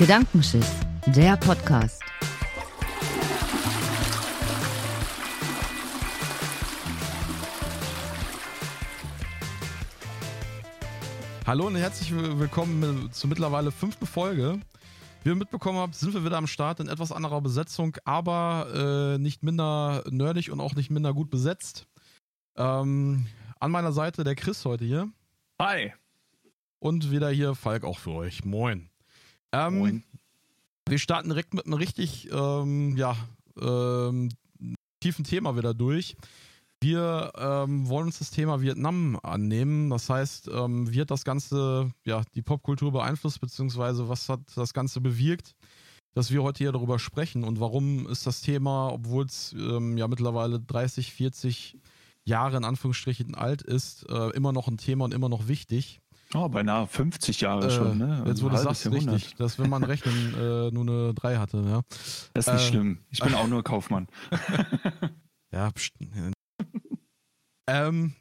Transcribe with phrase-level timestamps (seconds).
[0.00, 0.66] Gedankenschiff,
[1.08, 2.02] der Podcast.
[11.46, 14.58] Hallo und herzlich willkommen zur mittlerweile fünften Folge.
[15.22, 19.18] Wie ihr mitbekommen habt, sind wir wieder am Start in etwas anderer Besetzung, aber äh,
[19.18, 21.86] nicht minder nerdig und auch nicht minder gut besetzt.
[22.56, 23.26] Ähm,
[23.58, 25.10] an meiner Seite der Chris heute hier.
[25.60, 25.92] Hi.
[26.78, 28.46] Und wieder hier Falk auch für euch.
[28.46, 28.89] Moin.
[29.52, 30.04] Ähm, Moin.
[30.88, 33.16] Wir starten direkt mit einem richtig ähm, ja,
[33.60, 34.30] ähm,
[35.00, 36.16] tiefen Thema wieder durch.
[36.82, 39.90] Wir ähm, wollen uns das Thema Vietnam annehmen.
[39.90, 44.72] Das heißt, ähm, wie hat das Ganze ja, die Popkultur beeinflusst, beziehungsweise was hat das
[44.72, 45.54] Ganze bewirkt,
[46.14, 50.08] dass wir heute hier darüber sprechen und warum ist das Thema, obwohl es ähm, ja
[50.08, 51.76] mittlerweile 30, 40
[52.24, 56.00] Jahre in Anführungsstrichen alt ist, äh, immer noch ein Thema und immer noch wichtig.
[56.34, 58.22] Oh, beinahe 50 Jahre äh, schon, ne?
[58.26, 59.16] Jetzt, wo du sagst, Jahrhundert.
[59.16, 61.82] richtig, dass wenn man rechnen äh, nur eine 3 hatte, ja.
[62.34, 62.98] Das ist nicht äh, schlimm.
[63.10, 64.06] Ich bin auch nur Kaufmann.
[65.52, 65.94] ja, pst,
[67.66, 68.14] ähm,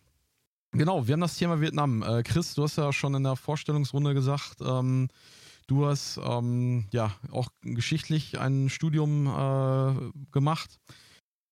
[0.72, 2.04] genau, wir haben das Thema Vietnam.
[2.04, 5.08] Äh, Chris, du hast ja schon in der Vorstellungsrunde gesagt, ähm,
[5.68, 10.80] du hast ähm, ja auch geschichtlich ein Studium äh, gemacht.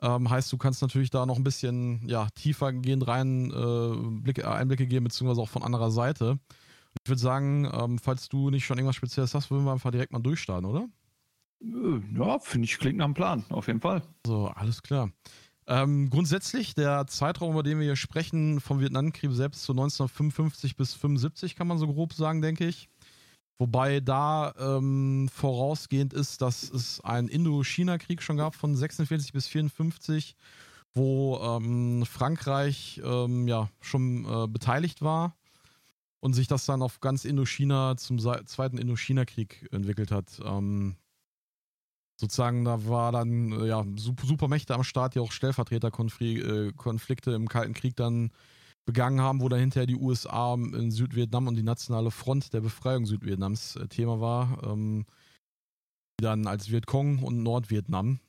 [0.01, 4.45] Ähm, heißt, du kannst natürlich da noch ein bisschen ja, tiefer gehen rein, äh, Blick,
[4.45, 6.39] Einblicke geben, beziehungsweise auch von anderer Seite.
[7.03, 10.11] Ich würde sagen, ähm, falls du nicht schon irgendwas Spezielles hast, würden wir einfach direkt
[10.11, 10.87] mal durchstarten, oder?
[11.61, 14.03] Äh, ja, finde ich, klingt nach einem Plan, auf jeden Fall.
[14.25, 15.09] So, alles klar.
[15.69, 20.93] Ähm, grundsätzlich, der Zeitraum, über den wir hier sprechen, vom Vietnamkrieg selbst zu 1955 bis
[20.93, 22.87] 75, kann man so grob sagen, denke ich.
[23.59, 30.35] Wobei da ähm, vorausgehend ist, dass es einen Indochina-Krieg schon gab von 46 bis 54,
[30.93, 35.35] wo ähm, Frankreich ähm, ja schon äh, beteiligt war
[36.19, 40.39] und sich das dann auf ganz Indochina zum zweiten Indochina-Krieg entwickelt hat.
[40.45, 40.95] Ähm,
[42.15, 47.73] sozusagen, da war dann äh, ja Supermächte am Start, die auch Stellvertreterkonflikte äh, im Kalten
[47.73, 48.31] Krieg dann
[48.87, 53.05] begangen haben, wo dann hinterher die USA in Südvietnam und die nationale Front der Befreiung
[53.05, 54.63] Südvietnams äh, Thema war.
[54.63, 55.05] Ähm,
[56.19, 58.19] dann als Vietcong und Nordvietnam.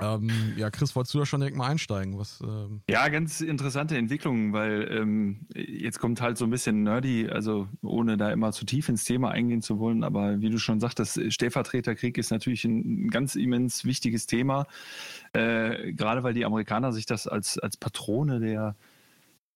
[0.00, 2.16] Ähm, ja, Chris, wolltest du da schon direkt mal einsteigen?
[2.16, 7.28] Was, ähm ja, ganz interessante Entwicklung, weil ähm, jetzt kommt halt so ein bisschen nerdy,
[7.28, 10.80] also ohne da immer zu tief ins Thema eingehen zu wollen, aber wie du schon
[10.80, 14.66] sagtest, Stellvertreterkrieg ist natürlich ein, ganz immens wichtiges Thema,
[15.34, 18.76] äh, gerade weil die Amerikaner sich das als, als Patrone der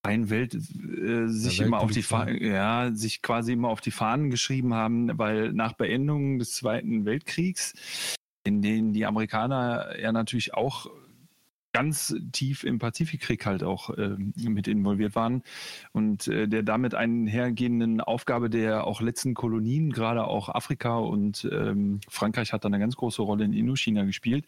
[0.06, 4.31] freien Welt äh, sich immer auf die Fahnen, ja, sich quasi immer auf die Fahnen
[4.31, 7.75] geschrieben haben, weil nach Beendigung des Zweiten Weltkriegs,
[8.45, 10.89] in denen die Amerikaner ja natürlich auch
[11.77, 15.43] ganz tief im Pazifikkrieg halt auch äh, mit involviert waren
[15.93, 22.01] und äh, der damit einhergehenden Aufgabe der auch letzten Kolonien, gerade auch Afrika und ähm,
[22.09, 24.47] Frankreich hat dann eine ganz große Rolle in Indochina gespielt,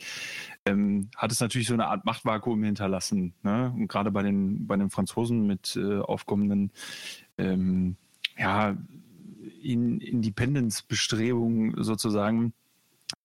[0.65, 3.35] ähm, hat es natürlich so eine Art Machtvakuum hinterlassen.
[3.43, 3.75] Ne?
[3.77, 6.71] Und gerade bei den, bei den Franzosen mit äh, aufkommenden
[7.37, 7.97] ähm,
[8.39, 8.75] ja,
[9.63, 12.55] in Independence-Bestrebungen sozusagen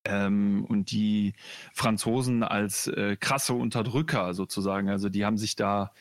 [0.06, 1.34] ähm, und die
[1.74, 4.90] Franzosen als äh, krasse Unterdrücker sozusagen.
[4.90, 5.92] Also die haben sich da,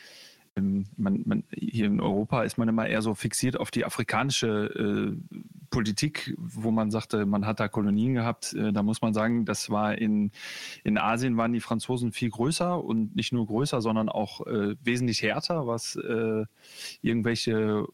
[0.56, 5.14] ähm, man, man, hier in Europa ist man immer eher so fixiert auf die afrikanische
[5.16, 5.38] äh,
[5.70, 8.52] Politik, wo man sagte, man hat da Kolonien gehabt.
[8.54, 10.32] Äh, da muss man sagen, das war in,
[10.84, 15.22] in Asien waren die Franzosen viel größer und nicht nur größer, sondern auch äh, wesentlich
[15.22, 16.44] härter, was äh,
[17.00, 17.86] irgendwelche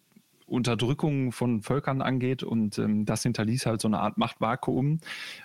[0.48, 2.42] Unterdrückung von Völkern angeht.
[2.42, 5.00] Und ähm, das hinterließ halt so eine Art Machtvakuum,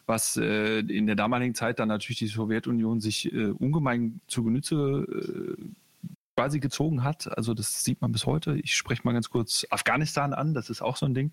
[0.05, 5.55] was äh, in der damaligen Zeit dann natürlich die Sowjetunion sich äh, ungemein zu Genütze
[5.55, 5.63] äh,
[6.35, 7.35] quasi gezogen hat.
[7.37, 8.57] Also das sieht man bis heute.
[8.57, 11.31] Ich spreche mal ganz kurz Afghanistan an, das ist auch so ein Ding.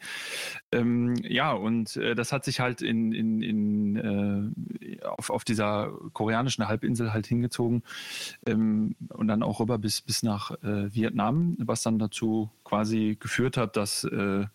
[0.73, 5.93] Ähm, ja, und äh, das hat sich halt in, in, in, äh, auf, auf dieser
[6.12, 7.82] koreanischen Halbinsel halt hingezogen
[8.47, 13.56] ähm, und dann auch rüber bis, bis nach äh, Vietnam, was dann dazu quasi geführt
[13.56, 14.47] hat, dass äh,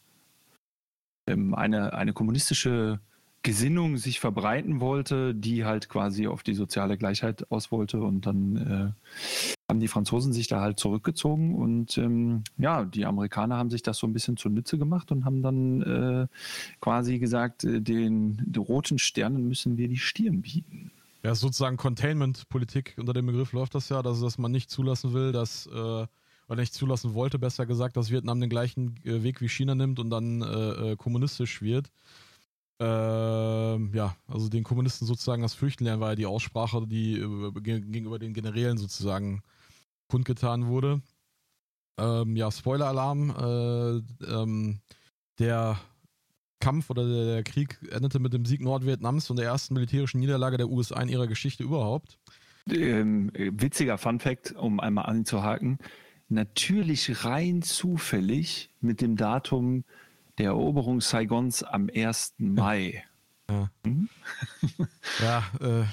[1.28, 3.00] ähm, eine, eine kommunistische
[3.44, 8.02] Gesinnung sich verbreiten wollte, die halt quasi auf die soziale Gleichheit aus wollte.
[8.02, 13.58] Und dann äh, haben die Franzosen sich da halt zurückgezogen und ähm, ja, die Amerikaner
[13.58, 16.28] haben sich das so ein bisschen zunutze gemacht und haben dann äh,
[16.82, 20.92] quasi gesagt, äh, den, den roten Sternen müssen wir die Stirn bieten.
[21.24, 25.32] Ja, sozusagen Containment-Politik unter dem Begriff läuft das ja, dass, dass man nicht zulassen will,
[25.32, 26.06] dass äh,
[26.48, 29.98] oder nicht zulassen wollte, besser gesagt, dass Vietnam den gleichen äh, Weg wie China nimmt
[30.00, 31.92] und dann äh, äh kommunistisch wird.
[32.80, 37.52] Ähm, ja, also den Kommunisten sozusagen das Fürchten lernen war ja die Aussprache, die äh,
[37.62, 39.42] gegenüber den Generälen sozusagen
[40.08, 41.02] kundgetan wurde.
[41.98, 43.30] Ähm, ja, Spoiler-Alarm.
[43.30, 44.80] Äh, ähm,
[45.40, 45.80] der
[46.60, 50.58] Kampf oder der, der, Krieg endete mit dem Sieg Nordvietnams und der ersten militärischen Niederlage
[50.58, 52.18] der USA in ihrer Geschichte überhaupt.
[52.70, 55.78] Ähm, witziger Fun Fact, um einmal anzuhaken.
[56.28, 59.84] Natürlich rein zufällig mit dem Datum
[60.38, 62.36] der Eroberung Saigons am 1.
[62.40, 63.04] Mai.
[63.50, 64.10] Ja, hm?
[65.22, 65.86] ja äh,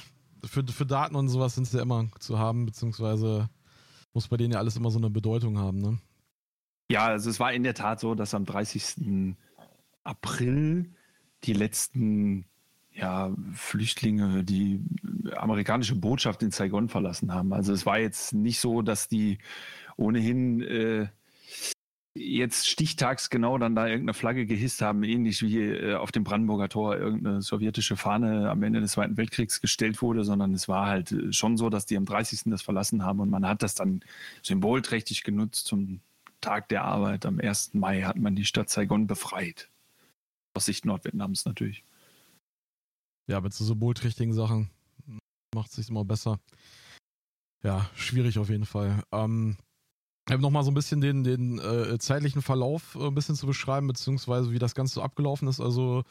[0.47, 3.51] für, für Daten und sowas sind sie ja immer zu haben, beziehungsweise
[4.15, 5.99] muss bei denen ja alles immer so eine Bedeutung haben, ne?
[6.91, 9.35] Ja, also es war in der Tat so, dass am 30.
[10.05, 10.93] April
[11.45, 12.45] die letzten
[12.93, 14.85] ja, Flüchtlinge die
[15.37, 17.53] amerikanische Botschaft in Saigon verlassen haben.
[17.53, 19.39] Also es war jetzt nicht so, dass die
[19.97, 21.09] ohnehin äh,
[22.15, 26.97] jetzt stichtagsgenau dann da irgendeine Flagge gehisst haben, ähnlich wie äh, auf dem Brandenburger Tor
[26.97, 31.33] irgendeine sowjetische Fahne am Ende des Zweiten Weltkriegs gestellt wurde, sondern es war halt äh,
[31.33, 32.43] schon so, dass die am 30.
[32.47, 34.05] das verlassen haben und man hat das dann
[34.43, 36.01] symbolträchtig genutzt zum
[36.41, 37.25] Tag der Arbeit.
[37.25, 37.75] Am 1.
[37.75, 39.71] Mai hat man die Stadt Saigon befreit.
[40.55, 41.85] Aus Sicht Nordvietnams natürlich.
[43.27, 44.71] Ja, mit so symbolträchtigen Sachen
[45.55, 46.41] macht es sich immer besser.
[47.63, 49.03] Ja, schwierig auf jeden Fall.
[49.13, 49.57] Ähm,
[50.29, 54.53] nochmal so ein bisschen den, den äh, zeitlichen Verlauf äh, ein bisschen zu beschreiben, beziehungsweise
[54.53, 55.61] wie das Ganze so abgelaufen ist.
[55.61, 56.05] Also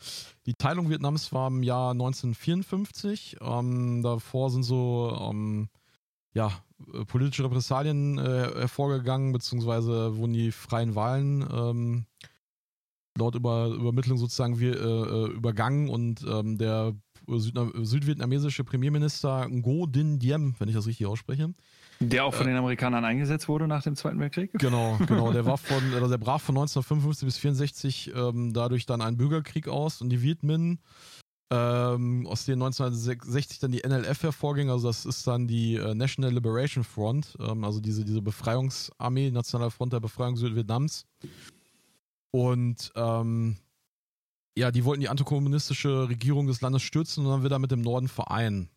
[0.45, 3.37] die Teilung Vietnams war im Jahr 1954.
[3.41, 5.69] Ähm, davor sind so ähm,
[6.33, 6.51] ja,
[6.93, 12.05] äh, politische Repressalien äh, hervorgegangen, beziehungsweise wurden die freien Wahlen ähm,
[13.17, 16.95] laut Über Übermittlung sozusagen wir, äh, äh übergangen und ähm, der
[17.27, 21.53] südvietnamesische Premierminister Ngo Dinh Diem, wenn ich das richtig ausspreche,
[22.01, 24.51] der auch von äh, den Amerikanern eingesetzt wurde nach dem Zweiten Weltkrieg?
[24.53, 25.31] Genau, genau.
[25.31, 29.67] Der war von, also der brach von 1955 bis 1964 ähm, dadurch dann einen Bürgerkrieg
[29.67, 30.79] aus und die Viet Minh,
[31.51, 36.33] ähm, aus denen 1960 dann die NLF hervorging, also das ist dann die äh, National
[36.33, 41.05] Liberation Front, ähm, also diese, diese Befreiungsarmee, Nationale Front der Befreiung Südvietnams.
[42.31, 43.57] Und ähm,
[44.57, 48.07] ja, die wollten die antikommunistische Regierung des Landes stürzen und dann wieder mit dem Norden
[48.07, 48.69] vereinen.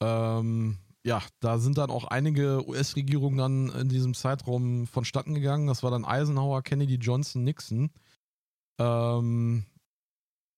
[0.00, 5.68] Ähm, ja, da sind dann auch einige US-Regierungen dann in diesem Zeitraum vonstatten gegangen.
[5.68, 7.90] Das war dann Eisenhower, Kennedy, Johnson, Nixon.
[8.80, 9.64] Ähm,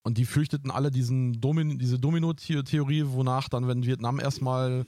[0.04, 4.86] und die fürchteten alle diesen Domin diese Domino-Theorie, wonach dann, wenn Vietnam erstmal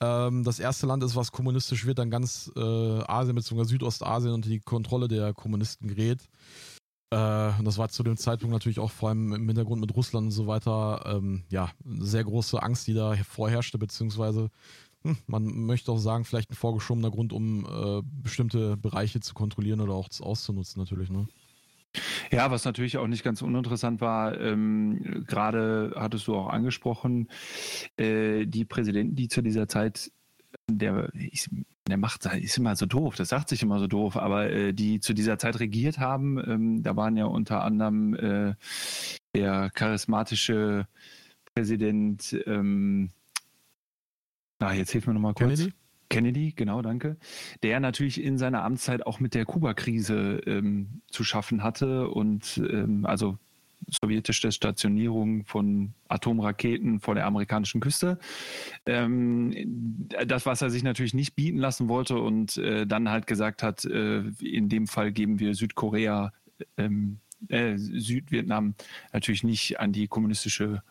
[0.00, 3.64] ähm, das erste Land ist, was kommunistisch wird, dann ganz äh, Asien bzw.
[3.64, 6.28] Südostasien unter die Kontrolle der Kommunisten gerät.
[7.10, 10.26] Äh, und das war zu dem Zeitpunkt natürlich auch vor allem im Hintergrund mit Russland
[10.26, 14.48] und so weiter, ähm, ja, sehr große Angst, die da vorherrschte, beziehungsweise
[15.26, 19.94] man möchte auch sagen, vielleicht ein vorgeschobener Grund, um äh, bestimmte Bereiche zu kontrollieren oder
[19.94, 21.10] auch auszunutzen, natürlich.
[21.10, 21.26] Ne?
[22.30, 27.28] Ja, was natürlich auch nicht ganz uninteressant war, ähm, gerade hattest du auch angesprochen,
[27.96, 30.10] äh, die Präsidenten, die zu dieser Zeit,
[30.70, 31.48] der, ich,
[31.88, 35.00] der macht, ist immer so doof, das sagt sich immer so doof, aber äh, die
[35.00, 38.54] zu dieser Zeit regiert haben, ähm, da waren ja unter anderem äh,
[39.34, 40.86] der charismatische
[41.54, 43.10] Präsident, ähm,
[44.62, 45.58] na, jetzt hilf mir nochmal kurz.
[45.58, 45.74] Kennedy?
[46.08, 47.16] Kennedy, genau, danke.
[47.62, 53.04] Der natürlich in seiner Amtszeit auch mit der Kuba-Krise ähm, zu schaffen hatte und ähm,
[53.06, 53.38] also
[53.88, 58.18] sowjetische Stationierung von Atomraketen vor der amerikanischen Küste.
[58.86, 63.64] Ähm, das, was er sich natürlich nicht bieten lassen wollte und äh, dann halt gesagt
[63.64, 66.32] hat, äh, in dem Fall geben wir Südkorea,
[66.76, 68.74] ähm, äh, Südvietnam
[69.12, 70.82] natürlich nicht an die kommunistische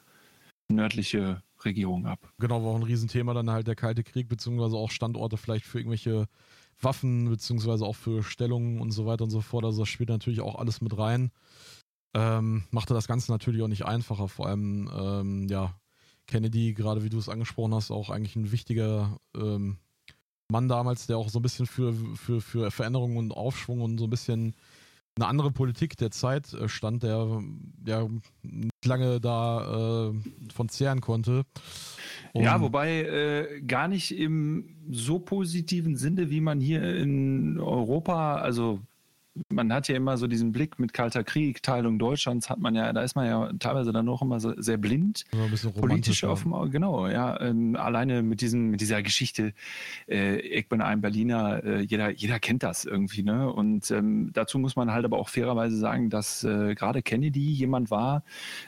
[0.67, 2.19] nördliche Regierung ab.
[2.39, 5.79] Genau, war auch ein Riesenthema dann halt der Kalte Krieg, beziehungsweise auch Standorte vielleicht für
[5.79, 6.27] irgendwelche
[6.79, 9.65] Waffen, beziehungsweise auch für Stellungen und so weiter und so fort.
[9.65, 11.31] Also das spielt natürlich auch alles mit rein.
[12.13, 14.27] Ähm, machte das Ganze natürlich auch nicht einfacher.
[14.27, 15.75] Vor allem, ähm, ja,
[16.27, 19.77] Kennedy, gerade wie du es angesprochen hast, auch eigentlich ein wichtiger ähm,
[20.49, 24.05] Mann damals, der auch so ein bisschen für, für, für Veränderungen und Aufschwung und so
[24.05, 24.55] ein bisschen
[25.17, 27.41] eine andere Politik der Zeit äh, stand, der
[27.85, 28.07] ja
[28.43, 31.43] nicht lange da äh, von zehren konnte.
[32.33, 38.35] Und ja, wobei äh, gar nicht im so positiven Sinne, wie man hier in Europa,
[38.35, 38.79] also
[39.49, 42.91] man hat ja immer so diesen Blick mit Kalter Krieg, Teilung Deutschlands, hat man ja,
[42.91, 45.23] da ist man ja teilweise dann noch immer so sehr blind.
[45.33, 47.39] Ja, ein bisschen politisch auf dem genau, ja.
[47.39, 49.53] Ähm, alleine mit diesem, mit dieser Geschichte,
[50.09, 53.51] äh, ich bin ein Berliner, äh, jeder, jeder kennt das irgendwie, ne?
[53.51, 57.89] Und ähm, dazu muss man halt aber auch fairerweise sagen, dass äh, gerade Kennedy jemand
[57.89, 58.23] war,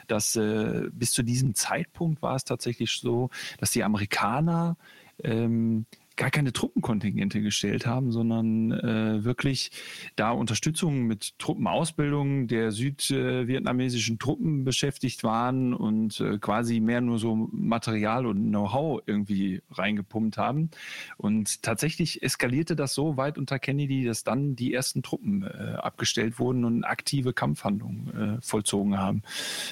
[0.06, 3.28] dass äh, bis zu diesem Zeitpunkt war es tatsächlich so,
[3.58, 4.76] dass die Amerikaner
[5.22, 9.70] ähm, gar keine Truppenkontingente gestellt haben, sondern äh, wirklich
[10.16, 17.48] da Unterstützung mit Truppenausbildung der südvietnamesischen Truppen beschäftigt waren und äh, quasi mehr nur so
[17.50, 20.70] Material und Know-how irgendwie reingepumpt haben.
[21.16, 26.38] Und tatsächlich eskalierte das so weit unter Kennedy, dass dann die ersten Truppen äh, abgestellt
[26.38, 29.22] wurden und aktive Kampfhandlungen äh, vollzogen haben.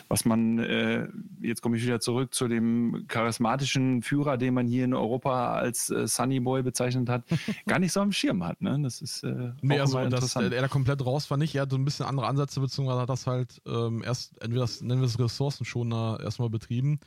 [0.08, 1.06] Was man, äh,
[1.40, 5.88] jetzt komme ich wieder zurück zu dem charismatischen Führer, den man hier in Europa als
[5.90, 7.24] äh, Sunny Boy bezeichnet hat,
[7.66, 8.60] gar nicht so am Schirm hat.
[8.60, 8.78] Ne?
[8.82, 11.54] Das ist äh, nee, also, dass er da komplett raus war nicht.
[11.54, 14.80] Er hat so ein bisschen andere Ansätze, beziehungsweise hat das halt ähm, erst, entweder das,
[14.80, 17.00] nennen wir es Ressourcenschoner, erstmal betrieben.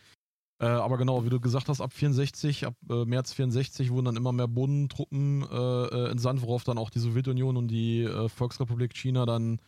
[0.59, 4.15] Äh, aber genau, wie du gesagt hast, ab 64, ab äh, März 64 wurden dann
[4.15, 8.95] immer mehr Bodentruppen äh, äh entsandt, worauf dann auch die Sowjetunion und die äh, Volksrepublik
[8.95, 9.59] China dann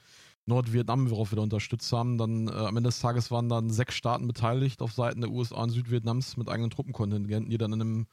[0.47, 2.17] Nordvietnam, worauf wir da unterstützt haben.
[2.17, 5.63] Dann äh, am Ende des Tages waren dann sechs Staaten beteiligt auf Seiten der USA
[5.63, 8.07] und Südvietnams mit eigenen Truppenkontingenten, die dann in einem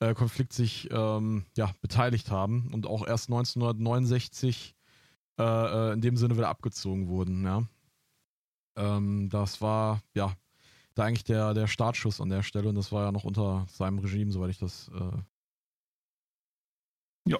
[0.00, 4.74] äh, Konflikt sich ähm, ja, beteiligt haben und auch erst 1969
[5.38, 7.44] äh, äh, in dem Sinne wieder abgezogen wurden.
[7.44, 7.62] Ja.
[8.76, 10.34] Ähm, das war ja
[10.94, 13.98] da eigentlich der, der Startschuss an der Stelle und das war ja noch unter seinem
[13.98, 14.90] Regime, soweit ich das.
[14.94, 17.38] Äh ja.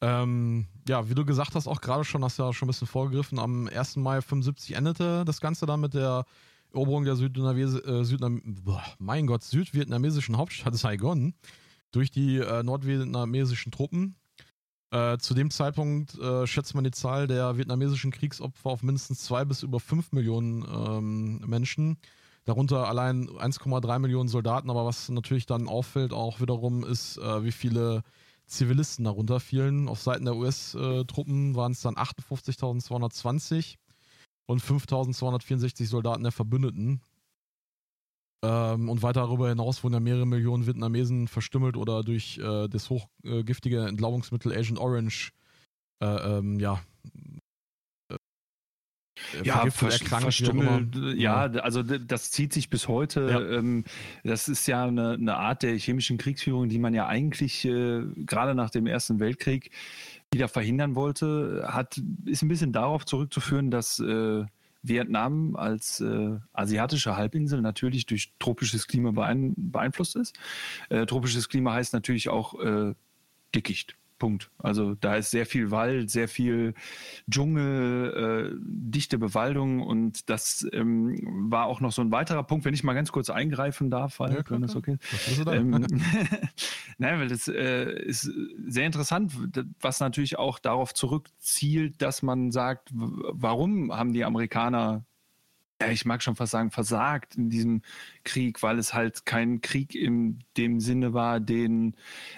[0.00, 2.86] Ähm, ja, wie du gesagt hast, auch gerade schon, hast du ja schon ein bisschen
[2.86, 3.38] vorgegriffen.
[3.38, 3.96] Am 1.
[3.96, 6.24] Mai 75 endete das Ganze dann mit der
[6.72, 8.04] Eroberung der äh,
[8.98, 11.34] mein Gott, südvietnamesischen Hauptstadt Saigon
[11.90, 14.16] durch die äh, nordvietnamesischen Truppen.
[14.90, 19.44] Äh, zu dem Zeitpunkt äh, schätzt man die Zahl der vietnamesischen Kriegsopfer auf mindestens zwei
[19.44, 21.98] bis über fünf Millionen ähm, Menschen.
[22.44, 27.52] Darunter allein 1,3 Millionen Soldaten, aber was natürlich dann auffällt auch wiederum ist, äh, wie
[27.52, 28.02] viele
[28.46, 29.88] Zivilisten darunter fielen.
[29.88, 33.76] Auf Seiten der US-Truppen äh, waren es dann 58.220
[34.48, 37.02] und 5.264 Soldaten der Verbündeten.
[38.42, 42.88] Ähm, und weiter darüber hinaus wurden ja mehrere Millionen Vietnamesen verstümmelt oder durch äh, das
[42.88, 45.32] hochgiftige Entlaubungsmittel Agent Orange
[46.00, 46.80] äh, ähm, ja,
[48.08, 48.16] äh,
[49.42, 53.28] ja, ver verstümmelt, ja, also das zieht sich bis heute.
[53.28, 53.58] Ja.
[53.58, 53.84] Ähm,
[54.22, 58.54] das ist ja eine, eine, Art der chemischen Kriegsführung, die man ja eigentlich äh, gerade
[58.54, 59.72] nach dem Ersten Weltkrieg
[60.32, 64.44] wieder verhindern wollte, hat, ist ein bisschen darauf zurückzuführen, dass äh,
[64.82, 70.38] Vietnam als äh, asiatische Halbinsel natürlich durch tropisches Klima beein beeinflusst ist.
[70.88, 72.94] Äh, tropisches Klima heißt natürlich auch äh,
[73.54, 73.96] Dickicht.
[74.18, 74.50] Punkt.
[74.58, 76.74] Also da ist sehr viel Wald, sehr viel
[77.30, 81.18] Dschungel, äh, dichte Bewaldung und das ähm,
[81.50, 84.34] war auch noch so ein weiterer Punkt, wenn ich mal ganz kurz eingreifen darf, weil,
[84.34, 85.46] ja, wenn das okay ist.
[85.46, 85.70] Ähm,
[86.98, 88.30] Nein, weil das äh, ist
[88.66, 89.32] sehr interessant,
[89.80, 95.04] was natürlich auch darauf zurückzielt, dass man sagt, warum haben die Amerikaner
[95.80, 97.82] ja, ich mag schon fast sagen, versagt in diesem
[98.24, 101.94] Krieg, weil es halt kein Krieg in dem Sinne war, den,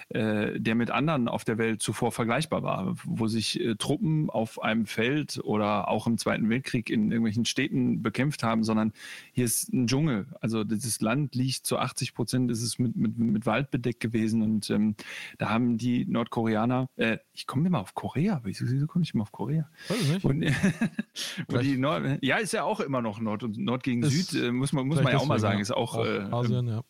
[0.09, 4.61] äh, der mit anderen auf der Welt zuvor vergleichbar war, wo sich äh, Truppen auf
[4.61, 8.93] einem Feld oder auch im Zweiten Weltkrieg in irgendwelchen Städten bekämpft haben, sondern
[9.31, 10.27] hier ist ein Dschungel.
[10.39, 14.43] Also dieses Land liegt zu 80 Prozent, ist es mit, mit, mit Wald bedeckt gewesen
[14.43, 14.95] und ähm,
[15.39, 19.23] da haben die Nordkoreaner, äh, ich komme immer auf Korea, wieso, wieso komme ich immer
[19.23, 19.67] auf Korea?
[19.87, 20.25] Weiß ich nicht.
[20.25, 20.43] Und,
[21.47, 24.43] und die Nord ja, ist ja auch immer noch Nord und Nord gegen ist Süd,
[24.43, 26.83] äh, muss man, muss man ja auch mal sagen, ist auch, auch äh, Asien, ja.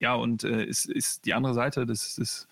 [0.00, 2.48] Ja, und äh, ist, ist die andere Seite des, des,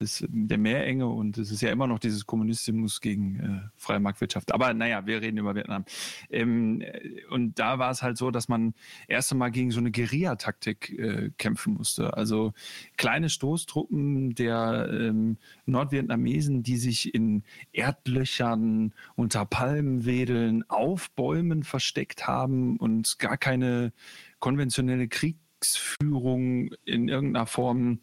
[0.00, 4.52] des, der Meerenge und es ist ja immer noch dieses Kommunismus gegen äh, freie Marktwirtschaft.
[4.52, 5.84] Aber naja, wir reden über Vietnam.
[6.30, 6.82] Ähm,
[7.30, 8.74] und da war es halt so, dass man
[9.08, 12.14] erst einmal gegen so eine Guerillataktik äh, kämpfen musste.
[12.16, 12.52] Also
[12.96, 22.76] kleine Stoßtruppen der ähm, Nordvietnamesen, die sich in Erdlöchern unter Palmenwedeln auf Bäumen versteckt haben
[22.78, 23.92] und gar keine
[24.40, 28.00] konventionelle Krieg Kriegsführung in irgendeiner Form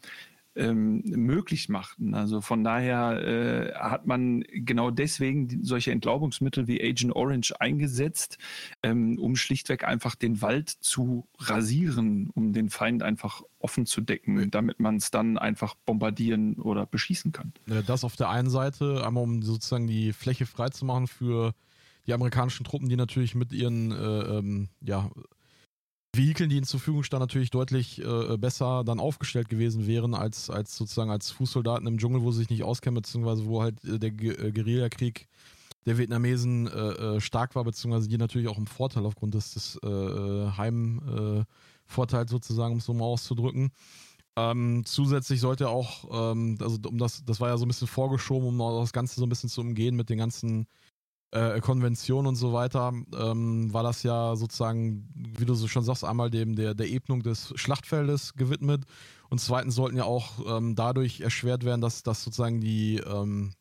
[0.54, 2.14] ähm, möglich machten.
[2.14, 8.38] Also von daher äh, hat man genau deswegen solche Entlaubungsmittel wie Agent Orange eingesetzt,
[8.82, 14.50] ähm, um schlichtweg einfach den Wald zu rasieren, um den Feind einfach offen zu decken,
[14.50, 17.52] damit man es dann einfach bombardieren oder beschießen kann.
[17.86, 21.54] Das auf der einen Seite, einmal um sozusagen die Fläche freizumachen für
[22.06, 25.10] die amerikanischen Truppen, die natürlich mit ihren äh, ähm, ja,
[26.14, 30.50] Vehikeln, die ihnen zur Verfügung standen, natürlich deutlich äh, besser dann aufgestellt gewesen wären als,
[30.50, 33.98] als sozusagen als Fußsoldaten im Dschungel, wo sie sich nicht auskennen, beziehungsweise wo halt äh,
[33.98, 35.26] der äh, Guerillakrieg
[35.86, 39.80] der Vietnamesen äh, äh, stark war, beziehungsweise die natürlich auch im Vorteil aufgrund des, des
[39.82, 43.72] Heimvorteils sozusagen, um es so mal auszudrücken.
[44.36, 48.48] Ähm, zusätzlich sollte auch, ähm, also um das, das war ja so ein bisschen vorgeschoben,
[48.48, 50.66] um das Ganze so ein bisschen zu umgehen mit den ganzen
[51.32, 56.04] äh, Konvention und so weiter, ähm, war das ja sozusagen, wie du so schon sagst,
[56.04, 58.84] einmal dem der, der Ebnung des Schlachtfeldes gewidmet
[59.30, 63.54] und zweitens sollten ja auch ähm, dadurch erschwert werden, dass, dass sozusagen die ähm,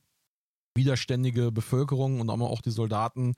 [0.76, 3.36] widerständige Bevölkerung und auch die Soldaten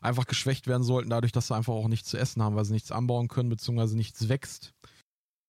[0.00, 2.72] einfach geschwächt werden sollten, dadurch, dass sie einfach auch nichts zu essen haben, weil sie
[2.72, 4.72] nichts anbauen können, beziehungsweise nichts wächst.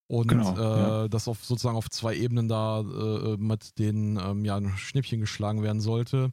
[0.07, 1.07] Und genau, äh, ja.
[1.09, 5.81] das auf sozusagen auf zwei Ebenen da äh, mit den ähm, ja, Schnippchen geschlagen werden
[5.81, 6.31] sollte.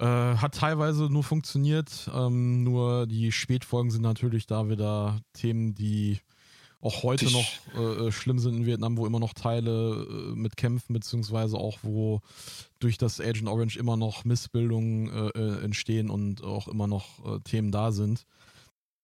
[0.00, 6.20] Äh, hat teilweise nur funktioniert, ähm, nur die Spätfolgen sind natürlich da wieder Themen, die
[6.80, 7.34] auch heute Tisch.
[7.34, 11.58] noch äh, äh, schlimm sind in Vietnam, wo immer noch Teile äh, mit kämpfen, beziehungsweise
[11.58, 12.22] auch wo
[12.78, 17.40] durch das Agent Orange immer noch Missbildungen äh, äh entstehen und auch immer noch äh,
[17.40, 18.24] Themen da sind,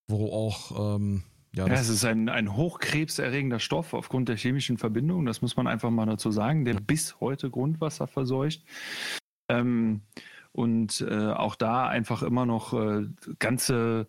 [0.09, 1.25] wo auch ähm,
[1.55, 5.67] ja, ja es ist ein, ein hochkrebserregender Stoff aufgrund der chemischen Verbindung, das muss man
[5.67, 8.65] einfach mal dazu sagen, der bis heute Grundwasser verseucht.
[9.51, 10.01] Ähm,
[10.57, 12.75] und auch da einfach immer noch
[13.39, 14.09] ganze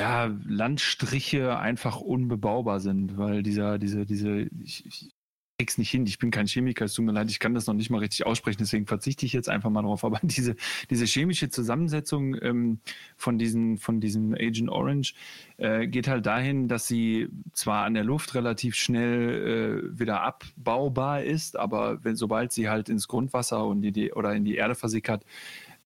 [0.00, 5.10] ja, Landstriche einfach unbebaubar sind, weil dieser, diese, diese, ich, ich
[5.58, 7.74] krieg's nicht hin, ich bin kein Chemiker, es tut mir leid, ich kann das noch
[7.74, 10.04] nicht mal richtig aussprechen, deswegen verzichte ich jetzt einfach mal drauf.
[10.12, 10.56] Aber diese,
[10.90, 12.80] diese chemische Zusammensetzung ähm,
[13.16, 15.14] von, diesen, von diesem Agent Orange
[15.58, 21.22] äh, geht halt dahin, dass sie zwar an der Luft relativ schnell äh, wieder abbaubar
[21.22, 25.24] ist, aber wenn, sobald sie halt ins Grundwasser und die, oder in die Erde versickert,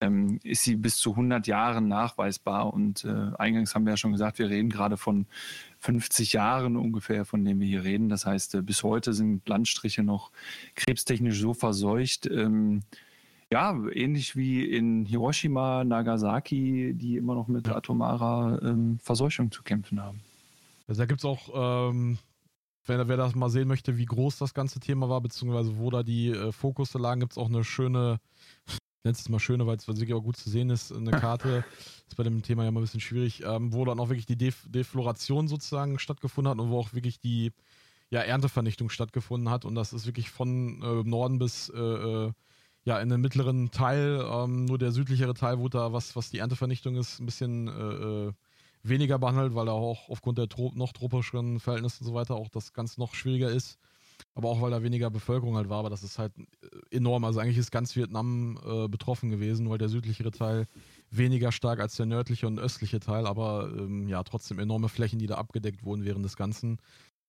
[0.00, 2.72] ähm, ist sie bis zu 100 Jahren nachweisbar.
[2.72, 5.26] Und äh, eingangs haben wir ja schon gesagt, wir reden gerade von
[5.86, 8.08] 50 Jahren ungefähr, von denen wir hier reden.
[8.08, 10.32] Das heißt, äh, bis heute sind Landstriche noch
[10.74, 12.26] krebstechnisch so verseucht.
[12.26, 12.82] Ähm,
[13.52, 20.02] ja, ähnlich wie in Hiroshima, Nagasaki, die immer noch mit atomarer ähm, Verseuchung zu kämpfen
[20.02, 20.20] haben.
[20.88, 22.18] Also da gibt es auch, ähm,
[22.86, 26.02] wer, wer, das mal sehen möchte, wie groß das ganze Thema war, beziehungsweise wo da
[26.02, 28.18] die äh, Fokusse lagen, gibt es auch eine schöne
[29.06, 31.64] nenne es mal schöner, weil es wirklich auch gut zu sehen ist, eine Karte,
[32.08, 34.36] ist bei dem Thema ja mal ein bisschen schwierig, ähm, wo dann auch wirklich die
[34.36, 37.52] Def Defloration sozusagen stattgefunden hat und wo auch wirklich die
[38.10, 39.64] ja, Erntevernichtung stattgefunden hat.
[39.64, 42.32] Und das ist wirklich von äh, Norden bis äh, äh,
[42.84, 46.38] ja, in den mittleren Teil, ähm, nur der südlichere Teil wurde da, was, was die
[46.38, 48.32] Erntevernichtung ist, ein bisschen äh, äh
[48.82, 52.48] weniger behandelt, weil da auch aufgrund der Tro noch tropischeren Verhältnisse und so weiter auch
[52.48, 53.80] das ganz noch schwieriger ist
[54.36, 57.24] aber auch weil da weniger Bevölkerung halt war, aber das ist halt äh, enorm.
[57.24, 60.66] Also eigentlich ist ganz Vietnam äh, betroffen gewesen, weil der südlichere Teil
[61.10, 65.26] weniger stark als der nördliche und östliche Teil, aber ähm, ja, trotzdem enorme Flächen, die
[65.26, 66.78] da abgedeckt wurden während des Ganzen.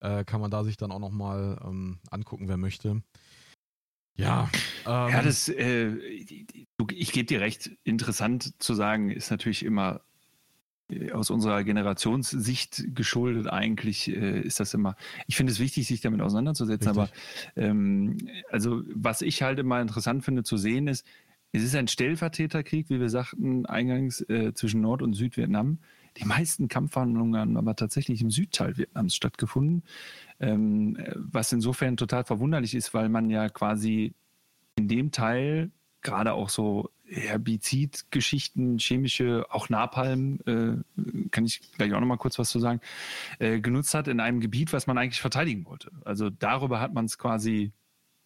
[0.02, 3.02] Äh, kann man da sich dann auch nochmal ähm, angucken, wer möchte.
[4.16, 4.50] Ja.
[4.86, 10.02] Ähm, ja, das, äh, ich gebe dir recht, interessant zu sagen, ist natürlich immer
[11.12, 14.96] aus unserer Generationssicht geschuldet eigentlich äh, ist das immer,
[15.28, 17.14] ich finde es wichtig, sich damit auseinanderzusetzen, Richtig.
[17.56, 18.18] aber ähm,
[18.50, 21.06] also was ich halt immer interessant finde zu sehen ist,
[21.52, 25.80] es ist ein Stellvertreterkrieg, wie wir sagten, eingangs äh, zwischen Nord- und Südvietnam.
[26.18, 29.84] Die meisten Kampfhandlungen haben aber tatsächlich im Südteil Vietnams stattgefunden,
[30.40, 34.14] ähm, was insofern total verwunderlich ist, weil man ja quasi
[34.76, 35.72] in dem Teil
[36.02, 42.50] gerade auch so Herbizidgeschichten, chemische, auch Napalm, äh, kann ich gleich auch nochmal kurz was
[42.50, 42.82] zu sagen,
[43.40, 45.92] äh, genutzt hat in einem Gebiet, was man eigentlich verteidigen wollte.
[46.04, 47.72] Also darüber hat man es quasi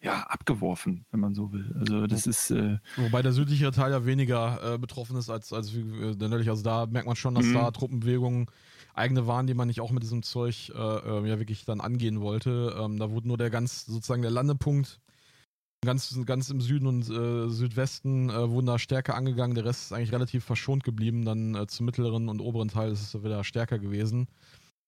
[0.02, 1.74] ja, abgeworfen, wenn man so will.
[1.78, 2.50] Also das ist.
[2.50, 6.50] Äh Wobei der südliche Teil ja weniger äh, betroffen ist als, als äh, der nördliche.
[6.50, 7.54] Also da merkt man schon, dass mhm.
[7.54, 8.46] da Truppenbewegungen
[8.94, 12.20] eigene waren, die man nicht auch mit diesem Zeug äh, äh, ja wirklich dann angehen
[12.20, 12.76] wollte.
[12.78, 15.00] Ähm, da wurde nur der ganz sozusagen der Landepunkt
[15.84, 19.56] Ganz, ganz im Süden und äh, Südwesten äh, wurden da stärker angegangen.
[19.56, 21.24] Der Rest ist eigentlich relativ verschont geblieben.
[21.24, 24.28] Dann äh, zum mittleren und oberen Teil ist es wieder stärker gewesen.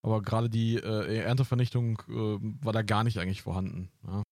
[0.03, 3.91] Aber gerade die äh, Erntevernichtung äh, war da gar nicht eigentlich vorhanden.
[4.07, 4.23] Ja.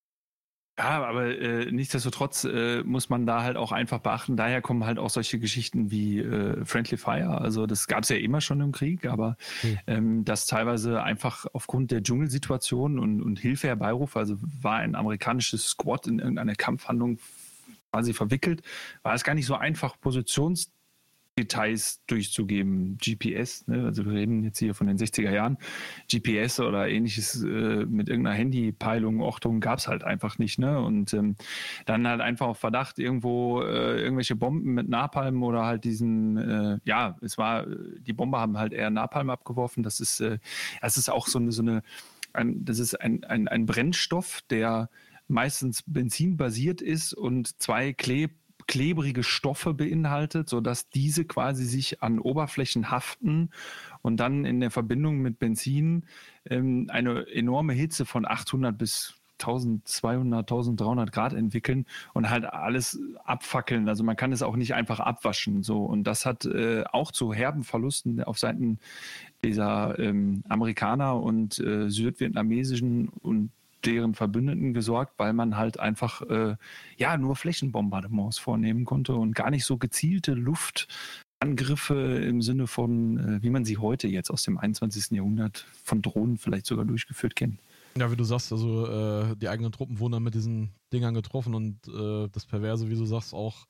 [0.78, 4.36] Ja, aber äh, nichtsdestotrotz äh, muss man da halt auch einfach beachten.
[4.38, 7.40] Daher kommen halt auch solche Geschichten wie äh, Friendly Fire.
[7.42, 9.78] Also das gab es ja immer schon im Krieg, aber mhm.
[9.86, 15.66] ähm, das teilweise einfach aufgrund der Dschungelsituation und, und Hilfe herbeiruft, also war ein amerikanisches
[15.66, 17.18] Squad in irgendeine Kampfhandlung
[17.90, 18.62] quasi verwickelt,
[19.02, 20.72] war es gar nicht so einfach, Positions
[21.38, 22.98] Details durchzugeben.
[22.98, 23.84] GPS, ne?
[23.86, 25.58] also wir reden jetzt hier von den 60er Jahren.
[26.10, 30.58] GPS oder ähnliches äh, mit irgendeiner Handypeilung, Ortung gab es halt einfach nicht.
[30.58, 30.80] Ne?
[30.80, 31.36] Und ähm,
[31.86, 36.78] dann halt einfach auf Verdacht irgendwo äh, irgendwelche Bomben mit Napalm oder halt diesen, äh,
[36.84, 39.82] ja, es war, die Bomber haben halt eher Napalm abgeworfen.
[39.82, 40.38] Das ist, äh,
[40.80, 41.82] das ist auch so eine, so eine
[42.34, 44.88] ein, das ist ein, ein, ein Brennstoff, der
[45.28, 52.90] meistens benzinbasiert ist und zwei Kleb klebrige Stoffe beinhaltet, sodass diese quasi sich an Oberflächen
[52.90, 53.50] haften
[54.02, 56.04] und dann in der Verbindung mit Benzin
[56.44, 63.88] ähm, eine enorme Hitze von 800 bis 1200, 1300 Grad entwickeln und halt alles abfackeln.
[63.88, 65.62] Also man kann es auch nicht einfach abwaschen.
[65.62, 65.84] So.
[65.84, 68.78] Und das hat äh, auch zu herben Verlusten auf Seiten
[69.44, 73.50] dieser ähm, Amerikaner und äh, südvietnamesischen und
[73.84, 76.56] deren Verbündeten gesorgt, weil man halt einfach äh,
[76.96, 83.42] ja nur Flächenbombardements vornehmen konnte und gar nicht so gezielte Luftangriffe im Sinne von, äh,
[83.42, 85.10] wie man sie heute jetzt aus dem 21.
[85.12, 87.58] Jahrhundert von Drohnen vielleicht sogar durchgeführt kennt.
[87.98, 91.54] Ja, wie du sagst, also äh, die eigenen Truppen wurden dann mit diesen Dingern getroffen
[91.54, 93.66] und äh, das Perverse, wie du sagst, auch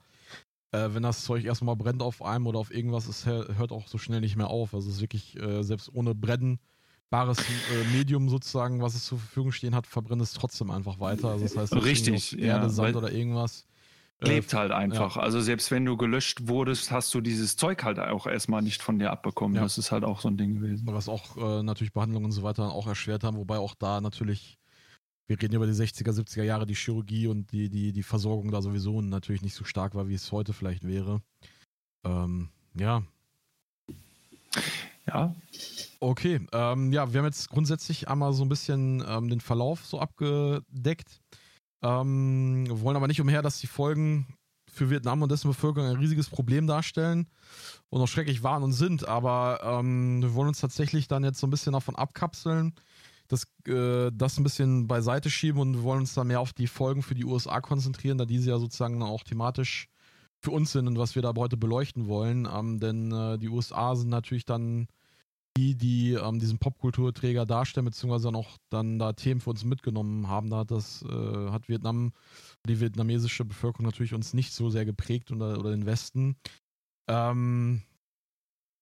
[0.72, 3.98] äh, wenn das Zeug erstmal brennt auf einem oder auf irgendwas, es hört auch so
[3.98, 4.75] schnell nicht mehr auf.
[4.75, 6.59] Also es ist wirklich, äh, selbst ohne Brennen
[7.12, 7.44] bares äh,
[7.94, 11.29] Medium sozusagen, was es zur Verfügung stehen hat, verbrennt es trotzdem einfach weiter.
[11.29, 13.66] Also das heißt, richtig, Erde, ja, Sand oder irgendwas.
[14.20, 15.16] Lebt halt einfach.
[15.16, 15.22] Ja.
[15.22, 18.98] Also selbst wenn du gelöscht wurdest, hast du dieses Zeug halt auch erstmal nicht von
[18.98, 19.57] dir abbekommen.
[19.57, 19.62] Ja.
[19.62, 20.87] Das ist halt auch so ein Ding gewesen.
[20.87, 24.59] Was auch äh, natürlich Behandlungen und so weiter auch erschwert haben, wobei auch da natürlich,
[25.27, 28.62] wir reden über die 60er, 70er Jahre, die Chirurgie und die, die, die Versorgung da
[28.62, 31.20] sowieso natürlich nicht so stark war, wie es heute vielleicht wäre.
[32.05, 33.03] Ähm, ja.
[35.06, 35.34] Ja,
[36.02, 40.00] Okay, ähm, ja, wir haben jetzt grundsätzlich einmal so ein bisschen ähm, den Verlauf so
[40.00, 41.20] abgedeckt.
[41.80, 44.26] Ähm, wollen aber nicht umher, dass die Folgen
[44.68, 47.28] für Vietnam und dessen Bevölkerung ein riesiges Problem darstellen
[47.88, 49.06] und auch schrecklich waren und sind.
[49.06, 52.74] Aber ähm, wir wollen uns tatsächlich dann jetzt so ein bisschen davon abkapseln,
[53.28, 56.66] das, äh, das ein bisschen beiseite schieben und wir wollen uns dann mehr auf die
[56.66, 59.86] Folgen für die USA konzentrieren, da diese ja sozusagen auch thematisch
[60.42, 62.48] für uns sind und was wir da heute beleuchten wollen.
[62.52, 64.88] Ähm, denn äh, die USA sind natürlich dann
[65.57, 70.28] die, die ähm, diesen Popkulturträger darstellen, beziehungsweise dann auch dann da Themen für uns mitgenommen
[70.28, 70.50] haben.
[70.50, 72.12] Da hat das, äh, hat Vietnam,
[72.66, 76.37] die vietnamesische Bevölkerung natürlich uns nicht so sehr geprägt oder, oder den Westen.
[77.09, 77.83] Ähm,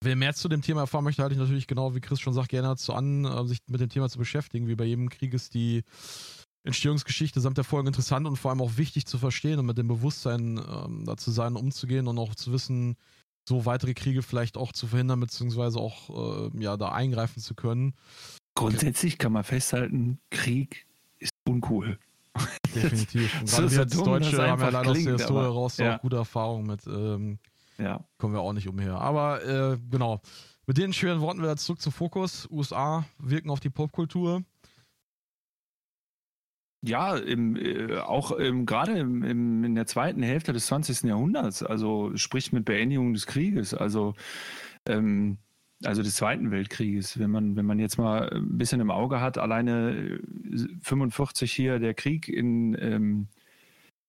[0.03, 2.49] Wer mehr zu dem Thema erfahren möchte, halte ich natürlich genau, wie Chris schon sagt,
[2.49, 4.67] gerne dazu an, äh, sich mit dem Thema zu beschäftigen.
[4.67, 5.83] Wie bei jedem Krieg ist die
[6.63, 9.89] Entstehungsgeschichte samt der Folgen interessant und vor allem auch wichtig zu verstehen und mit dem
[9.89, 12.97] Bewusstsein ähm, dazu sein, umzugehen und auch zu wissen,
[13.49, 17.95] so weitere Kriege vielleicht auch zu verhindern, beziehungsweise auch äh, ja, da eingreifen zu können.
[18.55, 20.87] Grundsätzlich kann man festhalten, Krieg
[21.19, 21.99] ist uncool.
[22.75, 23.41] Definitiv.
[23.41, 25.97] Und so wir als dumm, Deutsche haben ja leider aus der Historie raus ja.
[25.97, 26.87] auch gute Erfahrungen mit.
[26.87, 27.39] Ähm,
[27.79, 28.05] ja.
[28.19, 29.01] Kommen wir auch nicht umher.
[29.01, 30.21] Aber äh, genau.
[30.67, 32.47] Mit den schweren Worten wieder zurück zum Fokus.
[32.51, 34.43] USA wirken auf die Popkultur.
[36.83, 41.03] Ja, im, äh, auch im, gerade im, im, in der zweiten Hälfte des 20.
[41.03, 44.15] Jahrhunderts, also sprich mit Beendigung des Krieges, also,
[44.87, 45.37] ähm,
[45.85, 47.19] also des Zweiten Weltkrieges.
[47.19, 50.21] Wenn man, wenn man jetzt mal ein bisschen im Auge hat, alleine
[50.83, 53.29] 45 äh, hier der Krieg in, ähm,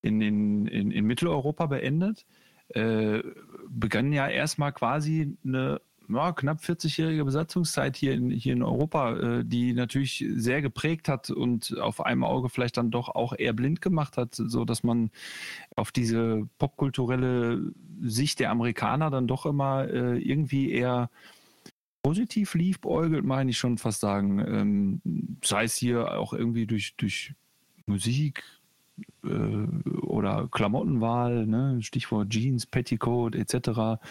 [0.01, 2.25] in, in, in, in Mitteleuropa beendet,
[2.69, 3.21] äh,
[3.69, 5.81] begann ja erstmal quasi eine
[6.13, 11.29] ja, knapp 40-jährige Besatzungszeit hier in, hier in Europa, äh, die natürlich sehr geprägt hat
[11.29, 15.11] und auf einem Auge vielleicht dann doch auch eher blind gemacht hat, so dass man
[15.75, 17.71] auf diese popkulturelle
[18.01, 21.09] Sicht der Amerikaner dann doch immer äh, irgendwie eher
[22.03, 24.39] positiv liebäugelt, meine ich schon fast sagen.
[24.39, 27.33] Ähm, sei es hier auch irgendwie durch, durch
[27.85, 28.43] Musik,
[29.23, 31.77] äh, oder Klamottenwahl, ne?
[31.81, 34.01] Stichwort Jeans, Petticoat etc.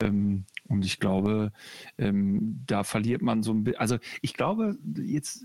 [0.00, 1.52] Ähm, und ich glaube,
[1.98, 5.44] ähm, da verliert man so ein bisschen, also ich glaube, jetzt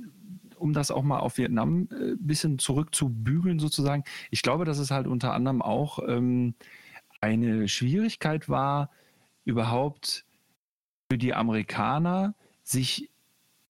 [0.58, 4.92] um das auch mal auf Vietnam ein äh, bisschen zurückzubügeln sozusagen, ich glaube, dass es
[4.92, 6.54] halt unter anderem auch ähm,
[7.20, 8.92] eine Schwierigkeit war,
[9.44, 10.26] überhaupt
[11.10, 13.10] für die Amerikaner sich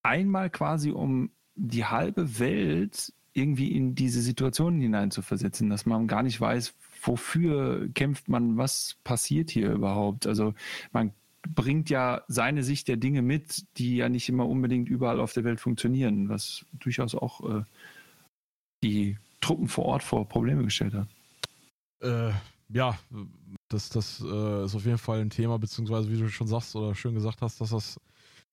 [0.04, 6.42] einmal quasi um die halbe Welt irgendwie in diese Situation hineinzuversetzen, dass man gar nicht
[6.42, 10.28] weiß, wofür kämpft man, was passiert hier überhaupt.
[10.28, 10.54] Also
[10.92, 11.14] man
[11.48, 15.44] bringt ja seine Sicht der Dinge mit, die ja nicht immer unbedingt überall auf der
[15.44, 17.64] Welt funktionieren, was durchaus auch äh,
[18.84, 21.08] die Truppen vor Ort vor Probleme gestellt hat.
[22.02, 22.34] Äh,
[22.70, 22.98] ja,
[23.70, 26.96] das, das äh, ist auf jeden Fall ein Thema, beziehungsweise wie du schon sagst oder
[26.96, 28.00] schön gesagt hast, dass das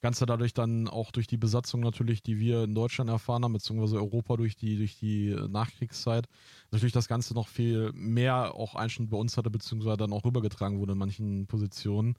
[0.01, 3.97] Ganze dadurch dann auch durch die Besatzung natürlich, die wir in Deutschland erfahren haben, beziehungsweise
[3.97, 6.27] Europa durch die, durch die Nachkriegszeit,
[6.71, 10.79] natürlich das Ganze noch viel mehr auch Einschnitt bei uns hatte, beziehungsweise dann auch rübergetragen
[10.79, 12.15] wurde in manchen Positionen.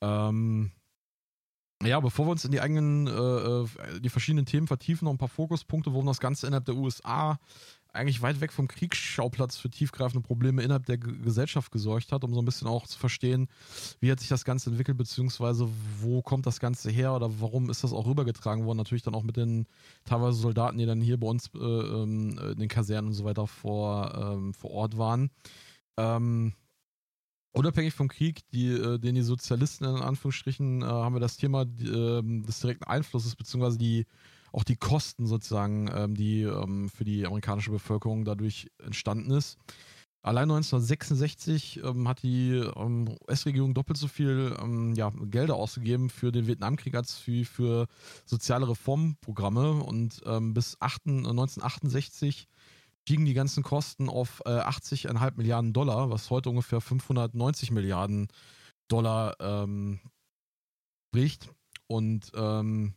[0.00, 0.70] Ähm,
[1.82, 5.18] ja, bevor wir uns in die eigenen, äh, äh die verschiedenen Themen vertiefen, noch ein
[5.18, 7.38] paar Fokuspunkte, worum das Ganze innerhalb der USA
[7.96, 12.34] eigentlich weit weg vom Kriegsschauplatz für tiefgreifende Probleme innerhalb der G Gesellschaft gesorgt hat, um
[12.34, 13.48] so ein bisschen auch zu verstehen,
[14.00, 15.68] wie hat sich das Ganze entwickelt, beziehungsweise
[16.00, 18.78] wo kommt das Ganze her oder warum ist das auch rübergetragen worden.
[18.78, 19.66] Natürlich dann auch mit den
[20.04, 23.46] teilweise Soldaten, die dann hier bei uns äh, ähm, in den Kasernen und so weiter
[23.46, 25.30] vor, ähm, vor Ort waren.
[25.96, 26.52] Ähm,
[27.56, 31.64] unabhängig vom Krieg, die, äh, den die Sozialisten in Anführungsstrichen äh, haben wir das Thema
[31.64, 34.06] die, äh, des direkten Einflusses, beziehungsweise die
[34.52, 39.58] auch die Kosten sozusagen, ähm, die ähm, für die amerikanische Bevölkerung dadurch entstanden ist.
[40.22, 46.32] Allein 1966 ähm, hat die ähm, US-Regierung doppelt so viel ähm, ja, Gelder ausgegeben für
[46.32, 47.86] den Vietnamkrieg als für, für
[48.24, 49.84] soziale Reformprogramme.
[49.84, 52.48] Und ähm, bis 8, 1968
[53.06, 58.26] stiegen die ganzen Kosten auf äh, 80,5 Milliarden Dollar, was heute ungefähr 590 Milliarden
[58.88, 60.00] Dollar ähm,
[61.12, 61.48] bricht.
[61.86, 62.94] Und ähm,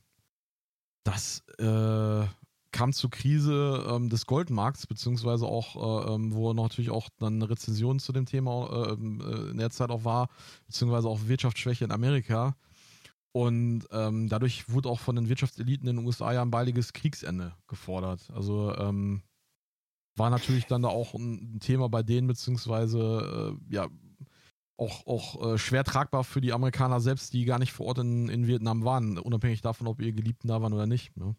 [1.03, 2.25] das äh,
[2.71, 7.51] kam zur Krise ähm, des Goldmarkts, beziehungsweise auch, äh, ähm, wo natürlich auch dann eine
[7.51, 10.29] Rezession zu dem Thema ähm, äh, in der Zeit auch war,
[10.65, 12.55] beziehungsweise auch Wirtschaftsschwäche in Amerika.
[13.31, 17.53] Und ähm, dadurch wurde auch von den Wirtschaftseliten in den USA ja ein baldiges Kriegsende
[17.67, 18.27] gefordert.
[18.33, 19.21] Also ähm,
[20.19, 23.87] war natürlich dann da auch ein Thema bei denen, beziehungsweise äh, ja,
[24.77, 28.29] auch, auch äh, schwer tragbar für die Amerikaner selbst, die gar nicht vor Ort in,
[28.29, 31.15] in Vietnam waren, unabhängig davon, ob ihre Geliebten da waren oder nicht.
[31.17, 31.35] Ne?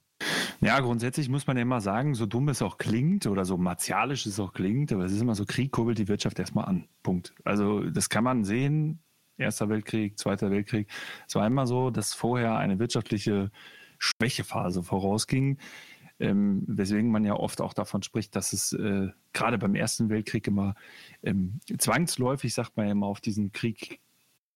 [0.60, 4.26] Ja, grundsätzlich muss man ja immer sagen, so dumm es auch klingt oder so martialisch
[4.26, 6.86] es auch klingt, aber es ist immer so, Krieg kurbelt die Wirtschaft erstmal an.
[7.02, 7.34] Punkt.
[7.44, 9.00] Also das kann man sehen.
[9.38, 10.86] Erster Weltkrieg, Zweiter Weltkrieg.
[11.26, 13.50] Es war immer so, dass vorher eine wirtschaftliche
[13.98, 15.56] Schwächephase vorausging,
[16.20, 20.46] ähm, weswegen man ja oft auch davon spricht, dass es äh, gerade beim Ersten Weltkrieg
[20.46, 20.74] immer
[21.22, 24.00] ähm, zwangsläufig, sagt man ja immer, auf diesen Krieg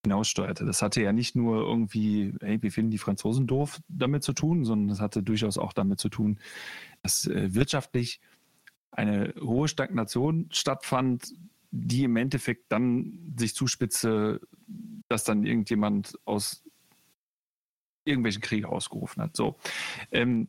[0.04, 0.64] hinaussteuerte.
[0.64, 4.64] Das hatte ja nicht nur irgendwie, hey, wir finden die Franzosen doof damit zu tun,
[4.64, 6.38] sondern das hatte durchaus auch damit zu tun,
[7.02, 8.20] dass äh, wirtschaftlich
[8.90, 11.32] eine hohe Stagnation stattfand,
[11.70, 14.40] die im Endeffekt dann sich zuspitze,
[15.08, 16.62] dass dann irgendjemand aus
[18.04, 19.34] irgendwelchen Kriegen ausgerufen hat.
[19.36, 19.56] So,
[20.12, 20.48] ähm,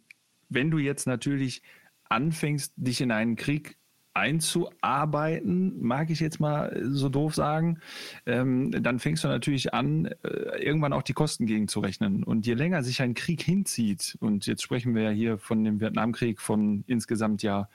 [0.56, 1.62] wenn du jetzt natürlich
[2.10, 3.78] anfängst, dich in einen Krieg
[4.16, 7.80] einzuarbeiten, mag ich jetzt mal so doof sagen,
[8.26, 12.24] ähm, dann fängst du natürlich an, äh, irgendwann auch die Kosten gegenzurechnen.
[12.24, 15.82] Und je länger sich ein Krieg hinzieht, und jetzt sprechen wir ja hier von dem
[15.82, 17.68] Vietnamkrieg von insgesamt ja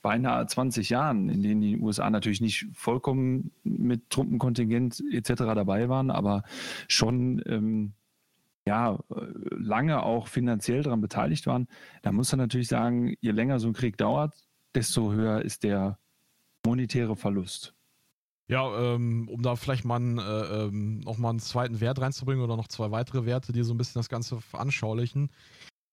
[0.00, 5.34] beinahe 20 Jahren, in denen die USA natürlich nicht vollkommen mit Truppenkontingent etc.
[5.54, 6.42] dabei waren, aber
[6.88, 7.92] schon ähm,
[8.66, 8.98] ja,
[9.50, 11.66] lange auch finanziell daran beteiligt waren,
[12.02, 14.34] da muss man natürlich sagen, je länger so ein Krieg dauert,
[14.74, 15.98] desto höher ist der
[16.64, 17.74] monetäre Verlust.
[18.48, 22.44] Ja, ähm, um da vielleicht mal einen, äh, ähm, noch mal einen zweiten Wert reinzubringen
[22.44, 25.30] oder noch zwei weitere Werte, die so ein bisschen das Ganze veranschaulichen.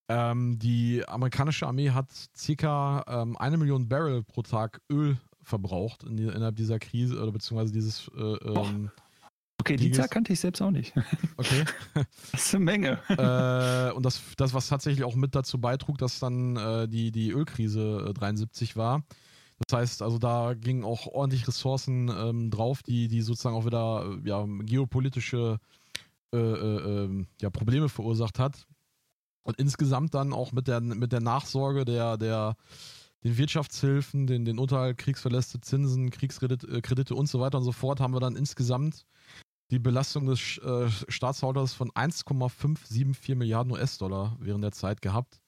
[0.10, 6.18] Ähm, die amerikanische Armee hat circa ähm, eine Million Barrel pro Tag Öl verbraucht in
[6.18, 8.10] innerhalb dieser Krise oder beziehungsweise dieses.
[8.18, 8.92] Äh, ähm,
[9.60, 10.94] okay, die Zahl kannte ich selbst auch nicht.
[11.38, 11.66] Okay.
[12.32, 13.00] das ist eine Menge.
[13.10, 17.32] Äh, und das, das, was tatsächlich auch mit dazu beitrug, dass dann äh, die, die
[17.32, 19.04] Ölkrise äh, 73 war.
[19.68, 24.18] Das heißt, also da gingen auch ordentlich Ressourcen ähm, drauf, die, die sozusagen auch wieder
[24.24, 25.60] ja, geopolitische
[26.34, 28.68] äh, äh, ähm, ja, Probleme verursacht hat.
[29.44, 32.56] Und insgesamt dann auch mit der, mit der Nachsorge der, der
[33.24, 38.00] den Wirtschaftshilfen, den, den Unterhalt, Kriegsverläste, Zinsen, Kriegskredite äh, und so weiter und so fort,
[38.00, 39.06] haben wir dann insgesamt
[39.72, 45.42] die Belastung des äh, Staatshaushalts von 1,574 Milliarden US-Dollar während der Zeit gehabt.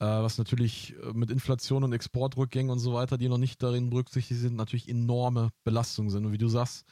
[0.00, 3.90] Äh, was natürlich äh, mit Inflation und Exportrückgängen und so weiter, die noch nicht darin
[3.90, 6.26] berücksichtigt sind, natürlich enorme Belastungen sind.
[6.26, 6.84] Und wie du sagst,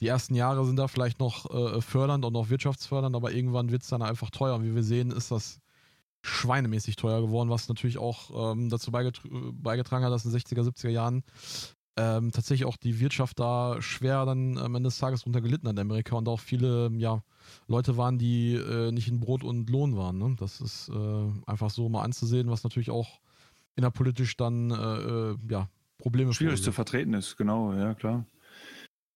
[0.00, 3.82] die ersten Jahre sind da vielleicht noch äh, fördernd und auch wirtschaftsfördernd, aber irgendwann wird
[3.82, 4.56] es dann einfach teuer.
[4.56, 5.60] Und wie wir sehen, ist das
[6.22, 10.90] schweinemäßig teuer geworden, was natürlich auch ähm, dazu beigetragen hat, dass in den 60er, 70er
[10.90, 11.22] Jahren
[11.96, 15.74] ähm, tatsächlich auch die Wirtschaft da schwer dann am Ende des Tages drunter gelitten hat
[15.74, 17.22] in Amerika und auch viele ja,
[17.66, 20.18] Leute waren, die äh, nicht in Brot und Lohn waren.
[20.18, 20.36] Ne?
[20.38, 23.20] Das ist äh, einfach so mal anzusehen, was natürlich auch
[23.76, 28.24] innerpolitisch dann äh, äh ja, Probleme Schwierig zu vertreten ist, genau, ja klar.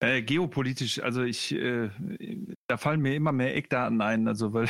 [0.01, 1.89] Äh, geopolitisch, also ich, äh,
[2.67, 4.69] da fallen mir immer mehr Eckdaten ein, also weil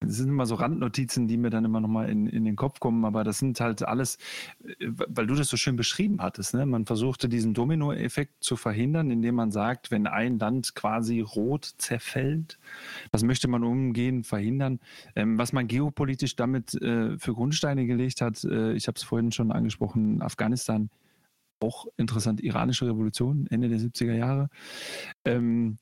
[0.00, 3.04] das sind immer so Randnotizen, die mir dann immer nochmal in, in den Kopf kommen,
[3.04, 4.16] aber das sind halt alles,
[4.64, 6.54] äh, weil du das so schön beschrieben hattest.
[6.54, 6.64] Ne?
[6.64, 12.58] Man versuchte diesen Dominoeffekt zu verhindern, indem man sagt, wenn ein Land quasi rot zerfällt,
[13.12, 14.80] das möchte man umgehen, verhindern.
[15.14, 19.32] Ähm, was man geopolitisch damit äh, für Grundsteine gelegt hat, äh, ich habe es vorhin
[19.32, 20.88] schon angesprochen, Afghanistan,
[21.60, 24.48] auch interessant, iranische Revolution, Ende der 70er Jahre.
[25.26, 25.78] Ähm,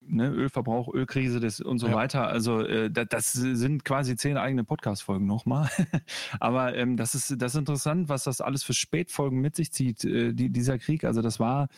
[0.00, 1.94] ne, Ölverbrauch, Ölkrise das, und so ja.
[1.94, 2.28] weiter.
[2.28, 5.68] Also äh, das, das, sind quasi zehn eigene Podcast-Folgen nochmal.
[6.40, 10.04] Aber ähm, das, ist, das ist interessant, was das alles für Spätfolgen mit sich zieht,
[10.04, 11.04] äh, die, dieser Krieg.
[11.04, 11.68] Also das war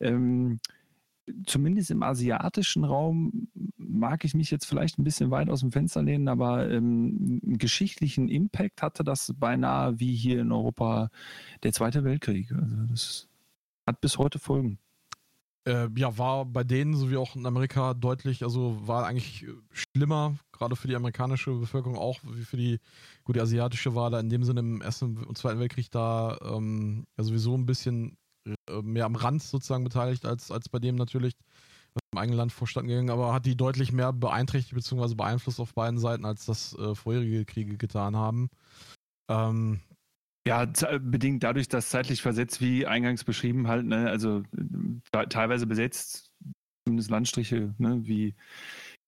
[0.00, 0.60] ähm,
[1.46, 6.02] zumindest im asiatischen Raum, mag ich mich jetzt vielleicht ein bisschen weit aus dem Fenster
[6.02, 11.10] lehnen, aber ähm, einen geschichtlichen Impact hatte das beinahe wie hier in Europa
[11.62, 12.52] der Zweite Weltkrieg.
[12.52, 13.28] Also das
[13.86, 14.78] hat bis heute Folgen.
[15.66, 20.76] Äh, ja, war bei denen sowie auch in Amerika deutlich, also war eigentlich schlimmer, gerade
[20.76, 22.80] für die amerikanische Bevölkerung auch, wie für die,
[23.24, 27.04] gut, die asiatische war da in dem Sinne im Ersten und Zweiten Weltkrieg da ähm,
[27.16, 31.34] ja sowieso ein bisschen äh, mehr am Rand sozusagen beteiligt, als, als bei dem natürlich
[32.12, 35.14] im eigenen Land vorstanden gegangen, aber hat die deutlich mehr beeinträchtigt bzw.
[35.14, 38.48] beeinflusst auf beiden Seiten, als das äh, vorherige Kriege getan haben.
[39.28, 39.80] Ähm,
[40.46, 40.66] ja,
[41.00, 44.42] bedingt dadurch, dass zeitlich versetzt, wie eingangs beschrieben, halt, ne, also
[45.28, 46.32] teilweise besetzt,
[46.84, 48.34] zumindest Landstriche, ne, wie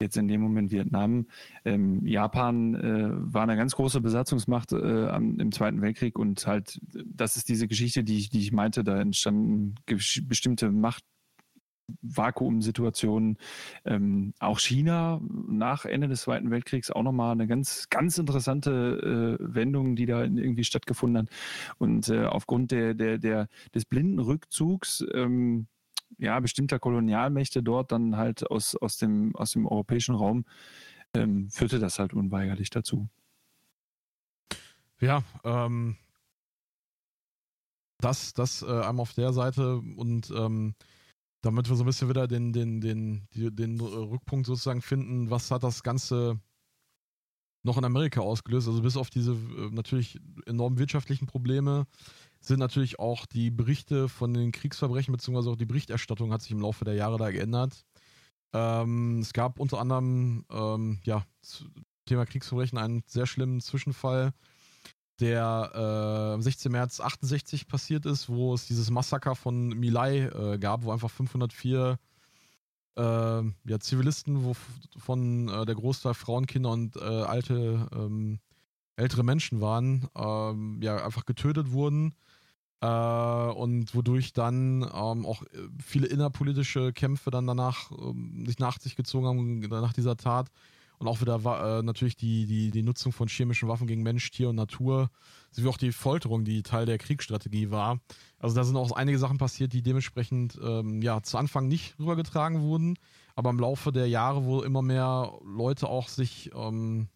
[0.00, 1.26] jetzt in dem Moment Vietnam.
[1.64, 6.80] Ähm, Japan äh, war eine ganz große Besatzungsmacht äh, am, im Zweiten Weltkrieg und halt,
[7.04, 11.04] das ist diese Geschichte, die ich, die ich meinte, da entstanden bestimmte Macht
[12.02, 13.38] Vakuumsituationen.
[13.84, 19.54] Ähm, auch China nach Ende des Zweiten Weltkriegs auch nochmal eine ganz, ganz interessante äh,
[19.54, 21.34] Wendung, die da irgendwie stattgefunden hat.
[21.78, 25.66] Und äh, aufgrund der, der, der, des blinden Rückzugs ähm,
[26.18, 30.44] ja, bestimmter Kolonialmächte dort dann halt aus, aus, dem, aus dem europäischen Raum
[31.14, 33.08] ähm, führte das halt unweigerlich dazu.
[35.00, 35.96] Ja, ähm,
[37.98, 40.74] das, das äh, einmal auf der Seite und ähm,
[41.44, 45.50] damit wir so ein bisschen wieder den, den, den, den, den Rückpunkt sozusagen finden, was
[45.50, 46.40] hat das Ganze
[47.62, 48.66] noch in Amerika ausgelöst?
[48.66, 51.86] Also bis auf diese äh, natürlich enormen wirtschaftlichen Probleme
[52.40, 56.60] sind natürlich auch die Berichte von den Kriegsverbrechen, beziehungsweise auch die Berichterstattung hat sich im
[56.60, 57.84] Laufe der Jahre da geändert.
[58.52, 61.24] Ähm, es gab unter anderem, ähm, ja,
[62.06, 64.32] Thema Kriegsverbrechen einen sehr schlimmen Zwischenfall
[65.20, 66.72] der äh, am 16.
[66.72, 71.98] März 68 passiert ist, wo es dieses Massaker von Milai äh, gab, wo einfach 504
[72.96, 78.40] äh, ja, Zivilisten, wovon äh, der Großteil Frauen, Kinder und äh, alte, ähm,
[78.96, 82.14] ältere Menschen waren, ähm, ja, einfach getötet wurden.
[82.80, 85.42] Äh, und wodurch dann ähm, auch
[85.82, 90.50] viele innerpolitische Kämpfe dann danach ähm, sich nach sich gezogen haben, nach dieser Tat
[90.98, 94.48] und auch wieder äh, natürlich die, die, die Nutzung von chemischen Waffen gegen Mensch, Tier
[94.48, 95.10] und Natur,
[95.50, 98.00] sowie auch die Folterung, die Teil der Kriegsstrategie war.
[98.38, 102.60] Also da sind auch einige Sachen passiert, die dementsprechend ähm, ja zu Anfang nicht rübergetragen
[102.60, 102.96] wurden,
[103.34, 107.08] aber im Laufe der Jahre, wo immer mehr Leute auch sich ähm,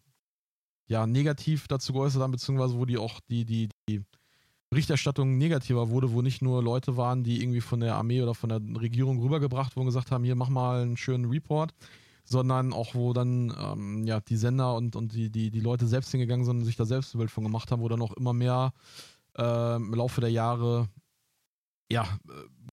[0.87, 4.03] ja negativ dazu geäußert haben, beziehungsweise wo die auch die, die, die
[4.69, 8.49] Berichterstattung negativer wurde, wo nicht nur Leute waren, die irgendwie von der Armee oder von
[8.49, 11.73] der Regierung rübergebracht wurden und gesagt haben, hier mach mal einen schönen Report,
[12.29, 16.11] sondern auch wo dann ähm, ja die Sender und, und die, die, die Leute selbst
[16.11, 18.33] hingegangen sind und sich da selbst ein Bild von gemacht haben, wo dann auch immer
[18.33, 18.73] mehr
[19.37, 20.87] äh, im Laufe der Jahre
[21.91, 22.07] ja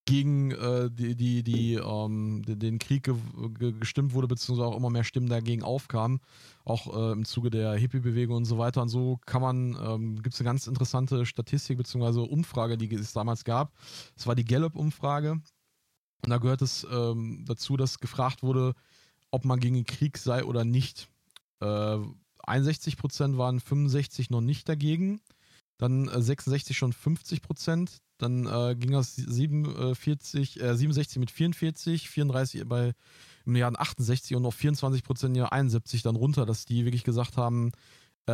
[0.06, 3.14] gegen äh, die, die, die, ähm, den Krieg ge
[3.58, 6.20] ge gestimmt wurde, beziehungsweise auch immer mehr Stimmen dagegen aufkamen,
[6.64, 8.82] auch äh, im Zuge der Hippie-Bewegung und so weiter.
[8.82, 13.12] Und so kann man, ähm, gibt es eine ganz interessante Statistik, beziehungsweise Umfrage, die es
[13.12, 13.72] damals gab.
[14.16, 15.32] Es war die Gallup-Umfrage.
[15.32, 18.74] Und da gehört es ähm, dazu, dass gefragt wurde,
[19.30, 21.08] ob man gegen den Krieg sei oder nicht.
[21.60, 21.98] Äh,
[22.46, 25.20] 61% waren 65 noch nicht dagegen.
[25.78, 32.66] Dann äh, 66 schon 50% Dann äh, ging das 47, äh, 67 mit 44, 34
[32.66, 32.94] bei
[33.44, 37.36] im Jahr 68 und noch 24 im Jahr 71 dann runter, dass die wirklich gesagt
[37.36, 37.70] haben,
[38.28, 38.32] äh,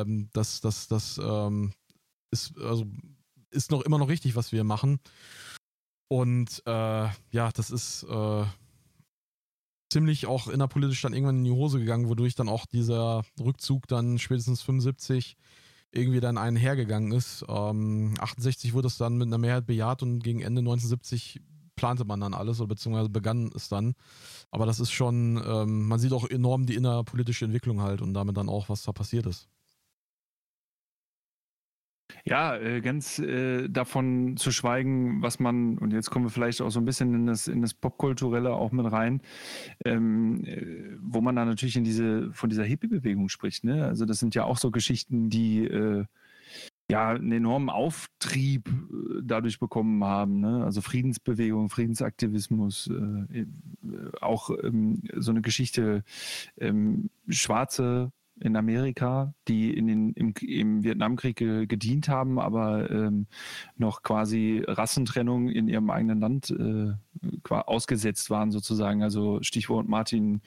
[0.00, 1.72] ähm, dass das, das ähm,
[2.30, 2.86] ist, also,
[3.50, 4.98] ist noch immer noch richtig, was wir machen.
[6.08, 8.44] Und äh, ja, das ist äh,
[9.90, 14.18] ziemlich auch innerpolitisch dann irgendwann in die Hose gegangen, wodurch dann auch dieser Rückzug dann
[14.18, 15.36] spätestens 75
[15.90, 17.44] irgendwie dann einhergegangen ist.
[17.48, 21.40] Ähm, 68 wurde es dann mit einer Mehrheit bejaht und gegen Ende 1970
[21.76, 23.94] plante man dann alles oder beziehungsweise begann es dann.
[24.50, 28.36] Aber das ist schon, ähm, man sieht auch enorm die innerpolitische Entwicklung halt und damit
[28.36, 29.48] dann auch, was da passiert ist.
[32.24, 36.70] Ja, äh, ganz äh, davon zu schweigen, was man, und jetzt kommen wir vielleicht auch
[36.70, 39.20] so ein bisschen in das, in das Popkulturelle auch mit rein,
[39.84, 43.64] ähm, äh, wo man dann natürlich in diese, von dieser Hippie-Bewegung spricht.
[43.64, 43.84] Ne?
[43.84, 45.68] Also das sind ja auch so Geschichten, die
[46.90, 48.70] ja einen enormen Auftrieb
[49.22, 50.40] dadurch bekommen haben.
[50.40, 50.64] Ne?
[50.64, 52.90] Also Friedensbewegung, Friedensaktivismus,
[54.20, 56.04] auch ähm, so eine Geschichte,
[56.58, 63.26] ähm, schwarze in Amerika, die in den, im, im Vietnamkrieg ge, gedient haben, aber ähm,
[63.76, 66.92] noch quasi Rassentrennung in ihrem eigenen Land äh,
[67.50, 69.02] ausgesetzt waren sozusagen.
[69.02, 70.40] Also Stichwort Martin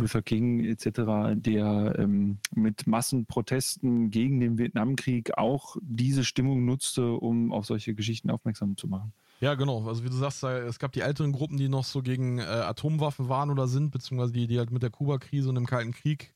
[0.00, 7.52] Luther King etc., der ähm, mit Massenprotesten gegen den Vietnamkrieg auch diese Stimmung nutzte, um
[7.52, 9.12] auf solche Geschichten aufmerksam zu machen.
[9.40, 9.86] Ja, genau.
[9.86, 13.28] Also wie du sagst, es gab die älteren Gruppen, die noch so gegen äh, Atomwaffen
[13.28, 16.34] waren oder sind, beziehungsweise die, die halt mit der Kuba-Krise und dem Kalten Krieg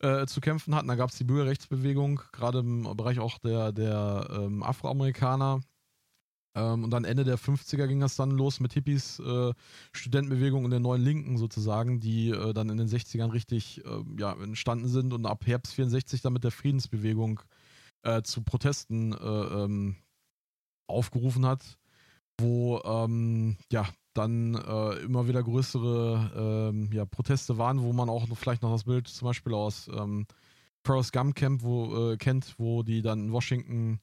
[0.00, 0.88] äh, zu kämpfen hatten.
[0.88, 5.60] Da gab es die Bürgerrechtsbewegung, gerade im Bereich auch der, der ähm, Afroamerikaner.
[6.56, 9.52] Ähm, und dann Ende der 50er ging das dann los mit Hippies, äh,
[9.92, 14.32] Studentenbewegung und der neuen Linken sozusagen, die äh, dann in den 60ern richtig äh, ja,
[14.32, 17.40] entstanden sind und ab Herbst 64 dann mit der Friedensbewegung
[18.02, 19.96] äh, zu Protesten äh, ähm,
[20.88, 21.78] aufgerufen hat,
[22.38, 23.86] wo ähm, ja
[24.16, 28.84] dann äh, immer wieder größere ähm, ja, Proteste waren, wo man auch vielleicht noch das
[28.84, 30.26] Bild zum Beispiel aus ähm,
[30.84, 34.00] Forrest Gump Camp wo, kennt, wo die dann in Washington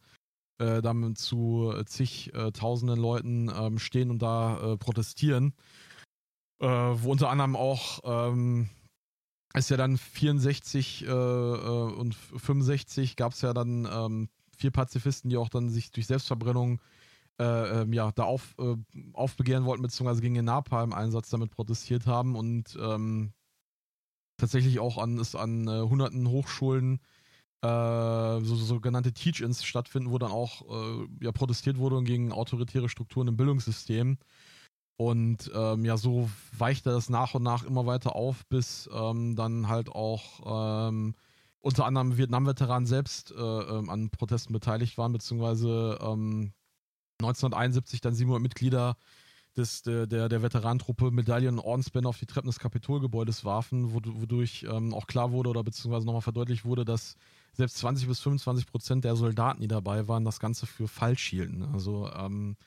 [0.59, 5.53] äh, damit zu äh, tausenden Leuten ähm, stehen und da äh, protestieren.
[6.59, 8.69] Äh, wo unter anderem auch ähm,
[9.53, 15.29] ist ja dann 64 äh, äh, und 65 gab es ja dann ähm, vier Pazifisten,
[15.29, 16.79] die auch dann sich durch Selbstverbrennung
[17.39, 18.55] ähm, ja, da auf,
[19.13, 23.33] aufbegehren wollten, beziehungsweise gegen den Napalm-Einsatz damit protestiert haben und ähm,
[24.37, 26.99] tatsächlich auch an, es an hunderten Hochschulen
[27.63, 32.89] äh, so, so sogenannte Teach-Ins stattfinden, wo dann auch äh, ja, protestiert wurde gegen autoritäre
[32.89, 34.17] Strukturen im Bildungssystem.
[34.97, 39.69] Und ähm, ja, so weichte das nach und nach immer weiter auf, bis ähm, dann
[39.69, 41.15] halt auch ähm,
[41.61, 45.97] unter anderem Vietnam-Veteranen selbst äh, ähm, an Protesten beteiligt waren, beziehungsweise
[47.23, 48.97] 1971 ähm, dann 700 Mitglieder
[49.55, 54.65] des, der, der, der Veterantruppe Medaillen und Ordensbänder auf die Treppen des Kapitolgebäudes warfen, wodurch
[54.69, 57.15] ähm, auch klar wurde oder beziehungsweise nochmal verdeutlicht wurde, dass
[57.53, 61.61] selbst 20 bis 25 Prozent der Soldaten, die dabei waren, das Ganze für falsch hielten.
[61.61, 62.57] Also ähm,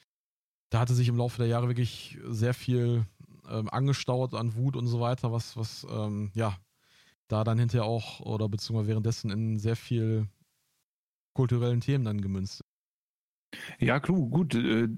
[0.71, 3.05] da hatte sich im Laufe der Jahre wirklich sehr viel
[3.49, 6.57] ähm, angestaut an Wut und so weiter, was, was ähm, ja,
[7.29, 10.29] da dann hinterher auch oder beziehungsweise währenddessen in sehr viel
[11.35, 12.65] kulturellen Themen dann gemünzt.
[13.79, 14.55] Ja, klug, gut.
[14.55, 14.89] Äh,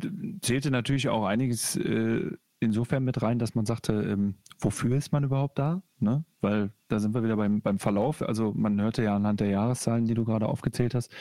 [0.41, 2.31] zählte natürlich auch einiges äh,
[2.61, 5.83] insofern mit rein, dass man sagte, ähm, wofür ist man überhaupt da?
[6.01, 6.25] Ne?
[6.41, 8.23] Weil da sind wir wieder beim, beim Verlauf.
[8.23, 11.13] Also man hörte ja anhand der Jahreszahlen, die du gerade aufgezählt hast,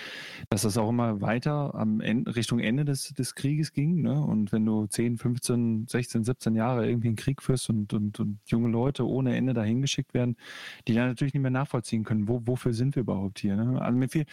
[0.49, 4.01] dass das auch immer weiter am Ende, Richtung Ende des, des Krieges ging.
[4.01, 4.21] Ne?
[4.23, 8.39] Und wenn du 10, 15, 16, 17 Jahre irgendwie einen Krieg führst und, und, und
[8.45, 10.35] junge Leute ohne Ende dahin geschickt werden,
[10.87, 13.55] die dann natürlich nicht mehr nachvollziehen können, wo, wofür sind wir überhaupt hier?
[13.55, 13.81] Ne?
[13.81, 14.25] Also mir fiel,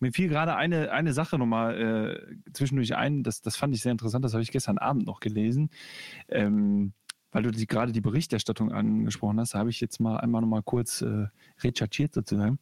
[0.00, 3.92] mir fiel gerade eine, eine Sache nochmal äh, zwischendurch ein, das, das fand ich sehr
[3.92, 5.70] interessant, das habe ich gestern Abend noch gelesen.
[6.28, 6.92] Ähm,
[7.32, 10.62] weil du die, gerade die Berichterstattung angesprochen hast, habe ich jetzt mal einmal noch mal
[10.62, 11.26] kurz äh,
[11.60, 12.58] recherchiert sozusagen.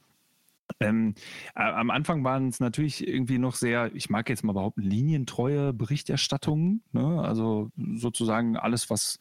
[0.79, 1.15] Ähm,
[1.55, 6.83] am Anfang waren es natürlich irgendwie noch sehr, ich mag jetzt mal behaupten, linientreue Berichterstattungen.
[6.93, 7.21] Ne?
[7.23, 9.19] Also sozusagen alles, was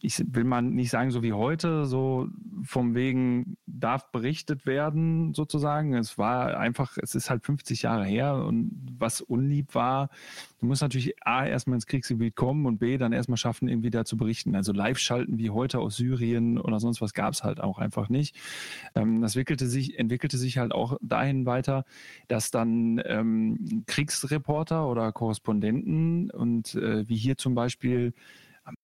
[0.00, 2.28] ich will mal nicht sagen so wie heute, so
[2.62, 5.94] vom wegen darf berichtet werden sozusagen.
[5.94, 10.10] Es war einfach, es ist halt 50 Jahre her und was unlieb war,
[10.60, 14.04] du musst natürlich A, erstmal ins Kriegsgebiet kommen und B, dann erstmal schaffen, irgendwie da
[14.04, 14.54] zu berichten.
[14.54, 18.08] Also live schalten wie heute aus Syrien oder sonst was gab es halt auch einfach
[18.08, 18.36] nicht.
[18.94, 21.84] Ähm, das entwickelte sich, entwickelte sich halt auch dahin weiter,
[22.28, 28.12] dass dann ähm, Kriegsreporter oder Korrespondenten und äh, wie hier zum Beispiel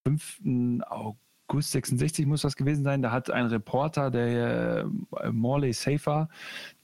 [0.04, 0.82] am 5.
[1.48, 4.88] August 66 muss das gewesen sein, da hat ein Reporter, der
[5.20, 6.28] äh, Morley Safer,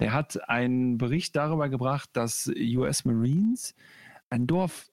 [0.01, 3.75] der hat einen Bericht darüber gebracht, dass US Marines
[4.31, 4.91] ein Dorf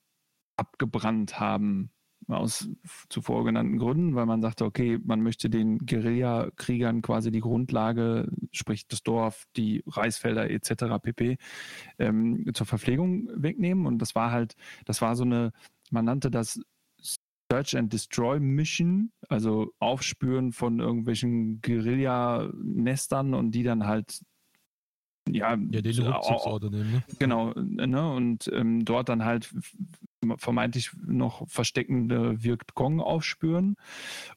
[0.58, 1.92] abgebrannt haben
[2.28, 2.70] aus
[3.10, 8.88] zuvor genannten Gründen, weil man sagte, okay, man möchte den Guerillakriegern quasi die Grundlage, sprich
[8.88, 11.02] das Dorf, die Reisfelder etc.
[11.02, 11.38] pp.
[11.98, 13.86] Ähm, zur Verpflegung wegnehmen.
[13.86, 14.56] Und das war halt,
[14.86, 15.54] das war so eine,
[15.90, 16.62] man nannte das
[17.52, 24.22] Search and Destroy Mission, also Aufspüren von irgendwelchen Guerilla-Nestern und die dann halt
[25.28, 27.04] ja, ja den Rückzugsorte nehmen, ne?
[27.20, 28.12] Genau, ne?
[28.12, 29.54] Und ähm, dort dann halt
[30.38, 33.76] vermeintlich noch versteckende Vietcong aufspüren.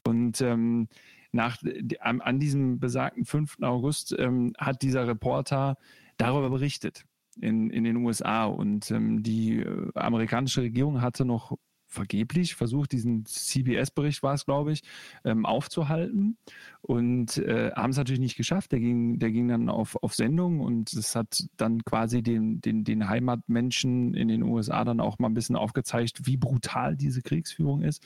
[0.06, 0.88] Und ähm,
[1.32, 1.58] nach,
[2.00, 3.58] an, an, diesem besagten 5.
[3.62, 5.76] August ähm, hat dieser Reporter
[6.18, 7.04] darüber berichtet
[7.40, 8.44] in, in den USA.
[8.44, 11.56] Und ähm, die äh, amerikanische Regierung hatte noch
[11.92, 14.82] vergeblich versucht, diesen CBS-Bericht war es, glaube ich,
[15.24, 16.38] ähm, aufzuhalten
[16.80, 18.72] und äh, haben es natürlich nicht geschafft.
[18.72, 22.84] Der ging, der ging dann auf, auf Sendung und es hat dann quasi den, den,
[22.84, 27.82] den Heimatmenschen in den USA dann auch mal ein bisschen aufgezeigt, wie brutal diese Kriegsführung
[27.82, 28.02] ist.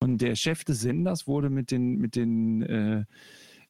[0.00, 3.04] Und der Chef des Senders wurde mit den, mit den äh,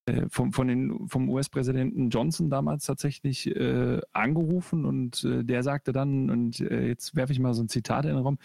[0.07, 5.93] äh, vom, von den, vom US-Präsidenten Johnson damals tatsächlich äh, angerufen und äh, der sagte
[5.93, 8.39] dann, und äh, jetzt werfe ich mal so ein Zitat in den Raum,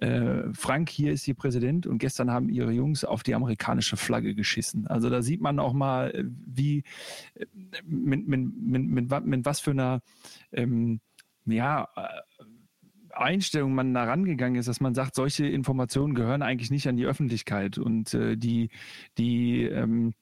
[0.00, 4.34] äh, Frank, hier ist Ihr Präsident und gestern haben Ihre Jungs auf die amerikanische Flagge
[4.34, 4.86] geschissen.
[4.86, 6.84] Also da sieht man auch mal, äh, wie,
[7.84, 10.00] mit, mit, mit, mit, mit was für einer,
[10.52, 11.00] ähm,
[11.46, 11.88] ja,
[13.10, 17.06] Einstellung man da rangegangen ist, dass man sagt, solche Informationen gehören eigentlich nicht an die
[17.06, 18.70] Öffentlichkeit und äh, die,
[19.16, 20.14] die ähm,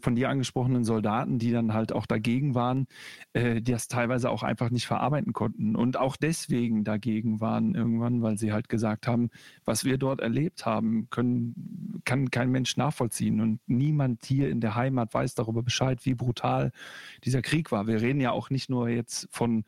[0.00, 2.86] von dir angesprochenen Soldaten, die dann halt auch dagegen waren,
[3.32, 8.22] äh, die das teilweise auch einfach nicht verarbeiten konnten und auch deswegen dagegen waren irgendwann,
[8.22, 9.30] weil sie halt gesagt haben,
[9.64, 14.74] was wir dort erlebt haben, können, kann kein Mensch nachvollziehen und niemand hier in der
[14.74, 16.72] Heimat weiß darüber Bescheid, wie brutal
[17.24, 17.86] dieser Krieg war.
[17.86, 19.64] Wir reden ja auch nicht nur jetzt von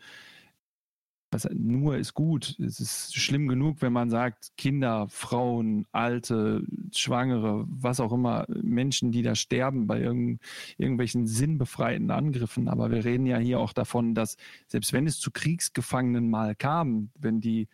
[1.30, 2.56] was nur ist gut.
[2.58, 6.62] Es ist schlimm genug, wenn man sagt, Kinder, Frauen, Alte,
[6.92, 10.40] Schwangere, was auch immer, Menschen, die da sterben bei irgend,
[10.78, 12.68] irgendwelchen sinnbefreiten Angriffen.
[12.68, 17.10] Aber wir reden ja hier auch davon, dass selbst wenn es zu Kriegsgefangenen mal kam,
[17.18, 17.68] wenn die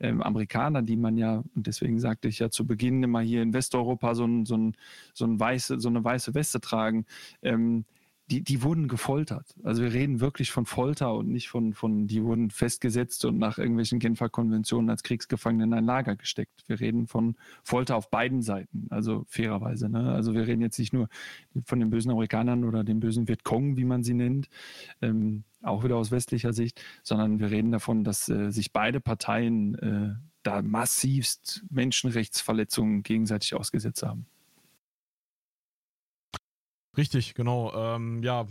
[0.00, 3.52] ähm, Amerikaner, die man ja, und deswegen sagte ich ja zu Beginn immer hier in
[3.52, 4.76] Westeuropa so, ein, so, ein,
[5.12, 7.04] so, ein weiße, so eine weiße Weste tragen,
[7.42, 7.84] ähm,
[8.30, 9.54] die, die wurden gefoltert.
[9.62, 13.58] Also wir reden wirklich von Folter und nicht von, von, die wurden festgesetzt und nach
[13.58, 16.64] irgendwelchen Genfer Konventionen als Kriegsgefangene in ein Lager gesteckt.
[16.66, 19.88] Wir reden von Folter auf beiden Seiten, also fairerweise.
[19.88, 20.12] Ne?
[20.12, 21.08] Also wir reden jetzt nicht nur
[21.64, 24.48] von den bösen Amerikanern oder den bösen Vietcong, wie man sie nennt,
[25.00, 29.74] ähm, auch wieder aus westlicher Sicht, sondern wir reden davon, dass äh, sich beide Parteien
[29.76, 34.26] äh, da massivst Menschenrechtsverletzungen gegenseitig ausgesetzt haben.
[36.96, 37.72] Richtig, genau.
[37.74, 38.46] Ähm, ja,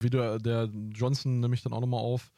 [0.00, 2.30] wie der, der Johnson nämlich dann auch nochmal auf,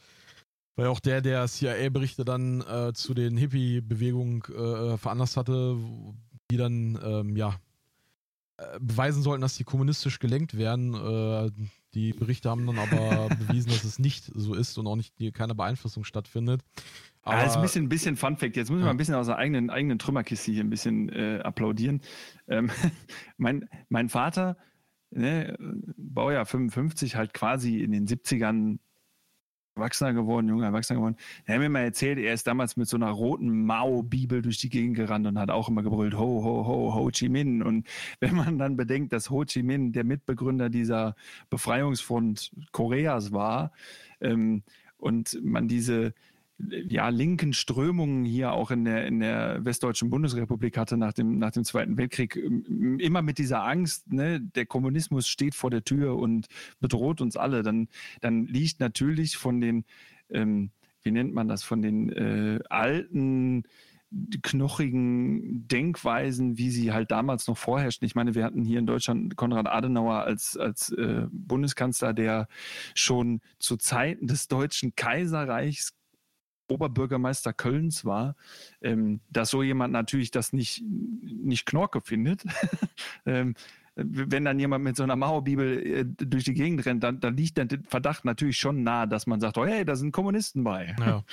[0.76, 5.76] weil auch der, der CIA-Berichte dann äh, zu den Hippie-Bewegungen äh, veranlasst hatte,
[6.50, 7.58] die dann, ähm, ja,
[8.58, 10.94] äh, beweisen sollten, dass die kommunistisch gelenkt werden.
[10.94, 11.50] Äh,
[11.92, 15.32] die Berichte haben dann aber bewiesen, dass es nicht so ist und auch nicht die,
[15.32, 16.62] keine Beeinflussung stattfindet.
[17.22, 18.56] Aber, ja, das ist ein bisschen, ein bisschen Fun Fact.
[18.56, 18.86] Jetzt muss ich ja.
[18.86, 22.00] mal ein bisschen aus der eigenen, eigenen Trümmerkiste hier ein bisschen äh, applaudieren.
[22.48, 22.70] Ähm,
[23.36, 24.56] mein, mein Vater
[25.10, 25.56] ne,
[25.96, 28.78] Baujahr 55, halt quasi in den 70ern
[29.76, 31.16] Erwachsener geworden, junger Erwachsener geworden.
[31.44, 34.70] Er hat mir mal erzählt, er ist damals mit so einer roten Mao-Bibel durch die
[34.70, 37.62] Gegend gerannt und hat auch immer gebrüllt, ho, ho, ho, Ho Chi Minh.
[37.62, 37.86] Und
[38.20, 41.14] wenn man dann bedenkt, dass Ho Chi Minh der Mitbegründer dieser
[41.50, 43.72] Befreiungsfront Koreas war
[44.20, 44.62] ähm,
[44.96, 46.14] und man diese,
[46.58, 51.50] ja, linken Strömungen hier auch in der, in der westdeutschen Bundesrepublik hatte nach dem, nach
[51.50, 56.16] dem Zweiten Weltkrieg, ähm, immer mit dieser Angst, ne, der Kommunismus steht vor der Tür
[56.16, 56.46] und
[56.80, 57.88] bedroht uns alle, dann,
[58.20, 59.84] dann liegt natürlich von den,
[60.30, 60.70] ähm,
[61.02, 63.64] wie nennt man das, von den äh, alten,
[64.42, 68.06] knochigen Denkweisen, wie sie halt damals noch vorherrschten.
[68.06, 72.48] Ich meine, wir hatten hier in Deutschland Konrad Adenauer als, als äh, Bundeskanzler, der
[72.94, 75.92] schon zu Zeiten des Deutschen Kaiserreichs
[76.68, 78.36] Oberbürgermeister Kölns war,
[78.80, 82.44] ähm, dass so jemand natürlich das nicht, nicht Knorke findet.
[83.26, 83.54] ähm,
[83.96, 87.56] wenn dann jemand mit so einer Mauerbibel äh, durch die Gegend rennt, dann, dann liegt
[87.56, 90.94] der Verdacht natürlich schon nahe, dass man sagt, oh hey, da sind Kommunisten bei.
[91.00, 91.24] Ja.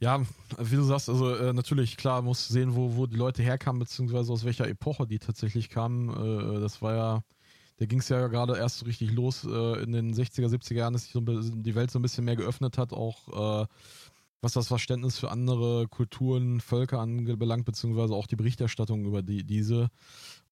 [0.00, 0.22] Ja,
[0.58, 4.32] wie du sagst, also äh, natürlich, klar, muss sehen, wo, wo die Leute herkamen, beziehungsweise
[4.32, 6.10] aus welcher Epoche die tatsächlich kamen.
[6.10, 7.24] Äh, das war ja
[7.78, 10.92] da ging es ja gerade erst so richtig los äh, in den 60er, 70er Jahren,
[10.92, 13.66] dass sich so die Welt so ein bisschen mehr geöffnet hat, auch äh,
[14.40, 19.90] was das Verständnis für andere Kulturen, Völker anbelangt, beziehungsweise auch die Berichterstattung über die, diese.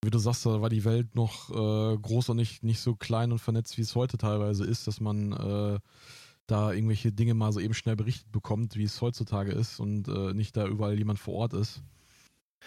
[0.02, 3.32] Wie du sagst, da war die Welt noch äh, groß und nicht, nicht so klein
[3.32, 5.78] und vernetzt, wie es heute teilweise ist, dass man äh,
[6.46, 10.32] da irgendwelche Dinge mal so eben schnell berichtet bekommt, wie es heutzutage ist und äh,
[10.32, 11.82] nicht da überall jemand vor Ort ist.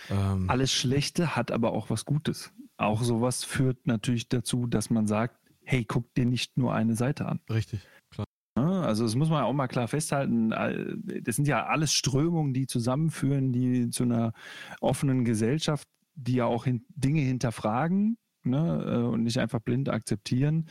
[0.09, 2.51] Ähm, Alles Schlechte hat aber auch was Gutes.
[2.79, 7.25] Auch sowas führt natürlich dazu, dass man sagt, hey, guck dir nicht nur eine Seite
[7.25, 7.41] an.
[7.49, 8.25] Richtig, klar.
[8.55, 10.49] Also das muss man auch mal klar festhalten.
[10.49, 14.31] Das sind ja alles Strömungen, die zusammenführen, die zu einer
[14.79, 16.65] offenen Gesellschaft, die ja auch
[16.95, 20.65] Dinge hinterfragen, ne, äh, und nicht einfach blind akzeptieren.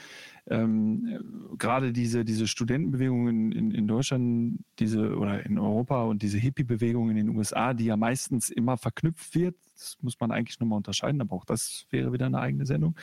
[0.46, 6.38] Ähm, gerade diese, diese Studentenbewegung in, in, in, Deutschland, diese oder in Europa und diese
[6.38, 10.78] Hippie-Bewegung in den USA, die ja meistens immer verknüpft wird, das muss man eigentlich nochmal
[10.78, 12.96] unterscheiden, aber auch das wäre wieder eine eigene Sendung.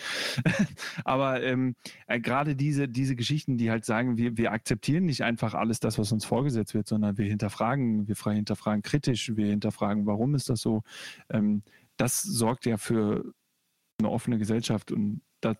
[1.05, 1.75] aber ähm,
[2.07, 5.97] äh, gerade diese, diese Geschichten, die halt sagen, wir, wir akzeptieren nicht einfach alles das,
[5.97, 10.61] was uns vorgesetzt wird, sondern wir hinterfragen, wir hinterfragen kritisch, wir hinterfragen, warum ist das
[10.61, 10.83] so.
[11.29, 11.63] Ähm,
[11.97, 13.33] das sorgt ja für
[13.99, 15.57] eine offene Gesellschaft und das,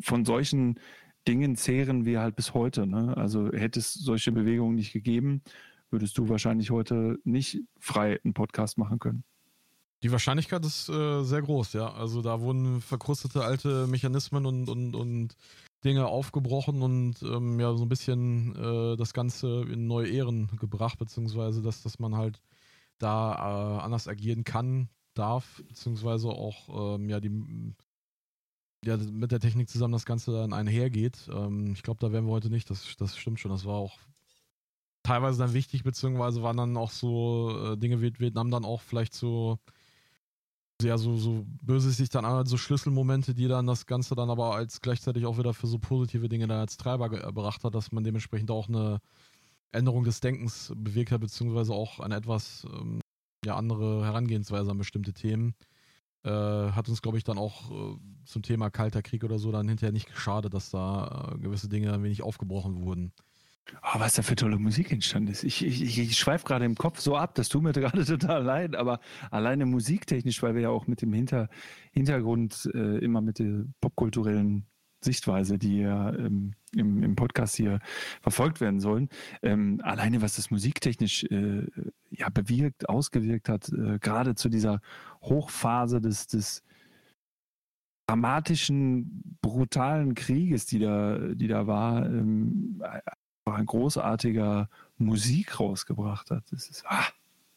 [0.00, 0.80] von solchen
[1.26, 2.86] Dingen zehren wir halt bis heute.
[2.86, 3.16] Ne?
[3.16, 5.42] Also hätte es solche Bewegungen nicht gegeben,
[5.90, 9.24] würdest du wahrscheinlich heute nicht frei einen Podcast machen können.
[10.02, 11.90] Die Wahrscheinlichkeit ist äh, sehr groß, ja.
[11.94, 15.34] Also da wurden verkrustete alte Mechanismen und, und, und
[15.82, 20.98] Dinge aufgebrochen und ähm, ja, so ein bisschen äh, das Ganze in neue Ehren gebracht,
[20.98, 22.42] beziehungsweise dass, dass man halt
[22.98, 27.74] da äh, anders agieren kann, darf, beziehungsweise auch ähm, ja die
[28.84, 31.28] ja, mit der Technik zusammen das Ganze dann einhergeht.
[31.32, 33.50] Ähm, ich glaube, da wären wir heute nicht, das, das stimmt schon.
[33.50, 33.98] Das war auch
[35.02, 39.14] teilweise dann wichtig, beziehungsweise waren dann auch so äh, Dinge wie Vietnam dann auch vielleicht
[39.14, 39.58] so
[40.82, 44.54] ja, so, so böse sich dann an, so Schlüsselmomente, die dann das Ganze dann aber
[44.54, 48.04] als gleichzeitig auch wieder für so positive Dinge dann als Treiber gebracht hat, dass man
[48.04, 49.00] dementsprechend auch eine
[49.72, 53.00] Änderung des Denkens bewirkt hat, beziehungsweise auch eine etwas ähm,
[53.44, 55.54] ja, andere Herangehensweise an bestimmte Themen.
[56.24, 59.68] Äh, hat uns, glaube ich, dann auch äh, zum Thema Kalter Krieg oder so dann
[59.68, 63.12] hinterher nicht geschadet, dass da äh, gewisse Dinge ein wenig aufgebrochen wurden.
[63.82, 65.42] Oh, was da für tolle Musik entstanden ist.
[65.42, 68.76] Ich, ich, ich schweife gerade im Kopf so ab, das tut mir gerade total leid,
[68.76, 71.48] aber alleine musiktechnisch, weil wir ja auch mit dem Hinter,
[71.92, 74.66] Hintergrund äh, immer mit der popkulturellen
[75.04, 77.80] Sichtweise, die ja ähm, im, im, Podcast hier
[78.20, 79.08] verfolgt werden sollen.
[79.42, 81.66] Ähm, alleine was das musiktechnisch äh,
[82.10, 84.80] ja, bewirkt, ausgewirkt hat, äh, gerade zu dieser
[85.22, 86.62] Hochphase des, des
[88.06, 92.82] dramatischen, brutalen Krieges, die da, die da war, ähm,
[93.46, 96.44] ein großartiger Musik rausgebracht hat.
[96.50, 97.06] Das ist, ah,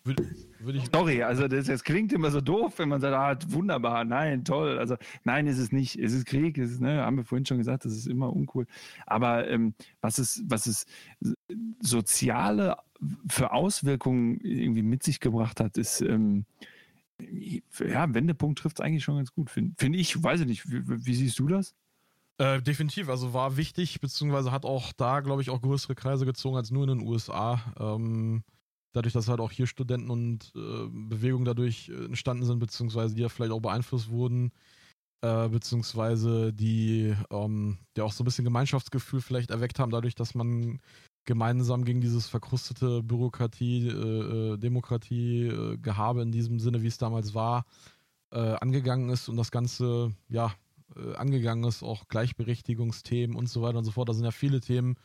[0.07, 0.25] würde,
[0.59, 4.03] würde ich Sorry, also das, das, klingt immer so doof, wenn man sagt, ah, wunderbar,
[4.05, 4.79] nein, toll.
[4.79, 5.97] Also nein, ist es nicht.
[5.97, 8.65] Es ist Krieg, es ist, ne, haben wir vorhin schon gesagt, das ist immer uncool.
[9.05, 10.85] Aber ähm, was es, was es
[11.79, 12.77] soziale
[13.29, 16.45] für Auswirkungen irgendwie mit sich gebracht hat, ist ähm,
[17.19, 20.21] ja, Wendepunkt trifft es eigentlich schon ganz gut, finde find ich.
[20.21, 21.75] Weiß ich nicht, wie, wie siehst du das?
[22.39, 26.55] Äh, definitiv, also war wichtig, beziehungsweise hat auch da, glaube ich, auch größere Kreise gezogen
[26.55, 27.59] als nur in den USA.
[27.79, 28.43] Ähm,
[28.97, 33.21] dadurch, dass halt auch hier Studenten und äh, Bewegungen dadurch äh, entstanden sind, beziehungsweise die
[33.21, 34.51] ja vielleicht auch beeinflusst wurden,
[35.21, 40.35] äh, beziehungsweise die, ähm, die auch so ein bisschen Gemeinschaftsgefühl vielleicht erweckt haben, dadurch, dass
[40.35, 40.79] man
[41.25, 47.33] gemeinsam gegen dieses verkrustete Bürokratie, äh, äh Demokratie, äh, in diesem Sinne, wie es damals
[47.33, 47.65] war,
[48.29, 50.53] angegangen ist und das Ganze, ja,
[51.15, 54.09] angegangen ist, auch Gleichberechtigungsthemen und so weiter und so fort.
[54.09, 54.97] Da sind ja viele Themen,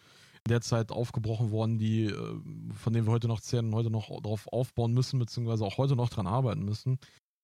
[0.44, 2.40] in der Zeit aufgebrochen worden, die, äh,
[2.74, 5.94] von denen wir heute noch zählen und heute noch darauf aufbauen müssen, beziehungsweise auch heute
[5.94, 6.98] noch dran arbeiten müssen.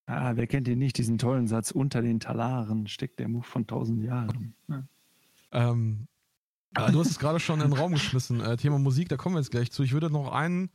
[0.06, 3.66] Ah, wer kennt den nicht, diesen tollen Satz, unter den Talaren steckt der Move von
[3.66, 4.54] tausend Jahren.
[4.68, 4.82] Ja.
[5.52, 6.08] Ähm,
[6.74, 8.40] du hast es gerade schon in den Raum geschmissen.
[8.40, 9.82] Äh, Thema Musik, da kommen wir jetzt gleich zu.
[9.82, 10.70] Ich würde noch einen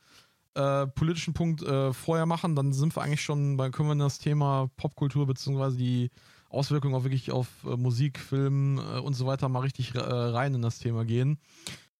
[0.53, 3.99] äh, politischen Punkt äh, vorher machen, dann sind wir eigentlich schon bei, können wir in
[3.99, 6.11] das Thema Popkultur beziehungsweise die
[6.49, 10.61] Auswirkungen auch wirklich auf äh, Musik, Film äh, und so weiter mal richtig rein in
[10.61, 11.39] das Thema gehen.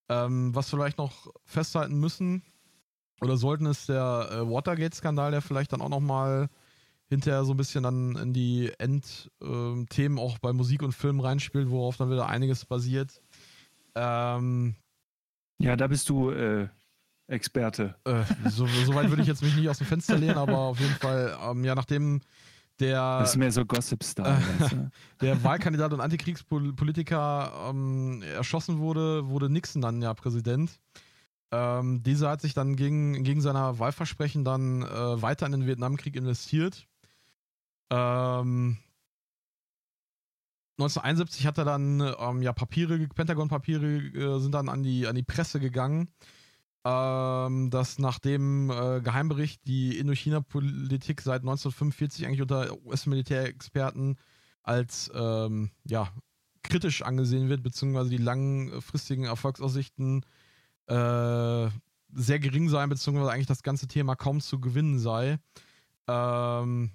[0.10, 2.44] Ähm, was wir vielleicht noch festhalten müssen
[3.22, 6.50] oder sollten, ist der äh, Watergate-Skandal, der vielleicht dann auch nochmal
[7.10, 11.70] hinterher so ein bisschen dann in die Endthemen äh, auch bei Musik und Film reinspielt,
[11.70, 13.22] worauf dann wieder einiges basiert.
[13.96, 14.76] Ähm,
[15.60, 16.68] ja, da bist du äh,
[17.28, 17.96] Experte.
[18.04, 20.80] Äh, so, so, weit würde ich jetzt mich nicht aus dem Fenster lehnen, aber auf
[20.80, 22.22] jeden Fall, ähm, ja, nachdem
[22.84, 23.20] der.
[23.20, 24.42] Das ist mehr so Gossip-Style.
[25.24, 30.80] Äh, der Wahlkandidat und Antikriegspolitiker ähm, erschossen wurde, wurde Nixon dann ja Präsident.
[31.52, 36.16] Ähm, dieser hat sich dann gegen, gegen seiner Wahlversprechen dann äh, weiter in den Vietnamkrieg
[36.16, 36.88] investiert.
[37.90, 38.78] Ähm,
[40.80, 45.24] 1971 hat er dann ähm, ja Papiere, Pentagon-Papiere äh, sind dann an die, an die
[45.24, 46.10] Presse gegangen
[46.86, 54.18] ähm, dass nach dem äh, Geheimbericht die Indochina-Politik seit 1945 eigentlich unter US-Militärexperten
[54.64, 56.10] als ähm, ja,
[56.62, 60.26] kritisch angesehen wird, beziehungsweise die langfristigen Erfolgsaussichten
[60.88, 61.70] äh,
[62.16, 65.40] sehr gering seien, beziehungsweise eigentlich das ganze Thema kaum zu gewinnen sei.
[66.08, 66.92] Ähm,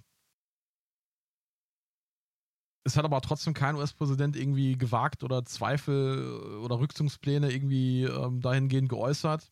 [2.85, 8.89] es hat aber trotzdem kein US-Präsident irgendwie gewagt oder Zweifel oder Rückzugspläne irgendwie ähm, dahingehend
[8.89, 9.51] geäußert.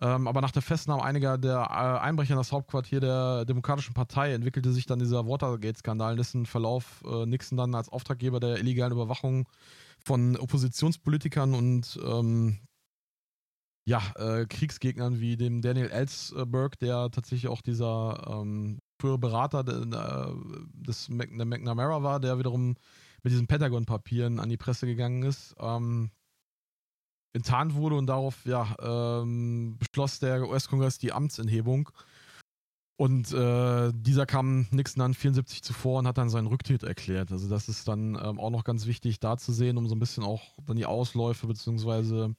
[0.00, 4.34] Ähm, aber nach der Festnahme einiger der äh, Einbrecher in das Hauptquartier der Demokratischen Partei
[4.34, 8.92] entwickelte sich dann dieser Watergate-Skandal, in dessen Verlauf äh, Nixon dann als Auftraggeber der illegalen
[8.92, 9.48] Überwachung
[10.04, 12.58] von Oppositionspolitikern und ähm,
[13.86, 19.82] ja, äh, Kriegsgegnern wie dem Daniel Ellsberg, der tatsächlich auch dieser ähm, frühere Berater de,
[19.82, 20.34] äh,
[20.74, 22.74] des Mac der McNamara war, der wiederum
[23.22, 25.54] mit diesen Pentagon-Papieren an die Presse gegangen ist.
[25.58, 26.10] Ähm,
[27.36, 31.90] enttarnt wurde und darauf ja, ähm, beschloss der US-Kongress die Amtsenthebung.
[32.98, 37.30] Und äh, dieser kam Nixon dann 74 zuvor und hat dann seinen Rücktritt erklärt.
[37.30, 39.98] Also das ist dann ähm, auch noch ganz wichtig da zu sehen, um so ein
[39.98, 42.32] bisschen auch dann die Ausläufe bzw.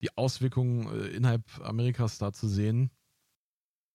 [0.00, 2.90] die Auswirkungen äh, innerhalb Amerikas da zu sehen.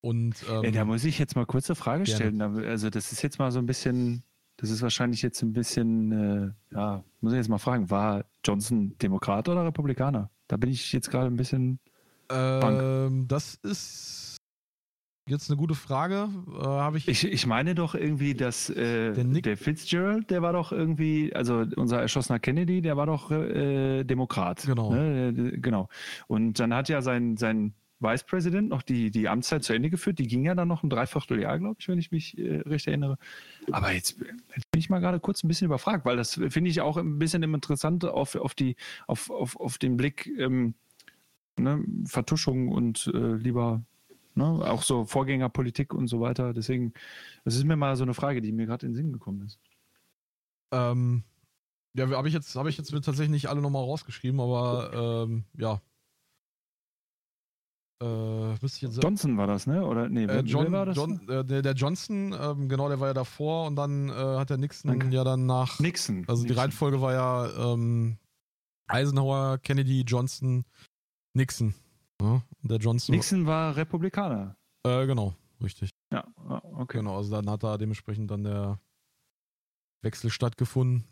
[0.01, 2.17] Und ähm, ja, da muss ich jetzt mal kurze eine Frage gerne.
[2.17, 2.65] stellen.
[2.65, 4.23] Also das ist jetzt mal so ein bisschen
[4.64, 8.97] das ist wahrscheinlich jetzt ein bisschen, äh, ja, muss ich jetzt mal fragen, war Johnson
[8.97, 10.30] Demokrat oder Republikaner?
[10.47, 11.80] Da bin ich jetzt gerade ein bisschen.
[12.32, 14.38] Ähm, das ist
[15.28, 16.30] jetzt eine gute Frage.
[16.47, 17.26] Äh, Habe ich, ich.
[17.26, 21.99] Ich meine doch irgendwie, dass äh, der, der, Fitzgerald, der war doch irgendwie, also unser
[21.99, 24.64] erschossener Kennedy, der war doch äh, Demokrat.
[24.66, 24.93] Genau.
[24.93, 25.34] Ne?
[25.57, 25.89] Genau.
[26.28, 30.20] Und dann hat ja sein, sein Vice President noch die, die Amtszeit zu Ende geführt.
[30.20, 33.18] Die ging ja dann noch ein Dreivierteljahr, glaube ich, wenn ich mich äh, recht erinnere.
[33.72, 36.82] Aber jetzt, jetzt bin ich mal gerade kurz ein bisschen überfragt, weil das finde ich
[36.82, 38.76] auch ein bisschen interessant auf, auf, die,
[39.07, 40.74] auf, auf, auf den Blick ähm,
[41.57, 43.84] ne, Vertuschung und äh, lieber
[44.36, 46.53] ne, auch so Vorgängerpolitik und so weiter.
[46.53, 46.93] Deswegen,
[47.45, 49.59] das ist mir mal so eine Frage, die mir gerade in den Sinn gekommen ist.
[50.72, 51.24] Ähm,
[51.93, 55.82] ja, habe ich jetzt, habe ich jetzt tatsächlich nicht alle nochmal rausgeschrieben, aber ähm, ja.
[58.01, 59.85] Äh, ich jetzt Johnson war das, ne?
[59.85, 60.95] Oder nee, äh, John, war das?
[60.95, 64.49] John, äh, der, der, Johnson, ähm, genau, der war ja davor und dann äh, hat
[64.49, 65.15] der Nixon Danke.
[65.15, 65.79] ja dann nach.
[65.79, 66.25] Nixon.
[66.27, 66.47] Also Nixon.
[66.47, 68.17] die Reihenfolge war ja ähm,
[68.87, 70.65] Eisenhower, Kennedy, Johnson,
[71.33, 71.73] Nixon.
[72.21, 73.15] Ja, der Johnson.
[73.15, 74.55] Nixon war Republikaner.
[74.85, 75.89] Äh, genau, richtig.
[76.11, 76.97] Ja, ah, okay.
[76.97, 78.79] Genau, also dann hat da dementsprechend dann der
[80.01, 81.05] Wechsel stattgefunden.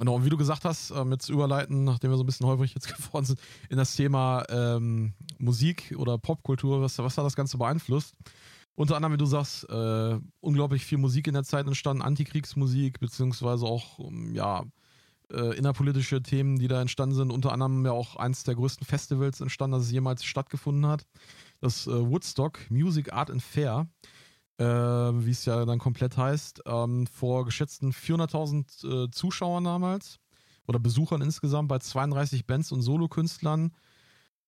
[0.00, 2.74] Genau, und wie du gesagt hast, ähm, jetzt überleiten, nachdem wir so ein bisschen häufig
[2.74, 3.38] jetzt geworden sind,
[3.68, 8.14] in das Thema ähm, Musik oder Popkultur, was, was hat das Ganze beeinflusst?
[8.74, 13.66] Unter anderem, wie du sagst, äh, unglaublich viel Musik in der Zeit entstanden, Antikriegsmusik, beziehungsweise
[13.66, 14.64] auch, ähm, ja,
[15.30, 17.30] äh, innerpolitische Themen, die da entstanden sind.
[17.30, 21.04] Unter anderem ja auch eins der größten Festivals entstanden, das es jemals stattgefunden hat.
[21.60, 23.86] Das äh, Woodstock Music, Art and Fair
[24.60, 30.20] äh, wie es ja dann komplett heißt, ähm, vor geschätzten 400.000 äh, Zuschauern damals
[30.66, 33.72] oder Besuchern insgesamt bei 32 Bands und Solokünstlern,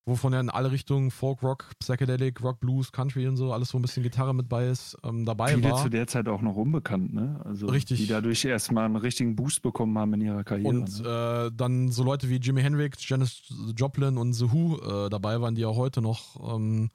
[0.05, 3.79] wovon ja in alle Richtungen Folk, Rock, Psychedelic, Rock, Blues, Country und so, alles, wo
[3.79, 5.81] ein bisschen Gitarre mit bei ist, ähm, dabei Viele war.
[5.81, 7.41] zu der Zeit auch noch unbekannt, ne?
[7.43, 7.97] Also, Richtig.
[7.97, 10.69] Die dadurch erstmal einen richtigen Boost bekommen haben in ihrer Karriere.
[10.69, 11.47] Und ne?
[11.47, 15.55] äh, dann so Leute wie Jimi Hendrix, Janis Joplin und The Who äh, dabei waren,
[15.55, 16.91] die auch heute noch ähm,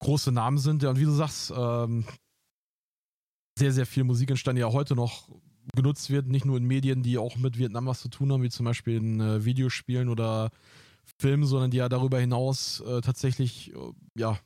[0.00, 0.82] große Namen sind.
[0.82, 2.04] Ja, und wie du sagst, ähm,
[3.58, 5.28] sehr, sehr viel Musik entstanden, die ja heute noch
[5.74, 8.50] genutzt wird, nicht nur in Medien, die auch mit Vietnam was zu tun haben, wie
[8.50, 10.50] zum Beispiel in äh, Videospielen oder
[11.18, 13.78] Filmen, sondern die ja darüber hinaus äh, tatsächlich äh,
[14.14, 14.38] ja,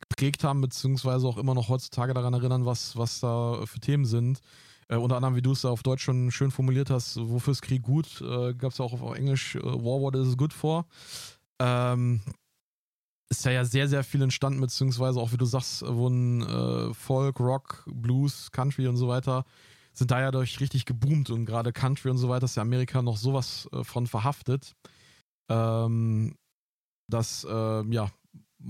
[0.00, 4.40] geprägt haben, beziehungsweise auch immer noch heutzutage daran erinnern, was, was da für Themen sind.
[4.88, 7.62] Äh, unter anderem, wie du es da auf Deutsch schon schön formuliert hast, wofür ist
[7.62, 8.20] Krieg gut?
[8.20, 10.86] Äh, Gab es ja auch auf Englisch, äh, War What is good for?
[11.58, 12.20] Ähm,
[13.32, 17.40] ist ja, ja sehr, sehr viel entstanden, beziehungsweise auch, wie du sagst, wurden äh, Folk,
[17.40, 19.44] Rock, Blues, Country und so weiter,
[19.94, 23.00] sind da ja durch richtig geboomt und gerade Country und so weiter ist ja Amerika
[23.00, 24.74] noch sowas äh, von verhaftet,
[25.48, 26.34] ähm,
[27.08, 28.10] dass, äh, ja,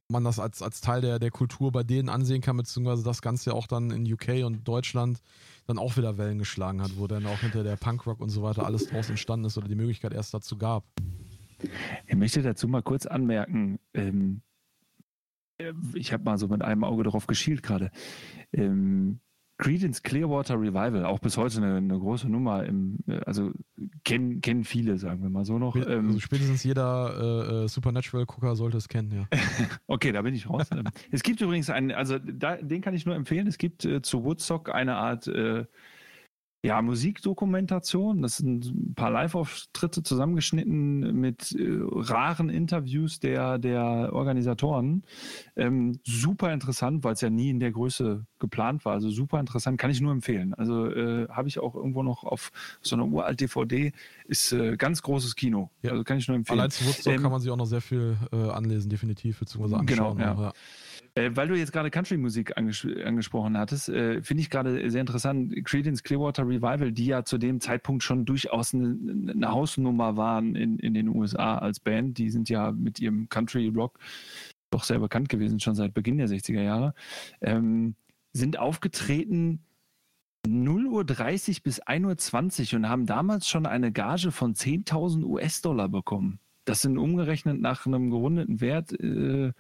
[0.08, 3.50] man das als, als Teil der, der Kultur bei denen ansehen kann, beziehungsweise das Ganze
[3.50, 5.20] ja auch dann in UK und Deutschland
[5.66, 8.64] dann auch wieder Wellen geschlagen hat, wo dann auch hinter der Punkrock und so weiter
[8.64, 10.84] alles draus entstanden ist oder die Möglichkeit erst dazu gab.
[12.06, 14.40] Ich möchte dazu mal kurz anmerken, ähm,
[15.94, 17.90] ich habe mal so mit einem Auge darauf geschielt gerade.
[18.52, 19.20] Ähm,
[19.62, 22.64] Credence Clearwater Revival, auch bis heute eine, eine große Nummer.
[22.64, 23.52] Im, äh, also
[24.04, 25.76] kennen, kennen viele, sagen wir mal so noch.
[25.76, 29.28] Ähm, also spätestens jeder äh, äh Supernatural-Gucker sollte es kennen, ja.
[29.86, 30.68] okay, da bin ich raus.
[30.72, 33.46] Ähm, es gibt übrigens einen, also da, den kann ich nur empfehlen.
[33.46, 35.66] Es gibt äh, zu Woodstock eine Art äh,
[36.64, 38.22] ja, Musikdokumentation.
[38.22, 45.02] Das sind ein paar Live-Auftritte zusammengeschnitten mit äh, raren Interviews der, der Organisatoren.
[45.56, 48.92] Ähm, super interessant, weil es ja nie in der Größe geplant war.
[48.92, 50.54] Also super interessant, kann ich nur empfehlen.
[50.54, 53.92] Also äh, habe ich auch irgendwo noch auf so einer uralt DVD.
[54.26, 55.70] Ist äh, ganz großes Kino.
[55.82, 55.90] Ja.
[55.90, 56.60] Also kann ich nur empfehlen.
[56.60, 59.84] Allein zu Woodstock ähm, kann man sich auch noch sehr viel äh, anlesen, definitiv, beziehungsweise
[59.84, 60.18] genau, anschauen.
[60.18, 60.46] Genau, ja.
[60.46, 60.52] ja.
[61.14, 65.54] Äh, weil du jetzt gerade Country-Musik anges angesprochen hattest, äh, finde ich gerade sehr interessant.
[65.64, 68.96] Creedence Clearwater Revival, die ja zu dem Zeitpunkt schon durchaus eine,
[69.30, 72.16] eine Hausnummer waren in, in den USA als Band.
[72.16, 73.98] Die sind ja mit ihrem Country-Rock
[74.70, 76.94] doch sehr bekannt gewesen, schon seit Beginn der 60er Jahre.
[77.42, 77.94] Ähm,
[78.32, 79.60] sind aufgetreten
[80.46, 85.88] 0 Uhr 30 bis 1 Uhr und haben damals schon eine Gage von 10.000 US-Dollar
[85.88, 86.40] bekommen.
[86.64, 89.52] Das sind umgerechnet nach einem gerundeten Wert äh,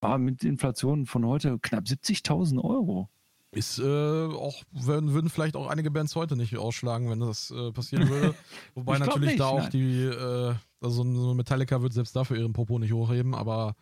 [0.00, 3.08] war mit Inflation von heute knapp 70.000 Euro.
[3.50, 7.72] Ist äh, auch, würden, würden vielleicht auch einige Bands heute nicht ausschlagen, wenn das äh,
[7.72, 8.34] passieren würde.
[8.74, 9.70] Wobei natürlich nicht, da auch nein.
[9.70, 13.74] die, äh, also so Metallica wird selbst dafür ihren Popo nicht hochheben, aber.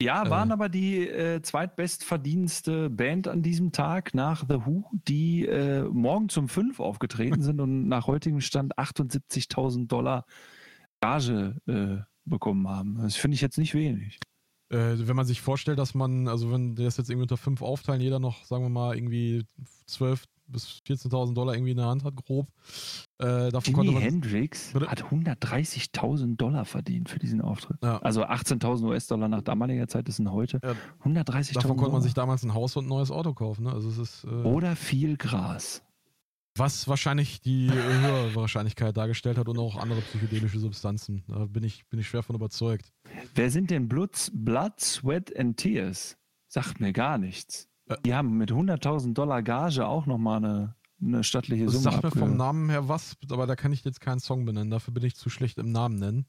[0.00, 5.44] Ja, äh, waren aber die äh, zweitbestverdienste Band an diesem Tag nach The Who, die
[5.44, 10.24] äh, morgen zum 5 aufgetreten sind und nach heutigem Stand 78.000 Dollar
[11.00, 11.56] Gage
[12.26, 12.98] bekommen haben.
[13.02, 14.20] Das finde ich jetzt nicht wenig
[14.76, 18.18] wenn man sich vorstellt, dass man, also wenn das jetzt irgendwie unter fünf aufteilen, jeder
[18.18, 19.44] noch, sagen wir mal, irgendwie
[19.86, 22.48] 12 bis 14.000 Dollar irgendwie in der Hand hat, grob.
[23.20, 24.88] Äh, Jimi Hendrix bitte?
[24.88, 27.78] hat 130.000 Dollar verdient für diesen Auftritt.
[27.82, 27.98] Ja.
[27.98, 30.74] Also 18.000 US-Dollar nach damaliger Zeit, das sind heute ja.
[31.04, 33.64] 130.000 Davon konnte man sich damals ein Haus und ein neues Auto kaufen.
[33.64, 33.72] Ne?
[33.72, 35.82] Also es ist, äh Oder viel Gras.
[36.56, 41.24] Was wahrscheinlich die höhere Wahrscheinlichkeit dargestellt hat und auch andere psychedelische Substanzen.
[41.28, 42.92] Da bin ich, bin ich schwer von überzeugt.
[43.34, 46.16] Wer sind denn Blood, Blood Sweat and Tears?
[46.48, 47.68] Sagt mir gar nichts.
[47.86, 51.82] Äh, die haben mit 100.000 Dollar Gage auch nochmal eine, eine stattliche Summe.
[51.82, 54.70] Sagt mir vom Namen her was, aber da kann ich jetzt keinen Song benennen.
[54.70, 56.26] Dafür bin ich zu schlecht im Namen nennen.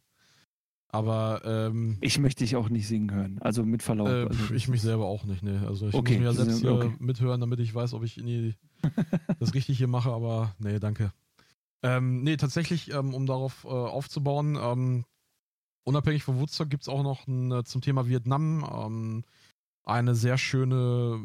[0.93, 3.37] Aber ähm, ich möchte dich auch nicht singen hören.
[3.39, 4.07] Also mit Verlaub.
[4.07, 5.41] Äh, also ich mich selber auch nicht.
[5.41, 5.63] Ne.
[5.65, 6.13] Also ich okay.
[6.13, 6.87] muss mir ja selbst okay.
[6.87, 8.55] äh, mithören, damit ich weiß, ob ich die,
[9.39, 10.11] das richtig hier mache.
[10.11, 11.13] Aber nee, danke.
[11.81, 15.05] Ähm, nee, tatsächlich, ähm, um darauf äh, aufzubauen, ähm,
[15.83, 19.23] unabhängig von Woodstock gibt es auch noch ein, äh, zum Thema Vietnam ähm,
[19.83, 21.19] eine sehr schöne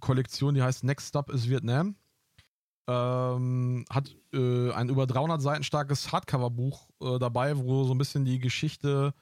[0.00, 1.96] Kollektion, die heißt Next Stop is Vietnam.
[2.88, 8.24] Ähm, hat äh, ein über 300 Seiten starkes Hardcover-Buch äh, dabei, wo so ein bisschen
[8.24, 9.14] die Geschichte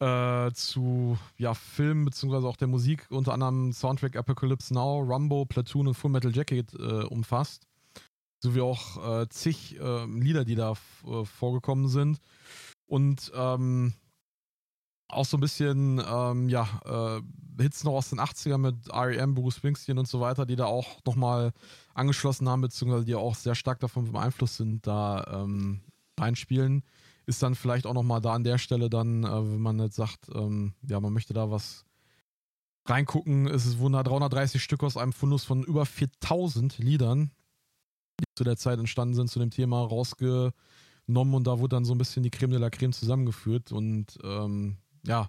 [0.00, 5.88] äh, zu ja, Filmen beziehungsweise auch der Musik, unter anderem Soundtrack Apocalypse Now, Rumbo, Platoon
[5.88, 7.66] und Full Metal Jacket äh, umfasst.
[8.40, 10.72] Sowie auch äh, zig ähm, Lieder, die da
[11.06, 12.20] äh, vorgekommen sind.
[12.86, 13.94] Und ähm,
[15.14, 17.22] auch so ein bisschen, ähm, ja, äh,
[17.62, 21.04] Hits noch aus den 80ern mit R.E.M., Bruce Springsteen und so weiter, die da auch
[21.06, 21.52] nochmal
[21.94, 25.80] angeschlossen haben, beziehungsweise die auch sehr stark davon beeinflusst sind, da ähm,
[26.18, 26.82] reinspielen.
[27.26, 30.28] Ist dann vielleicht auch nochmal da an der Stelle dann, äh, wenn man jetzt sagt,
[30.34, 31.84] ähm, ja, man möchte da was
[32.86, 37.30] reingucken, ist es wurden da 330 Stück aus einem Fundus von über 4000 Liedern,
[38.20, 40.52] die zu der Zeit entstanden sind, zu dem Thema rausgenommen
[41.06, 44.76] und da wurde dann so ein bisschen die Creme de la Creme zusammengeführt und ähm,
[45.06, 45.28] ja,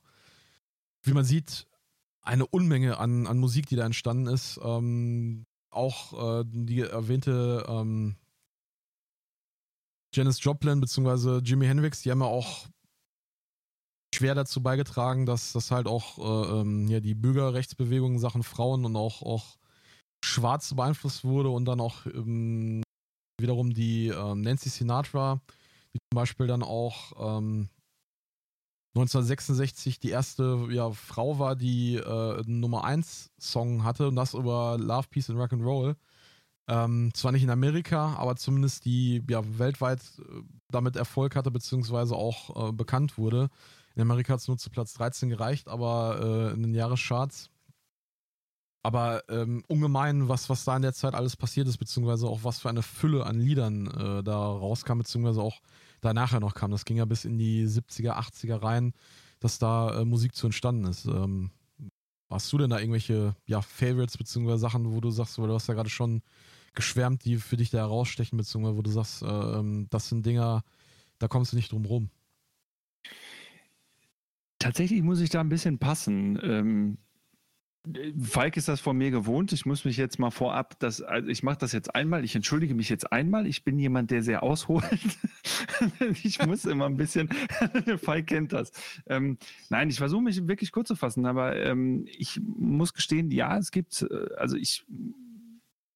[1.03, 1.67] wie man sieht,
[2.21, 4.59] eine Unmenge an, an Musik, die da entstanden ist.
[4.63, 8.15] Ähm, auch äh, die erwähnte ähm,
[10.13, 11.39] Janis Joplin bzw.
[11.39, 12.67] Jimi Hendrix, die haben ja auch
[14.15, 18.85] schwer dazu beigetragen, dass das halt auch äh, ähm, ja, die Bürgerrechtsbewegung in Sachen Frauen
[18.85, 19.57] und auch, auch
[20.23, 22.81] Schwarz beeinflusst wurde und dann auch ähm,
[23.39, 25.41] wiederum die ähm, Nancy Sinatra,
[25.93, 27.69] die zum Beispiel dann auch ähm,
[28.95, 34.77] 1966 die erste ja, Frau war, die äh, Nummer 1 Song hatte und das über
[34.79, 35.97] Love, Peace and Rock'n'Roll.
[36.67, 42.15] Ähm, zwar nicht in Amerika, aber zumindest die ja weltweit äh, damit Erfolg hatte, beziehungsweise
[42.15, 43.49] auch äh, bekannt wurde.
[43.95, 47.49] In Amerika hat es nur zu Platz 13 gereicht, aber äh, in den Jahrescharts.
[48.81, 52.59] Aber ähm, ungemein, was, was da in der Zeit alles passiert ist, beziehungsweise auch was
[52.59, 55.59] für eine Fülle an Liedern äh, da rauskam, beziehungsweise auch
[56.05, 56.71] da nachher noch kam.
[56.71, 58.93] Das ging ja bis in die 70er, 80er rein,
[59.39, 61.05] dass da äh, Musik zu entstanden ist.
[61.05, 61.51] Ähm,
[62.29, 65.67] hast du denn da irgendwelche ja, Favorites beziehungsweise Sachen, wo du sagst, weil du hast
[65.67, 66.21] ja gerade schon
[66.73, 70.63] geschwärmt, die für dich da herausstechen, beziehungsweise wo du sagst, äh, ähm, das sind Dinger,
[71.19, 72.09] da kommst du nicht drum rum?
[74.59, 76.39] Tatsächlich muss ich da ein bisschen passen.
[76.41, 76.97] Ähm,
[78.19, 79.51] Falk ist das von mir gewohnt.
[79.53, 82.23] Ich muss mich jetzt mal vorab, das, also ich mache das jetzt einmal.
[82.23, 83.47] Ich entschuldige mich jetzt einmal.
[83.47, 84.85] Ich bin jemand, der sehr ausholt.
[86.23, 87.29] ich muss immer ein bisschen.
[87.97, 88.71] Falk kennt das.
[89.07, 89.37] Ähm,
[89.69, 93.71] nein, ich versuche mich wirklich kurz zu fassen, aber ähm, ich muss gestehen, ja, es
[93.71, 94.85] gibt, äh, also ich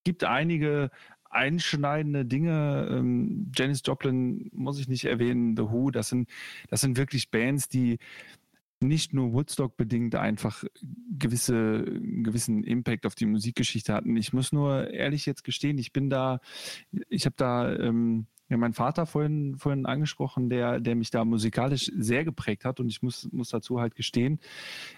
[0.03, 0.91] gibt einige
[1.29, 2.87] einschneidende Dinge.
[2.91, 5.91] Ähm, Janis Joplin muss ich nicht erwähnen, The Who.
[5.91, 6.29] Das sind,
[6.69, 7.99] das sind wirklich Bands, die
[8.81, 10.63] nicht nur Woodstock bedingt einfach
[11.17, 14.15] gewisse, gewissen Impact auf die Musikgeschichte hatten.
[14.15, 16.39] Ich muss nur ehrlich jetzt gestehen, ich bin da,
[17.09, 21.91] ich habe da ähm, ja, mein Vater vorhin, vorhin angesprochen, der, der mich da musikalisch
[21.95, 24.39] sehr geprägt hat und ich muss, muss dazu halt gestehen,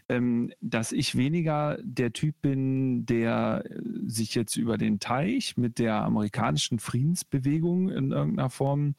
[0.07, 3.65] ähm, dass ich weniger der Typ bin, der
[4.05, 8.95] sich jetzt über den Teich mit der amerikanischen Friedensbewegung in irgendeiner Form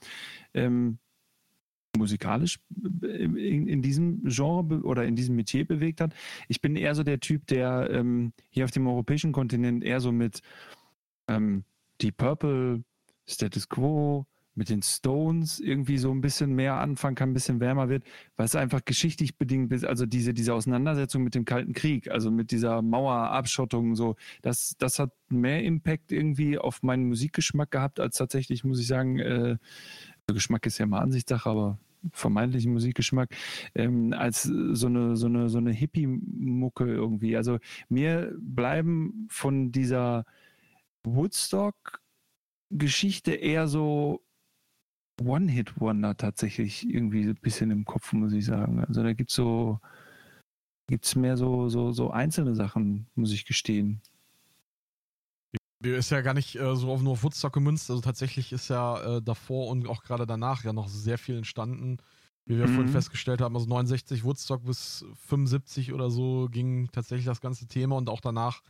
[0.52, 0.98] ähm,
[1.96, 2.58] musikalisch
[3.02, 6.14] in, in, diesem Genre oder in diesem Metier bewegt hat.
[6.48, 10.12] Ich bin eher so der Typ, der ähm, hier auf dem europäischen Kontinent eher so
[10.12, 10.40] mit
[11.28, 11.64] ähm,
[12.00, 12.82] Deep Purple,
[13.26, 17.88] Status Quo, mit den Stones irgendwie so ein bisschen mehr anfangen kann, ein bisschen wärmer
[17.88, 18.04] wird,
[18.36, 22.30] weil es einfach geschichtlich bedingt ist, also diese, diese Auseinandersetzung mit dem Kalten Krieg, also
[22.30, 28.16] mit dieser Mauerabschottung, so, das, das hat mehr Impact irgendwie auf meinen Musikgeschmack gehabt, als
[28.16, 29.56] tatsächlich, muss ich sagen, äh,
[30.34, 31.78] Geschmack ist ja mal Ansichtssache, aber
[32.12, 33.34] vermeintlichen Musikgeschmack,
[33.74, 37.36] ähm, als so eine, so eine, so eine Hippie-Mucke irgendwie.
[37.36, 37.58] Also
[37.88, 40.24] mir bleiben von dieser
[41.04, 44.22] Woodstock-Geschichte eher so
[45.20, 48.84] One-Hit-Wonder tatsächlich irgendwie ein bisschen im Kopf, muss ich sagen.
[48.84, 49.80] Also da gibt es so,
[50.88, 54.00] gibt's mehr so, so, so einzelne Sachen, muss ich gestehen.
[55.82, 57.90] Ist ja gar nicht äh, so auf nur auf Woodstock gemünzt.
[57.90, 61.98] Also tatsächlich ist ja äh, davor und auch gerade danach ja noch sehr viel entstanden.
[62.44, 62.74] Wie wir mhm.
[62.74, 67.96] vorhin festgestellt haben, also 69 Woodstock bis 75 oder so ging tatsächlich das ganze Thema
[67.96, 68.62] und auch danach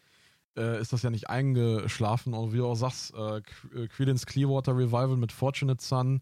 [0.57, 2.35] äh, ist das ja nicht eingeschlafen.
[2.35, 6.21] Und wie du auch sagst, äh, äh Creedence Clearwater Revival mit Fortunate Son.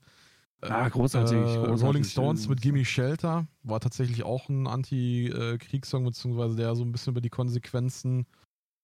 [0.62, 1.82] Äh, ah, großartig, äh, großartig.
[1.82, 7.12] Rolling Stones mit Gimme Shelter war tatsächlich auch ein Anti-Kriegssong, beziehungsweise der so ein bisschen
[7.12, 8.26] über die Konsequenzen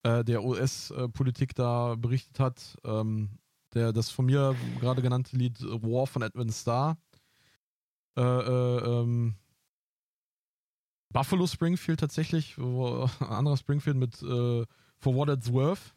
[0.06, 2.76] äh, der US-Politik da berichtet hat.
[2.84, 3.30] Ähm,
[3.74, 6.96] der, das von mir gerade genannte Lied War von Edwin Starr.
[8.16, 9.34] Äh, ähm,
[11.10, 14.64] Buffalo Springfield tatsächlich, wo, ein anderer Springfield mit äh,
[14.98, 15.94] For What It's Worth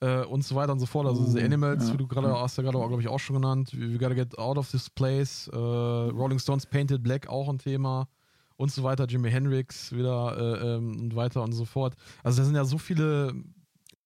[0.00, 1.06] äh, und so weiter und so fort.
[1.06, 1.94] Also diese oh, Animals, ja.
[1.94, 3.72] wie du gerade hast ja gerade, glaube ich, auch schon genannt.
[3.74, 5.48] We gotta get out of this place.
[5.48, 8.08] Äh, Rolling Stones Painted Black auch ein Thema
[8.56, 9.06] und so weiter.
[9.06, 11.94] Jimi Hendrix wieder äh, ähm, und weiter und so fort.
[12.22, 13.34] Also da sind ja so viele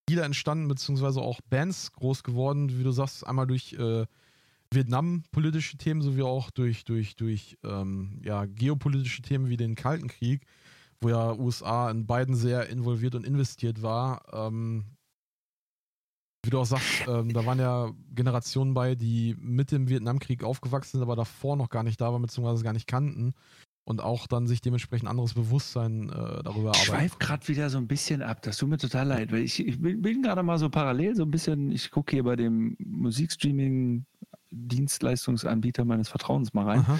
[0.08, 4.06] Lieder entstanden, beziehungsweise auch Bands groß geworden, wie du sagst, einmal durch äh,
[4.72, 10.46] Vietnam-politische Themen sowie auch durch, durch, durch ähm, ja, geopolitische Themen wie den Kalten Krieg,
[11.00, 14.22] wo ja USA in beiden sehr involviert und investiert war.
[14.32, 14.84] Ähm,
[16.44, 20.92] wie du auch sagst, ähm, da waren ja Generationen bei, die mit dem Vietnamkrieg aufgewachsen
[20.98, 23.34] sind, aber davor noch gar nicht da waren, beziehungsweise gar nicht kannten
[23.84, 26.72] und auch dann sich dementsprechend anderes Bewusstsein äh, darüber.
[26.74, 29.66] Ich schweif gerade wieder so ein bisschen ab, das tut mir total leid, weil ich,
[29.66, 32.76] ich bin, bin gerade mal so parallel so ein bisschen, ich gucke hier bei dem
[32.78, 34.04] Musikstreaming
[34.50, 36.80] Dienstleistungsanbieter meines Vertrauens mal rein.
[36.80, 36.98] Aha.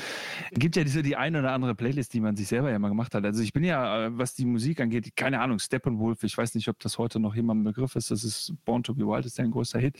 [0.52, 3.14] Gibt ja diese die eine oder andere Playlist, die man sich selber ja mal gemacht
[3.14, 3.24] hat.
[3.24, 6.68] Also ich bin ja, äh, was die Musik angeht, keine Ahnung, Steppenwolf, ich weiß nicht,
[6.68, 9.38] ob das heute noch jemand ein Begriff ist, das ist Born to be Wild, ist
[9.38, 9.98] ja ein großer Hit.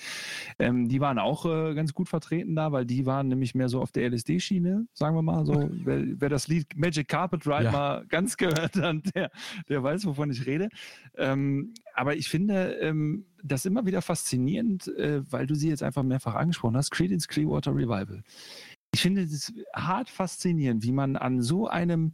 [0.58, 3.80] Ähm, die waren auch äh, ganz gut vertreten da, weil die waren nämlich mehr so
[3.80, 5.68] auf der LSD-Schiene, sagen wir mal so.
[5.84, 7.72] wer, wer, das Lied Magic Carpet Ride ja.
[7.72, 9.30] mal ganz gehört hat, der,
[9.68, 10.68] der weiß, wovon ich rede.
[11.16, 16.02] Ähm, aber ich finde ähm, das immer wieder faszinierend, äh, weil du sie jetzt einfach
[16.02, 18.22] mehrfach angesprochen hast, Creedence Clearwater Revival.
[18.92, 22.12] Ich finde es hart faszinierend, wie man an so einem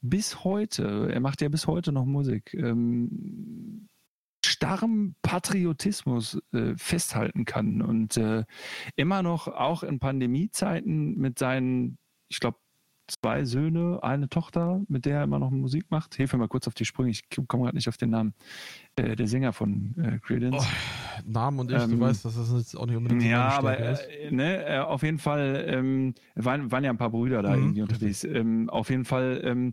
[0.00, 3.88] bis heute, er macht ja bis heute noch Musik, ähm,
[4.44, 8.44] starrem Patriotismus äh, festhalten kann und äh,
[8.94, 11.98] immer noch auch in Pandemiezeiten mit seinen,
[12.28, 12.58] ich glaube,
[13.08, 16.14] zwei Söhne, eine Tochter, mit der er immer noch Musik macht.
[16.14, 18.34] Hilf mir mal kurz auf die Sprünge, ich komme gerade nicht auf den Namen.
[18.96, 20.64] Äh, der Sänger von äh, Credence.
[20.64, 23.48] Oh, Namen und ich, ähm, du weißt, dass das jetzt auch nicht unbedingt so Ja,
[23.48, 27.56] aber äh, ne, äh, auf jeden Fall ähm, waren, waren ja ein paar Brüder da
[27.56, 28.24] mhm, irgendwie unterwegs.
[28.24, 29.72] Ähm, auf jeden Fall, ähm,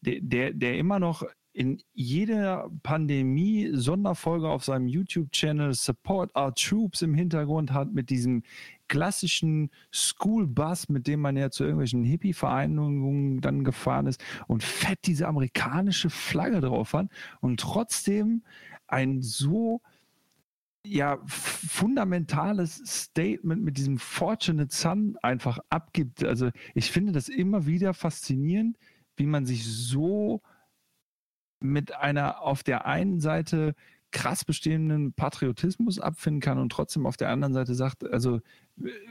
[0.00, 7.72] der, der immer noch in jeder Pandemie-Sonderfolge auf seinem YouTube-Channel Support Our Troops im Hintergrund
[7.72, 8.42] hat mit diesem
[8.88, 15.28] klassischen School-Bus, mit dem man ja zu irgendwelchen Hippie-Vereinigungen dann gefahren ist und fett diese
[15.28, 17.08] amerikanische Flagge drauf hat
[17.40, 18.42] und trotzdem
[18.86, 19.82] ein so
[20.84, 26.24] ja fundamentales Statement mit diesem Fortunate Son einfach abgibt.
[26.24, 28.78] Also ich finde das immer wieder faszinierend,
[29.16, 30.42] wie man sich so
[31.62, 33.74] mit einer auf der einen Seite
[34.12, 38.40] krass bestehenden Patriotismus abfinden kann und trotzdem auf der anderen Seite sagt, also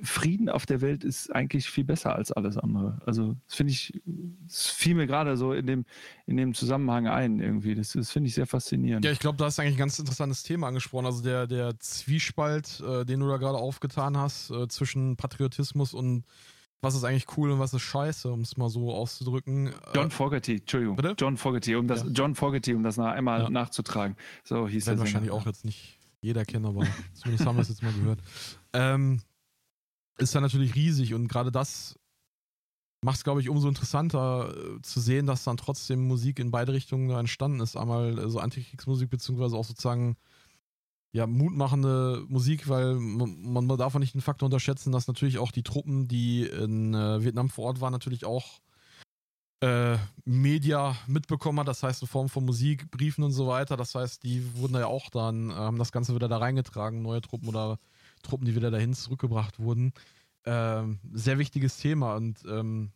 [0.03, 3.01] Frieden auf der Welt ist eigentlich viel besser als alles andere.
[3.05, 3.99] Also das finde ich,
[4.47, 5.85] das fiel mir gerade so in dem,
[6.25, 7.75] in dem Zusammenhang ein irgendwie.
[7.75, 9.03] Das, das finde ich sehr faszinierend.
[9.03, 11.05] Ja, ich glaube, da hast eigentlich ein ganz interessantes Thema angesprochen.
[11.05, 16.25] Also der, der Zwiespalt, äh, den du da gerade aufgetan hast, äh, zwischen Patriotismus und
[16.81, 19.67] was ist eigentlich cool und was ist scheiße, um es mal so auszudrücken.
[19.67, 20.95] Äh, John Fogerty, Entschuldigung.
[20.95, 21.15] Bitte?
[21.17, 22.09] John Fogerty, um das, ja.
[22.09, 23.49] John Fogerty, um das nach, einmal ja.
[23.49, 24.15] nachzutragen.
[24.43, 24.99] So hieß das.
[24.99, 28.19] wahrscheinlich auch jetzt nicht jeder kennen, aber zumindest haben wir es jetzt mal gehört.
[28.73, 29.21] Ähm,
[30.17, 31.97] ist dann natürlich riesig und gerade das
[33.03, 36.73] macht es, glaube ich, umso interessanter äh, zu sehen, dass dann trotzdem Musik in beide
[36.73, 37.75] Richtungen entstanden ist.
[37.75, 40.17] Einmal äh, so Antikriegsmusik, beziehungsweise auch sozusagen
[41.13, 45.63] ja, mutmachende Musik, weil man, man darf nicht den Faktor unterschätzen, dass natürlich auch die
[45.63, 48.61] Truppen, die in äh, Vietnam vor Ort waren, natürlich auch
[49.61, 53.77] äh, Media mitbekommen hat, das heißt in Form von Musik, Briefen und so weiter.
[53.77, 57.21] Das heißt, die wurden ja auch dann, äh, haben das Ganze wieder da reingetragen, neue
[57.21, 57.77] Truppen oder
[58.23, 59.93] Truppen, die wieder dahin zurückgebracht wurden.
[60.45, 62.91] Ähm, sehr wichtiges Thema und ähm,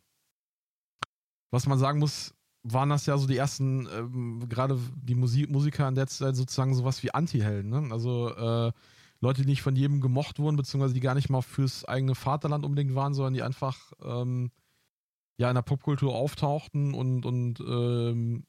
[1.50, 2.34] was man sagen muss,
[2.72, 6.74] waren das ja so die ersten, ähm, gerade die Musik Musiker in der Zeit sozusagen
[6.74, 7.70] sowas wie Anti-Helden.
[7.70, 7.88] Ne?
[7.92, 8.72] Also äh,
[9.20, 12.64] Leute, die nicht von jedem gemocht wurden, beziehungsweise die gar nicht mal fürs eigene Vaterland
[12.64, 14.50] unbedingt waren, sondern die einfach ähm,
[15.38, 18.44] ja in der Popkultur auftauchten und, und ähm,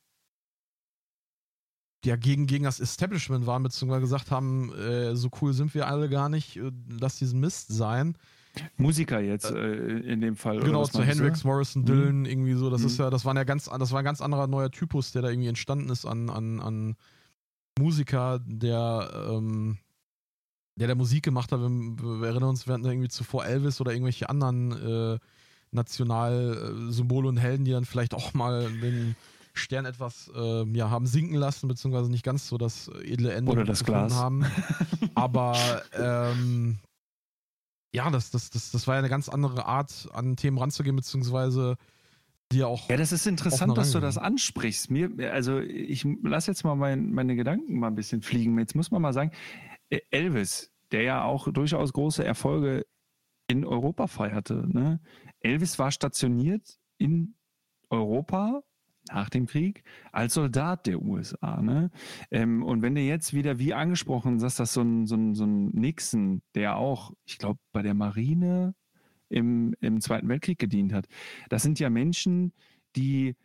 [2.05, 6.09] ja gegen, gegen das Establishment waren, beziehungsweise gesagt haben, äh, so cool sind wir alle
[6.09, 8.17] gar nicht, äh, lass diesen Mist sein.
[8.77, 10.59] Musiker jetzt äh, in dem Fall.
[10.59, 11.85] Genau, zu Hendrix, Morrison, mhm.
[11.85, 12.25] Dylan, mhm.
[12.25, 12.69] irgendwie so.
[12.69, 12.87] Das mhm.
[12.87, 15.29] ist ja, das war ja ganz, das war ein ganz anderer neuer Typus, der da
[15.29, 16.95] irgendwie entstanden ist an, an, an
[17.79, 19.77] Musiker, der, ähm,
[20.75, 21.59] der der Musik gemacht hat.
[21.59, 24.71] Wir, wir, erinnern uns, wir hatten irgendwie zuvor Elvis oder irgendwelche anderen
[25.15, 25.19] äh,
[25.71, 29.15] Nationalsymbole und Helden, die dann vielleicht auch mal den
[29.53, 33.63] Stern etwas äh, ja, haben sinken lassen, beziehungsweise nicht ganz so das edle Ende Oder
[33.63, 34.13] das Glas.
[34.13, 34.45] haben.
[35.15, 36.77] Aber ähm,
[37.93, 41.77] ja, das, das, das, das war ja eine ganz andere Art, an Themen ranzugehen, beziehungsweise
[42.51, 42.89] die auch.
[42.89, 44.89] Ja, das ist interessant, dass du das ansprichst.
[44.89, 48.57] Mir, also ich lasse jetzt mal mein, meine Gedanken mal ein bisschen fliegen.
[48.57, 49.31] Jetzt muss man mal sagen,
[49.89, 52.85] äh, Elvis, der ja auch durchaus große Erfolge
[53.47, 54.65] in Europa feierte.
[54.67, 55.01] Ne?
[55.39, 57.35] Elvis war stationiert in
[57.89, 58.63] Europa
[59.07, 61.61] nach dem Krieg als Soldat der USA.
[61.61, 61.91] Ne?
[62.31, 65.45] Ähm, und wenn du jetzt wieder, wie angesprochen, sagst, dass so ein, so ein, so
[65.45, 68.75] ein Nixon, der auch, ich glaube, bei der Marine
[69.29, 71.07] im, im Zweiten Weltkrieg gedient hat,
[71.49, 72.53] das sind ja Menschen,
[72.95, 73.35] die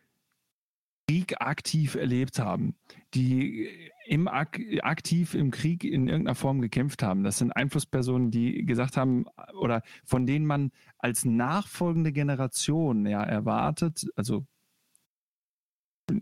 [1.13, 2.75] Krieg aktiv erlebt haben,
[3.13, 3.69] die
[4.07, 7.23] im aktiv im Krieg in irgendeiner Form gekämpft haben.
[7.23, 9.27] Das sind Einflusspersonen, die gesagt haben
[9.61, 14.47] oder von denen man als nachfolgende Generation ja erwartet, also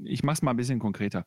[0.05, 1.25] ich mache es mal ein bisschen konkreter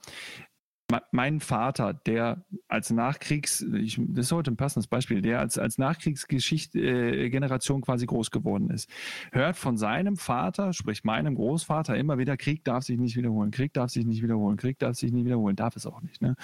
[1.11, 5.77] mein Vater, der als Nachkriegs, ich, das ist heute ein passendes Beispiel, der als, als
[5.77, 8.89] Nachkriegsgeneration äh, quasi groß geworden ist,
[9.31, 13.73] hört von seinem Vater, sprich meinem Großvater, immer wieder, Krieg darf sich nicht wiederholen, Krieg
[13.73, 16.21] darf sich nicht wiederholen, Krieg darf sich nicht wiederholen, darf es auch nicht.
[16.21, 16.35] Ne?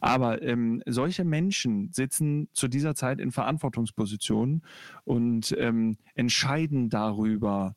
[0.00, 4.62] Aber ähm, solche Menschen sitzen zu dieser Zeit in Verantwortungspositionen
[5.04, 7.76] und ähm, entscheiden darüber,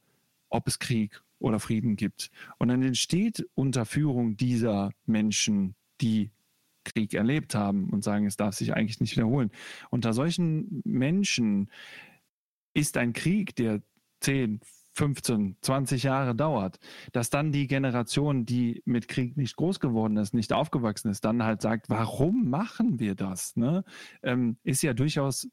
[0.50, 2.30] ob es Krieg oder Frieden gibt.
[2.58, 6.32] Und dann entsteht unter Führung dieser Menschen die
[6.84, 9.52] Krieg erlebt haben und sagen, es darf sich eigentlich nicht wiederholen.
[9.90, 11.70] Unter solchen Menschen
[12.74, 13.82] ist ein Krieg, der
[14.22, 14.62] 10,
[14.94, 16.80] 15, 20 Jahre dauert,
[17.14, 21.44] dass dann die Generation, die mit Krieg nicht groß geworden ist, nicht aufgewachsen ist, dann
[21.44, 23.56] halt sagt, warum machen wir das?
[23.56, 23.84] Ne?
[24.22, 25.48] Ähm, ist ja durchaus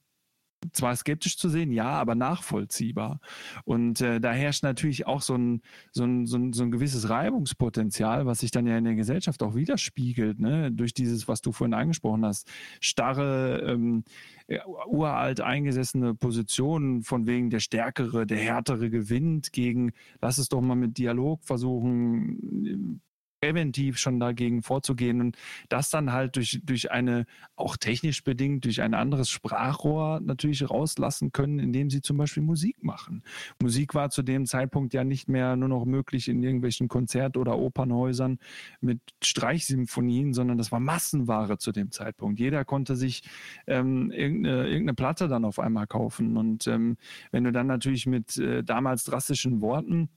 [0.73, 3.21] zwar skeptisch zu sehen, ja, aber nachvollziehbar.
[3.65, 7.09] Und äh, da herrscht natürlich auch so ein, so, ein, so, ein, so ein gewisses
[7.09, 10.73] Reibungspotenzial, was sich dann ja in der Gesellschaft auch widerspiegelt, ne?
[10.73, 12.49] durch dieses, was du vorhin angesprochen hast,
[12.81, 14.05] starre, ähm,
[14.49, 20.61] äh, uralt eingesessene Positionen, von wegen der Stärkere, der Härtere gewinnt, gegen, lass es doch
[20.61, 23.01] mal mit Dialog versuchen,
[23.41, 25.37] präventiv schon dagegen vorzugehen und
[25.69, 27.27] das dann halt durch, durch eine,
[27.57, 32.83] auch technisch bedingt, durch ein anderes Sprachrohr natürlich rauslassen können, indem sie zum Beispiel Musik
[32.83, 33.23] machen.
[33.61, 37.59] Musik war zu dem Zeitpunkt ja nicht mehr nur noch möglich in irgendwelchen Konzert- oder
[37.59, 38.39] Opernhäusern
[38.81, 42.41] mit Streichsymphonien, sondern das war Massenware zu dem Zeitpunkt.
[42.41, 43.23] Jeder konnte sich
[43.67, 46.97] ähm, irgendeine, irgendeine Platte dann auf einmal kaufen und ähm,
[47.31, 50.09] wenn du dann natürlich mit äh, damals drastischen Worten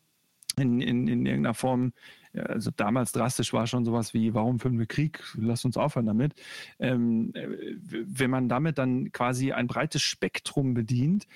[0.58, 1.94] in, in, in irgendeiner Form
[2.34, 5.24] also damals drastisch war schon sowas wie, warum führen wir Krieg?
[5.36, 6.34] Lass uns aufhören damit.
[6.80, 11.28] Ähm, wenn man damit dann quasi ein breites Spektrum bedient,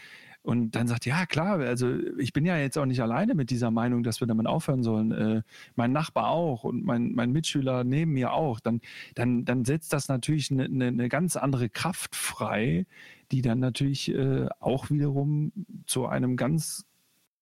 [0.46, 3.72] und dann sagt, ja klar, also ich bin ja jetzt auch nicht alleine mit dieser
[3.72, 5.12] Meinung, dass wir damit aufhören sollen.
[5.12, 5.42] Äh,
[5.76, 8.60] mein Nachbar auch und mein, mein Mitschüler neben mir auch.
[8.60, 8.82] Dann,
[9.16, 12.86] dann, dann setzt das natürlich eine, eine, eine ganz andere Kraft frei,
[13.32, 15.52] die dann natürlich äh, auch wiederum
[15.88, 16.86] zu einem ganz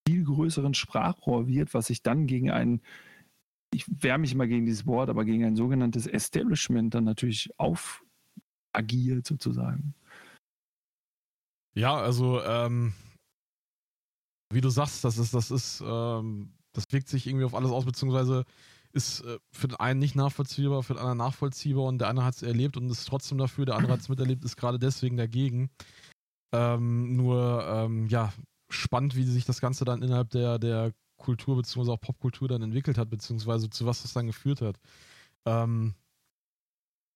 [0.08, 2.82] viel größeren Sprachrohr wird, was sich dann gegen einen
[3.74, 9.26] ich wehre mich immer gegen dieses Wort, aber gegen ein sogenanntes Establishment dann natürlich aufagiert
[9.26, 9.96] sozusagen.
[11.76, 12.94] Ja, also ähm,
[14.52, 17.86] wie du sagst, das ist, das ist, ähm, das wirkt sich irgendwie auf alles aus,
[17.86, 18.46] beziehungsweise
[18.94, 22.36] ist äh, für den einen nicht nachvollziehbar, für den anderen nachvollziehbar und der eine hat
[22.36, 25.72] es erlebt und ist trotzdem dafür, der andere hat es miterlebt, ist gerade deswegen dagegen.
[26.54, 28.32] Ähm, nur, ähm, ja,
[28.70, 30.94] spannend, wie sich das Ganze dann innerhalb der, der
[31.24, 31.92] Kultur bzw.
[31.92, 34.80] auch Popkultur dann entwickelt hat, beziehungsweise zu was das dann geführt hat.
[35.46, 35.96] Ähm,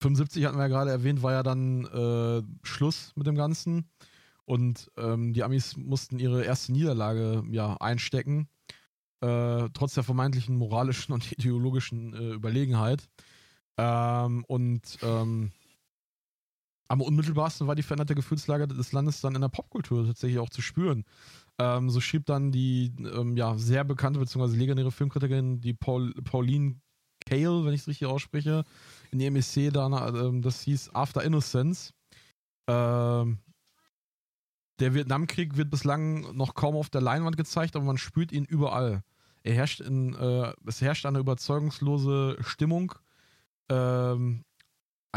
[0.01, 3.89] 75 hatten wir ja gerade erwähnt, war ja dann äh, Schluss mit dem Ganzen.
[4.45, 8.47] Und ähm, die Amis mussten ihre erste Niederlage ja einstecken,
[9.21, 13.09] äh, trotz der vermeintlichen moralischen und ideologischen äh, Überlegenheit.
[13.77, 15.51] Ähm, und ähm,
[16.87, 20.61] am unmittelbarsten war die veränderte Gefühlslage des Landes dann in der Popkultur tatsächlich auch zu
[20.61, 21.03] spüren.
[21.59, 24.55] Ähm, so schrieb dann die ähm, ja, sehr bekannte bzw.
[24.55, 26.79] legendäre Filmkritikerin, die Paul, Pauline
[27.25, 28.63] Kael, wenn ich es richtig ausspreche,
[29.11, 31.93] in ihrem Essay da, ähm, das hieß After Innocence.
[32.67, 33.39] Ähm,
[34.79, 39.03] der Vietnamkrieg wird bislang noch kaum auf der Leinwand gezeigt, aber man spürt ihn überall.
[39.43, 42.93] Er herrscht in, äh, es herrscht eine überzeugungslose Stimmung.
[43.69, 44.43] Ähm,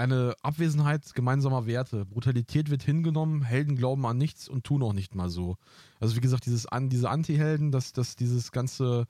[0.01, 2.07] eine Abwesenheit gemeinsamer Werte.
[2.07, 5.57] Brutalität wird hingenommen, Helden glauben an nichts und tun auch nicht mal so.
[6.01, 9.07] Also wie gesagt, dieses diese Anti-Helden, dass, dass dieses ganze,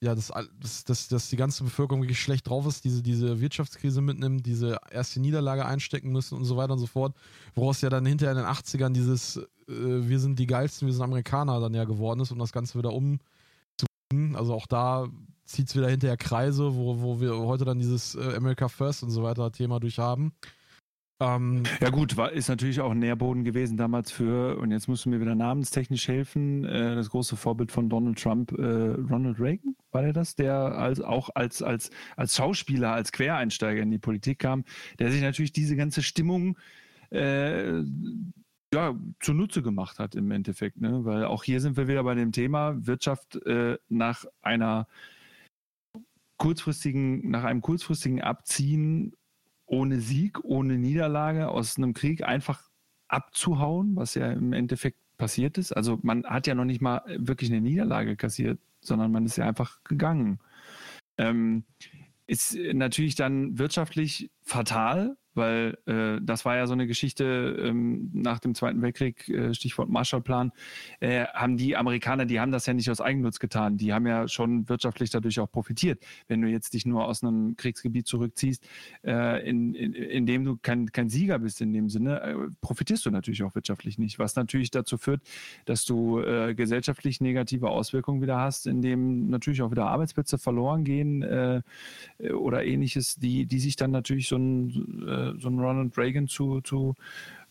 [0.00, 4.00] ja, dass, dass, dass, dass die ganze Bevölkerung wirklich schlecht drauf ist, diese, diese Wirtschaftskrise
[4.00, 7.14] mitnimmt, diese erste Niederlage einstecken müssen und so weiter und so fort,
[7.54, 9.36] woraus ja dann hinterher in den 80ern dieses
[9.68, 12.78] äh, wir sind die geilsten, wir sind Amerikaner dann ja geworden ist, um das Ganze
[12.78, 14.34] wieder umzubringen.
[14.34, 15.08] Also auch da
[15.48, 19.10] zieht es wieder hinterher Kreise, wo, wo wir heute dann dieses äh, America First und
[19.10, 20.32] so weiter Thema durch haben.
[21.20, 25.04] Ähm, ja gut, war, ist natürlich auch ein Nährboden gewesen damals für, und jetzt musst
[25.04, 29.74] du mir wieder namenstechnisch helfen, äh, das große Vorbild von Donald Trump, äh, Ronald Reagan,
[29.90, 34.40] war der das, der als, auch als, als, als Schauspieler, als Quereinsteiger in die Politik
[34.40, 34.64] kam,
[35.00, 36.56] der sich natürlich diese ganze Stimmung
[37.10, 37.82] äh,
[38.72, 40.80] ja, zunutze gemacht hat im Endeffekt.
[40.80, 41.04] Ne?
[41.04, 44.86] Weil auch hier sind wir wieder bei dem Thema Wirtschaft äh, nach einer
[46.38, 49.14] kurzfristigen, nach einem kurzfristigen Abziehen
[49.66, 52.70] ohne Sieg, ohne Niederlage aus einem Krieg einfach
[53.08, 55.72] abzuhauen, was ja im Endeffekt passiert ist.
[55.72, 59.46] Also man hat ja noch nicht mal wirklich eine Niederlage kassiert, sondern man ist ja
[59.46, 60.38] einfach gegangen.
[61.18, 61.64] Ähm,
[62.26, 68.40] ist natürlich dann wirtschaftlich fatal, weil äh, das war ja so eine Geschichte ähm, nach
[68.40, 70.52] dem Zweiten Weltkrieg, äh, Stichwort Marshallplan,
[71.00, 74.28] äh, haben die Amerikaner, die haben das ja nicht aus Eigennutz getan, die haben ja
[74.28, 76.04] schon wirtschaftlich dadurch auch profitiert.
[76.26, 78.66] Wenn du jetzt dich nur aus einem Kriegsgebiet zurückziehst,
[79.04, 83.06] äh, in, in, in dem du kein, kein Sieger bist in dem Sinne, äh, profitierst
[83.06, 85.22] du natürlich auch wirtschaftlich nicht, was natürlich dazu führt,
[85.64, 91.08] dass du äh, gesellschaftlich negative Auswirkungen wieder hast, indem natürlich auch wieder Arbeitsplätze verloren gehen
[92.18, 96.94] oder ähnliches, die, die sich dann natürlich so ein so ein Ronald Reagan zu, zu,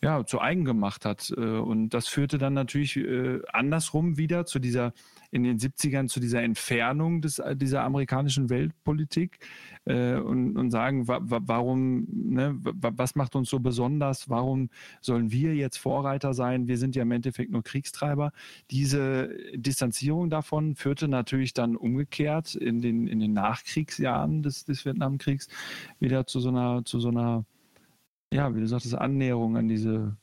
[0.01, 1.33] ja, zu eigen gemacht hat.
[1.35, 4.93] Äh, und das führte dann natürlich äh, andersrum wieder zu dieser,
[5.31, 9.39] in den 70ern zu dieser Entfernung des, dieser amerikanischen Weltpolitik
[9.85, 14.29] äh, und, und sagen, wa, wa, warum, ne, wa, was macht uns so besonders?
[14.29, 14.69] Warum
[15.01, 16.67] sollen wir jetzt Vorreiter sein?
[16.67, 18.31] Wir sind ja im Endeffekt nur Kriegstreiber.
[18.69, 25.47] Diese Distanzierung davon führte natürlich dann umgekehrt in den, in den Nachkriegsjahren des, des Vietnamkriegs
[25.99, 27.45] wieder zu so einer, zu so einer
[28.33, 30.17] ja, wie du sagtest, Annäherung an diese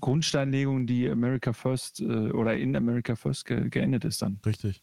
[0.00, 4.40] Grundsteinlegung, die America First äh, oder in America First ge geendet ist dann.
[4.44, 4.82] Richtig.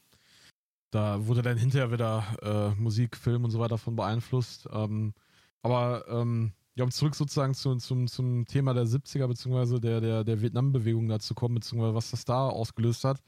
[0.91, 4.67] Da wurde dann hinterher wieder äh, Musik, Film und so weiter davon beeinflusst.
[4.71, 5.13] Ähm,
[5.61, 10.23] aber ähm, ja, um zurück sozusagen zu, zum, zum Thema der 70er beziehungsweise der, der,
[10.23, 13.21] der Vietnam-Bewegung dazu kommen, beziehungsweise was das da ausgelöst hat,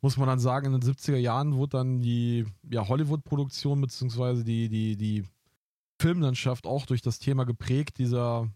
[0.00, 4.68] muss man dann sagen, in den 70er Jahren wurde dann die ja, Hollywood-Produktion beziehungsweise die,
[4.68, 5.24] die, die
[6.00, 8.50] Filmlandschaft auch durch das Thema geprägt, dieser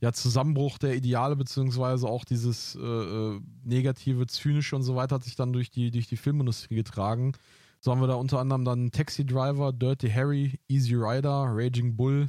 [0.00, 5.24] ja, Zusammenbruch der Ideale, beziehungsweise auch dieses äh, äh, negative, zynische und so weiter hat
[5.24, 7.32] sich dann durch die, durch die Filmindustrie getragen.
[7.80, 12.28] So haben wir da unter anderem dann Taxi Driver, Dirty Harry, Easy Rider, Raging Bull,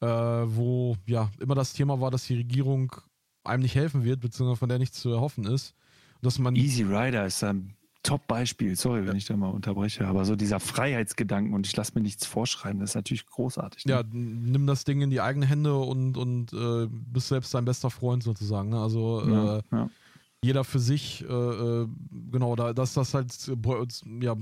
[0.00, 2.94] äh, wo ja immer das Thema war, dass die Regierung
[3.44, 5.74] einem nicht helfen wird, beziehungsweise von der nichts zu erhoffen ist.
[6.20, 7.77] dass man Easy Rider ist ein
[8.08, 12.00] Top-Beispiel, sorry, wenn ich da mal unterbreche, aber so dieser Freiheitsgedanken und ich lasse mir
[12.00, 13.84] nichts vorschreiben, das ist natürlich großartig.
[13.84, 13.92] Ne?
[13.92, 17.90] Ja, nimm das Ding in die eigenen Hände und, und äh, bist selbst dein bester
[17.90, 18.70] Freund sozusagen.
[18.70, 18.80] Ne?
[18.80, 19.90] Also ja, äh, ja.
[20.42, 21.86] jeder für sich, äh, äh
[22.32, 23.30] genau, da, dass das halt,
[24.22, 24.36] ja,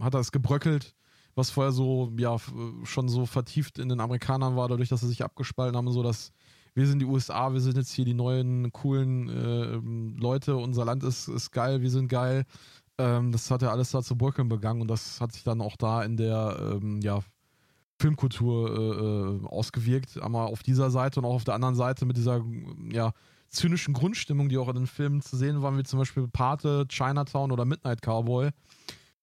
[0.00, 0.94] hat das gebröckelt,
[1.34, 2.38] was vorher so, ja,
[2.84, 6.32] schon so vertieft in den Amerikanern war, dadurch, dass sie sich abgespalten haben, so dass
[6.74, 11.02] wir sind die USA, wir sind jetzt hier die neuen, coolen äh, Leute, unser Land
[11.02, 12.44] ist, ist geil, wir sind geil.
[13.00, 15.76] Ähm, das hat ja alles da zu bröckeln begangen und das hat sich dann auch
[15.76, 17.20] da in der ähm, ja,
[17.98, 20.20] Filmkultur äh, äh, ausgewirkt.
[20.20, 22.44] Einmal auf dieser Seite und auch auf der anderen Seite mit dieser
[22.90, 23.12] ja,
[23.48, 27.52] zynischen Grundstimmung, die auch in den Filmen zu sehen war, wie zum Beispiel Pate, Chinatown
[27.52, 28.50] oder Midnight Cowboy.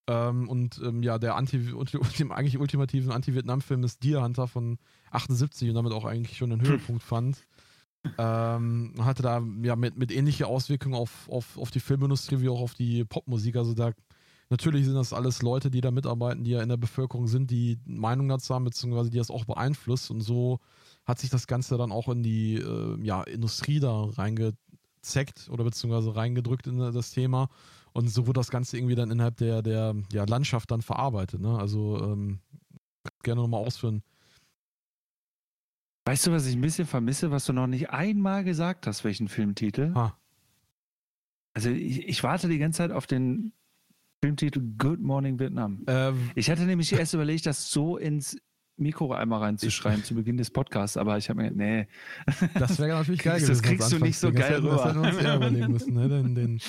[0.07, 4.79] Ähm, und ähm, ja, der Anti dem eigentlich ultimativen Anti-Vietnam-Film ist Deer Hunter von
[5.11, 7.45] 78 und damit auch eigentlich schon den Höhepunkt fand.
[8.17, 12.61] Ähm, hatte da ja mit, mit ähnliche Auswirkungen auf, auf, auf die Filmindustrie wie auch
[12.61, 13.55] auf die Popmusik.
[13.55, 13.91] Also da
[14.49, 17.79] natürlich sind das alles Leute, die da mitarbeiten, die ja in der Bevölkerung sind, die
[17.85, 20.09] Meinung dazu haben, beziehungsweise die das auch beeinflusst.
[20.09, 20.59] Und so
[21.05, 26.15] hat sich das Ganze dann auch in die äh, ja, Industrie da reingezeckt oder beziehungsweise
[26.15, 27.49] reingedrückt in das Thema.
[27.93, 31.41] Und so wurde das Ganze irgendwie dann innerhalb der, der ja, Landschaft dann verarbeitet.
[31.41, 31.57] Ne?
[31.57, 32.39] Also ähm,
[33.23, 34.03] gerne nochmal ausführen.
[36.07, 39.27] Weißt du, was ich ein bisschen vermisse, was du noch nicht einmal gesagt hast, welchen
[39.27, 39.93] Filmtitel?
[39.93, 40.17] Ha.
[41.53, 43.51] Also ich, ich, warte die ganze Zeit auf den
[44.23, 45.84] Filmtitel Good Morning Vietnam.
[45.85, 48.38] Ähm, ich hatte nämlich erst überlegt, das so ins
[48.77, 51.88] Mikro einmal reinzuschreiben zu Beginn des Podcasts, aber ich habe mir, nee.
[52.53, 53.51] Das wäre natürlich geil gewesen.
[53.51, 54.93] Das kriegst du nicht so geil rüber.
[54.93, 56.07] Das hätten überlegen müssen, ne?
[56.07, 56.61] Den, den,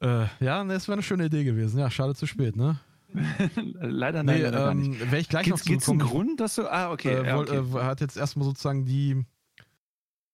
[0.00, 1.78] äh, ja, das wäre eine schöne Idee gewesen.
[1.78, 2.80] Ja, schade zu spät, ne?
[3.12, 5.00] Leider nein, nee, leider ähm, nicht.
[5.00, 6.70] Wäre ich gleich Gibt's, noch zu einen Grund, dass du.
[6.70, 7.14] Ah, okay.
[7.14, 7.58] Äh, ja, okay.
[7.58, 9.24] Äh, hat jetzt erstmal sozusagen die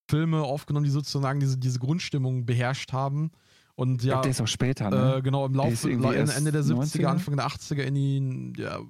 [0.08, 3.30] Filme aufgenommen, die sozusagen diese, diese Grundstimmung beherrscht haben.
[3.74, 5.16] Und ja, der ist auch später, ne?
[5.16, 7.06] Äh, genau, im Laufe Ende der 70er, 90er?
[7.06, 8.80] Anfang der 80er in die ja,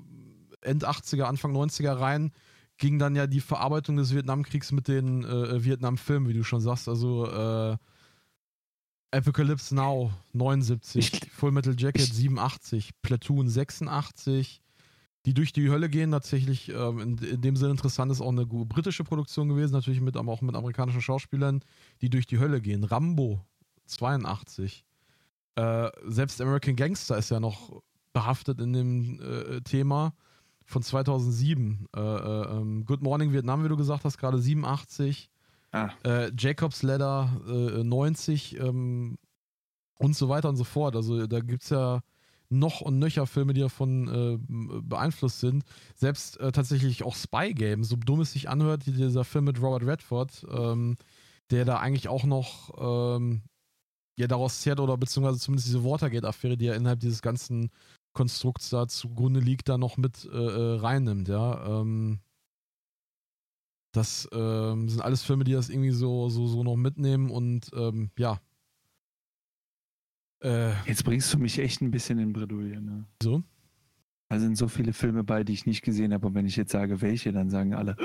[0.61, 2.33] End 80er, Anfang 90er rein,
[2.79, 6.89] ging dann ja die Verarbeitung des Vietnamkriegs mit den äh, Vietnam-Filmen, wie du schon sagst.
[6.89, 7.77] Also äh,
[9.13, 14.61] Apocalypse Now 79, ich, Full Metal Jacket ich, 87, Platoon 86,
[15.25, 18.47] Die durch die Hölle gehen, tatsächlich ähm, in, in, dem Sinne interessant ist auch eine
[18.47, 21.61] britische Produktion gewesen, natürlich mit, aber auch mit amerikanischen Schauspielern,
[22.01, 22.85] die durch die Hölle gehen.
[22.85, 23.45] Rambo
[23.87, 24.85] 82.
[25.55, 27.83] Äh, selbst American Gangster ist ja noch
[28.13, 30.15] behaftet in dem äh, Thema
[30.65, 31.87] von 2007.
[31.95, 35.31] Äh, äh, ähm, Good Morning Vietnam, wie du gesagt hast, gerade 87.
[35.73, 35.91] Ah.
[36.05, 39.19] Äh, Jacob's Ladder 90 äh, ähm,
[39.99, 40.97] und so weiter und so fort.
[40.97, 42.03] Also da gibt es ja
[42.51, 44.39] noch und nöcher Filme, die davon äh,
[44.83, 45.65] beeinflusst sind.
[45.95, 49.87] Selbst äh, tatsächlich auch Spy Game, so dumm es sich anhört, dieser Film mit Robert
[49.87, 50.97] Redford, ähm,
[51.51, 53.43] der da eigentlich auch noch ähm,
[54.19, 57.71] ja daraus zehrt oder beziehungsweise zumindest diese Watergate-Affäre, die ja innerhalb dieses ganzen
[58.13, 61.81] Konstrukts da zugrunde liegt, da noch mit äh, äh reinnimmt, ja.
[61.81, 62.21] Ähm,
[63.93, 68.11] das ähm, sind alles Filme, die das irgendwie so, so, so noch mitnehmen und ähm,
[68.19, 68.41] ja,
[70.43, 72.81] äh, Jetzt bringst du mich echt ein bisschen in Bredouille.
[72.81, 73.05] Ne?
[73.23, 73.43] So?
[74.29, 76.27] Da sind so viele Filme bei, die ich nicht gesehen habe.
[76.27, 77.97] Und wenn ich jetzt sage, welche, dann sagen alle.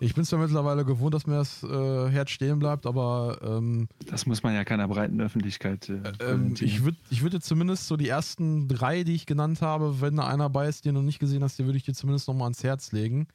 [0.00, 3.40] Ich bin zwar mittlerweile gewohnt, dass mir das äh, Herz stehen bleibt, aber.
[3.42, 5.88] Ähm, das muss man ja keiner breiten Öffentlichkeit.
[5.88, 10.00] Äh, ähm, ich würde ich würd zumindest so die ersten drei, die ich genannt habe,
[10.00, 11.94] wenn da einer bei ist, den du noch nicht gesehen hast, die würde ich dir
[11.94, 13.26] zumindest nochmal ans Herz legen.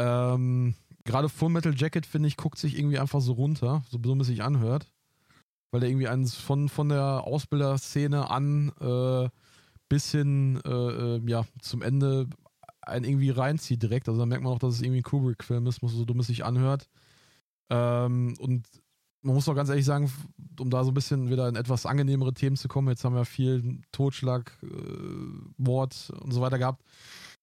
[0.00, 0.74] Ähm,
[1.04, 4.26] Gerade Full Metal Jacket, finde ich, guckt sich irgendwie einfach so runter, so dumm es
[4.26, 4.90] sich anhört
[5.70, 9.28] weil der irgendwie eins von, von der Ausbilderszene an äh,
[9.88, 12.28] bis hin äh, äh, ja, zum Ende
[12.82, 14.08] einen irgendwie reinzieht direkt.
[14.08, 16.44] Also da merkt man auch, dass es irgendwie ein Kubrick-Film ist, so dumm es sich
[16.44, 16.88] anhört.
[17.68, 18.66] Ähm, und
[19.22, 20.10] man muss auch ganz ehrlich sagen,
[20.58, 23.24] um da so ein bisschen wieder in etwas angenehmere Themen zu kommen, jetzt haben wir
[23.24, 24.66] viel Totschlag, äh,
[25.56, 26.82] Mord und so weiter gehabt,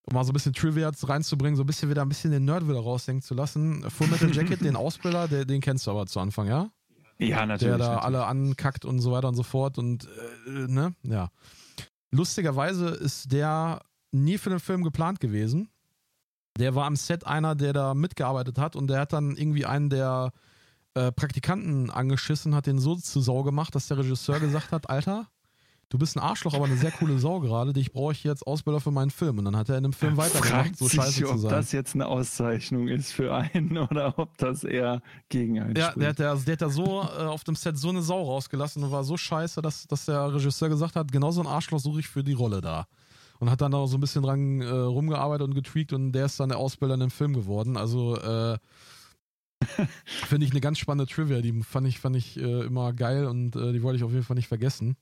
[0.08, 2.66] um mal so ein bisschen Trivia reinzubringen, so ein bisschen wieder ein bisschen den Nerd
[2.66, 3.88] wieder rausdenken zu lassen.
[3.90, 6.70] Full Metal Jacket, den Ausbilder, der, den kennst du aber zu Anfang, ja?
[7.18, 7.76] Ja, natürlich.
[7.76, 8.04] Der da natürlich.
[8.04, 9.76] alle ankackt und so weiter und so fort.
[9.76, 10.08] Und,
[10.46, 11.30] äh, ne, ja.
[12.10, 13.82] Lustigerweise ist der
[14.12, 15.68] nie für den Film geplant gewesen.
[16.58, 19.90] Der war am Set einer, der da mitgearbeitet hat und der hat dann irgendwie einen
[19.90, 20.32] der
[20.94, 25.28] äh, Praktikanten angeschissen, hat den so zu Sau gemacht, dass der Regisseur gesagt hat: Alter,
[25.88, 28.80] du bist ein Arschloch, aber eine sehr coole Sau gerade, dich brauche ich jetzt Ausbilder
[28.80, 29.38] für meinen Film.
[29.38, 31.50] Und dann hat er in dem Film weitergemacht, so scheiße sich, zu sein.
[31.52, 35.92] Ob das jetzt eine Auszeichnung ist für einen oder ob das eher gegen einen Ja,
[35.92, 38.82] der hat, der, der hat da so äh, auf dem Set so eine Sau rausgelassen
[38.82, 42.00] und war so scheiße, dass, dass der Regisseur gesagt hat, genau so ein Arschloch suche
[42.00, 42.86] ich für die Rolle da.
[43.40, 46.40] Und hat dann da so ein bisschen dran äh, rumgearbeitet und getweakt und der ist
[46.40, 47.76] dann der Ausbilder in dem Film geworden.
[47.76, 48.58] Also, äh,
[50.04, 53.56] Finde ich eine ganz spannende Trivia, die fand ich, fand ich äh, immer geil und
[53.56, 54.96] äh, die wollte ich auf jeden Fall nicht vergessen.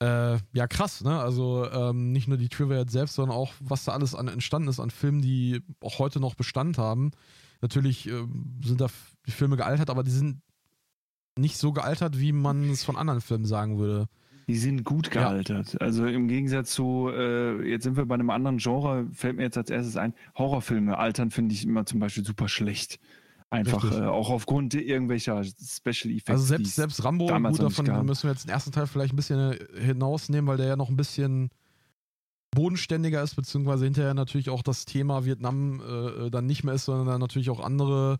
[0.00, 1.20] Äh, ja, krass, ne?
[1.20, 4.68] Also ähm, nicht nur die Trivia jetzt selbst, sondern auch, was da alles an, entstanden
[4.68, 7.12] ist an Filmen, die auch heute noch Bestand haben.
[7.60, 8.26] Natürlich äh,
[8.64, 8.88] sind da
[9.26, 10.40] die Filme gealtert, aber die sind
[11.38, 14.08] nicht so gealtert, wie man es von anderen Filmen sagen würde.
[14.46, 15.72] Die sind gut gealtert.
[15.72, 15.80] Ja.
[15.80, 19.56] Also im Gegensatz zu, äh, jetzt sind wir bei einem anderen Genre, fällt mir jetzt
[19.56, 22.98] als erstes ein, Horrorfilme altern finde ich immer zum Beispiel super schlecht.
[23.54, 26.30] Einfach äh, auch aufgrund irgendwelcher Special Effects.
[26.30, 29.52] Also selbst, selbst Rambo, gut, davon müssen wir jetzt den ersten Teil vielleicht ein bisschen
[29.52, 31.50] äh, hinausnehmen, weil der ja noch ein bisschen
[32.50, 37.06] bodenständiger ist, beziehungsweise hinterher natürlich auch das Thema Vietnam äh, dann nicht mehr ist, sondern
[37.06, 38.18] dann natürlich auch andere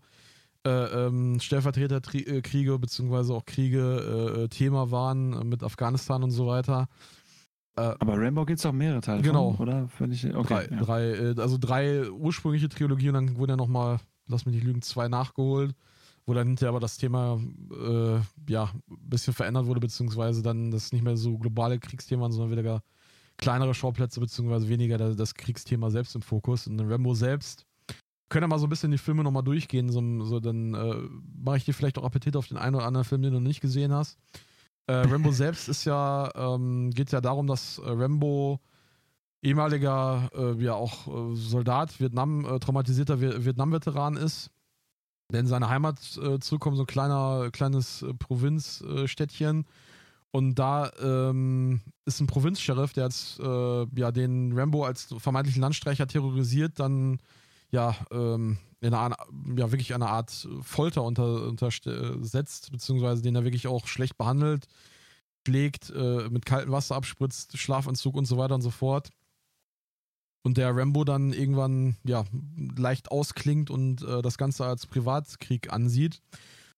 [0.65, 6.87] äh, ähm, Stellvertreterkriege, äh, beziehungsweise auch Kriege äh, Thema waren mit Afghanistan und so weiter.
[7.77, 9.21] Aber Rambo gibt es auch mehrere Teile.
[9.21, 9.51] Genau.
[9.51, 9.89] Von, oder?
[10.09, 11.33] Ich, okay, drei, ja.
[11.33, 15.75] drei, also drei ursprüngliche Trilogien, dann wurden ja nochmal lass mich nicht lügen, zwei nachgeholt,
[16.25, 17.39] wo dann hinterher aber das Thema
[17.71, 18.19] äh,
[18.51, 22.81] ja ein bisschen verändert wurde, beziehungsweise dann das nicht mehr so globale Kriegsthema, sondern wieder
[23.37, 26.67] kleinere Schauplätze, beziehungsweise weniger das Kriegsthema selbst im Fokus.
[26.67, 27.65] Und Rambo selbst
[28.29, 30.95] können wir mal so ein bisschen die Filme nochmal durchgehen, so, so dann äh,
[31.37, 33.47] mache ich dir vielleicht auch Appetit auf den einen oder anderen Film, den du noch
[33.47, 34.17] nicht gesehen hast.
[34.87, 38.59] Äh, Rambo selbst ist ja, ähm, geht ja darum, dass Rambo
[39.45, 44.49] ehemaliger, äh, ja auch äh, Soldat, Vietnam, äh, traumatisierter Vietnam-Veteran ist,
[45.31, 49.65] der in seine Heimat äh, zurückkommt, so ein kleiner, kleines äh, Provinzstädtchen.
[50.31, 56.07] Und da ähm, ist ein Provinzsheriff, der jetzt äh, ja den Rambo als vermeintlichen Landstreicher
[56.07, 57.19] terrorisiert, dann
[57.71, 59.15] ja ähm, in einer,
[59.55, 64.67] ja wirklich eine Art Folter unter, untersetzt, beziehungsweise den er wirklich auch schlecht behandelt,
[65.47, 69.11] schlägt, äh, mit kaltem Wasser abspritzt, Schlafanzug und so weiter und so fort
[70.45, 72.23] und der Rambo dann irgendwann ja
[72.77, 76.21] leicht ausklingt und äh, das Ganze als Privatkrieg ansieht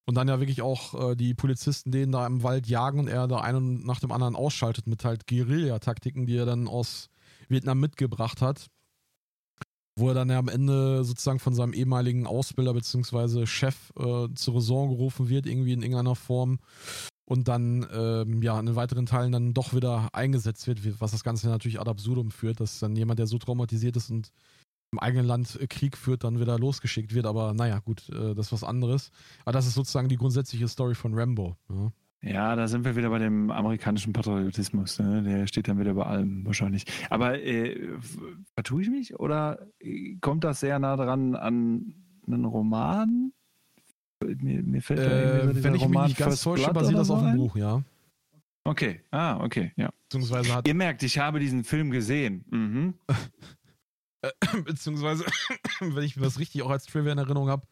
[0.06, 3.27] und dann ja wirklich auch äh, die Polizisten den da im Wald jagen und er
[3.27, 7.10] da einen nach dem anderen ausschaltet mit halt Guerilla-Taktiken, die er dann aus
[7.49, 8.68] Vietnam mitgebracht hat,
[9.99, 13.45] wo er dann ja am Ende sozusagen von seinem ehemaligen Ausbilder bzw.
[13.45, 16.60] Chef äh, zur Raison gerufen wird, irgendwie in irgendeiner Form
[17.28, 21.49] und dann ähm, ja in weiteren Teilen dann doch wieder eingesetzt wird, was das Ganze
[21.49, 24.32] natürlich ad absurdum führt, dass dann jemand, der so traumatisiert ist und
[24.94, 27.26] im eigenen Land äh, Krieg führt, dann wieder losgeschickt wird.
[27.26, 29.12] Aber naja, gut, äh, das ist was anderes.
[29.44, 31.58] Aber das ist sozusagen die grundsätzliche Story von Rambo.
[31.70, 31.91] Ja.
[32.24, 34.98] Ja, da sind wir wieder bei dem amerikanischen Patriotismus.
[34.98, 35.22] Ne?
[35.22, 36.86] Der steht dann wieder bei allem wahrscheinlich.
[37.12, 37.90] Aber äh,
[38.56, 41.94] vertue ich mich oder äh, kommt das sehr nah dran an
[42.26, 43.34] einen Roman?
[44.23, 47.22] Mir, mir fällt äh, da wenn ich Roman mich nicht ganz täusche, basiert das auf
[47.22, 47.84] dem Buch, ja.
[48.64, 49.89] Okay, ah, okay, ja.
[50.03, 52.44] Beziehungsweise hat Ihr merkt, ich habe diesen Film gesehen.
[52.49, 52.94] Mhm.
[54.65, 55.26] Beziehungsweise,
[55.80, 57.65] wenn ich das richtig auch als Trivia in Erinnerung habe,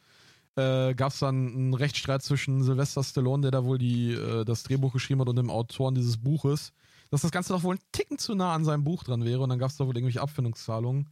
[0.56, 4.64] äh, gab es dann einen Rechtsstreit zwischen Sylvester Stallone, der da wohl die, äh, das
[4.64, 6.72] Drehbuch geschrieben hat, und dem Autoren dieses Buches,
[7.12, 9.50] dass das Ganze doch wohl ein Ticken zu nah an seinem Buch dran wäre und
[9.50, 11.10] dann gab es da wohl irgendwelche Abfindungszahlungen.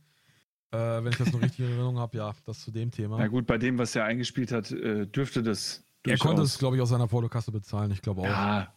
[0.74, 3.20] Äh, wenn ich das noch richtig in Erinnerung habe, ja, das zu dem Thema.
[3.20, 5.84] Na gut, bei dem, was er eingespielt hat, äh, dürfte das.
[6.06, 8.26] Er konnte es, glaube ich, aus seiner Portokasse bezahlen, ich glaube auch.
[8.26, 8.74] Ja,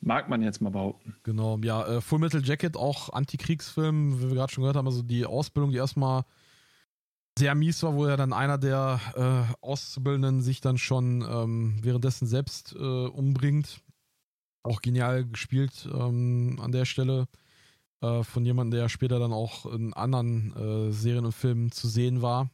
[0.00, 1.16] mag man jetzt mal behaupten.
[1.24, 5.02] Genau, ja, äh, Full Metal Jacket, auch Antikriegsfilm, wie wir gerade schon gehört haben, also
[5.02, 6.24] die Ausbildung, die erstmal
[7.36, 12.26] sehr mies war, wo ja dann einer der äh, Auszubildenden sich dann schon ähm, währenddessen
[12.26, 13.80] selbst äh, umbringt.
[14.62, 17.26] Auch genial gespielt ähm, an der Stelle
[18.00, 22.22] äh, von jemandem, der später dann auch in anderen äh, Serien und Filmen zu sehen
[22.22, 22.50] war.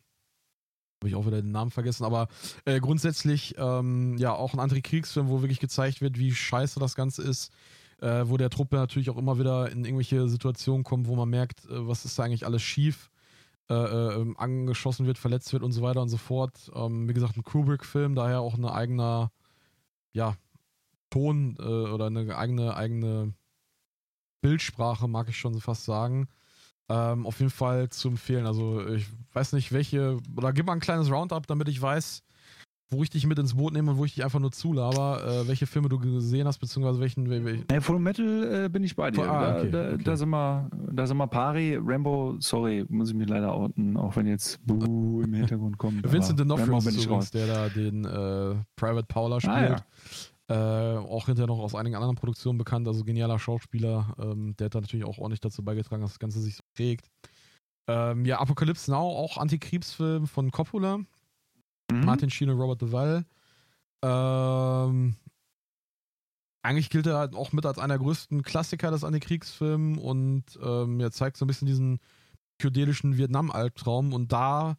[1.00, 2.28] Habe ich auch wieder den Namen vergessen, aber
[2.64, 7.22] äh, grundsätzlich ähm, ja auch ein Antikriegsfilm, wo wirklich gezeigt wird, wie scheiße das Ganze
[7.22, 7.52] ist.
[7.98, 11.62] Äh, wo der Truppe natürlich auch immer wieder in irgendwelche Situationen kommt, wo man merkt,
[11.70, 13.10] was ist da eigentlich alles schief
[13.68, 16.70] äh, äh, ähm, angeschossen wird, verletzt wird und so weiter und so fort.
[16.72, 19.32] Ähm, wie gesagt, ein Kubrick-Film, daher auch eine eigene,
[20.12, 20.36] ja,
[21.10, 23.34] Ton äh, oder eine eigene, eigene
[24.46, 26.28] Bildsprache, mag ich schon fast sagen.
[26.88, 28.46] Ähm, auf jeden Fall zu empfehlen.
[28.46, 32.22] Also ich weiß nicht, welche, oder gib mal ein kleines Roundup, damit ich weiß,
[32.90, 35.48] wo ich dich mit ins Boot nehme und wo ich dich einfach nur zulaber, äh,
[35.48, 37.28] welche Filme du gesehen hast, beziehungsweise welchen.
[37.28, 39.28] welchen hey, Full Metal äh, bin ich bei dir.
[39.28, 40.04] Ah, okay, da, okay.
[40.04, 41.76] da, sind wir, da sind wir pari.
[41.82, 46.12] Rambo, sorry, muss ich mir leider outen, auch wenn jetzt Boo im Hintergrund kommt.
[46.12, 49.56] Vincent D'Onofrio ist übrigens, der da den äh, Private Paula spielt.
[49.56, 49.76] Ah, ja.
[50.48, 54.14] Äh, auch hinterher noch aus einigen anderen Produktionen bekannt, also genialer Schauspieler.
[54.18, 57.10] Ähm, der hat da natürlich auch ordentlich dazu beigetragen, dass das Ganze sich so trägt.
[57.88, 60.98] Ähm, ja, Apocalypse Now, auch Antikriegsfilm von Coppola.
[60.98, 62.04] Mhm.
[62.04, 63.24] Martin Sheen und Robert Duvall.
[64.02, 65.16] Ähm,
[66.62, 71.00] eigentlich gilt er halt auch mit als einer der größten Klassiker des Antikriegsfilms und ähm,
[71.00, 72.00] er zeigt so ein bisschen diesen
[72.58, 74.76] psychedelischen Vietnam-Albtraum und da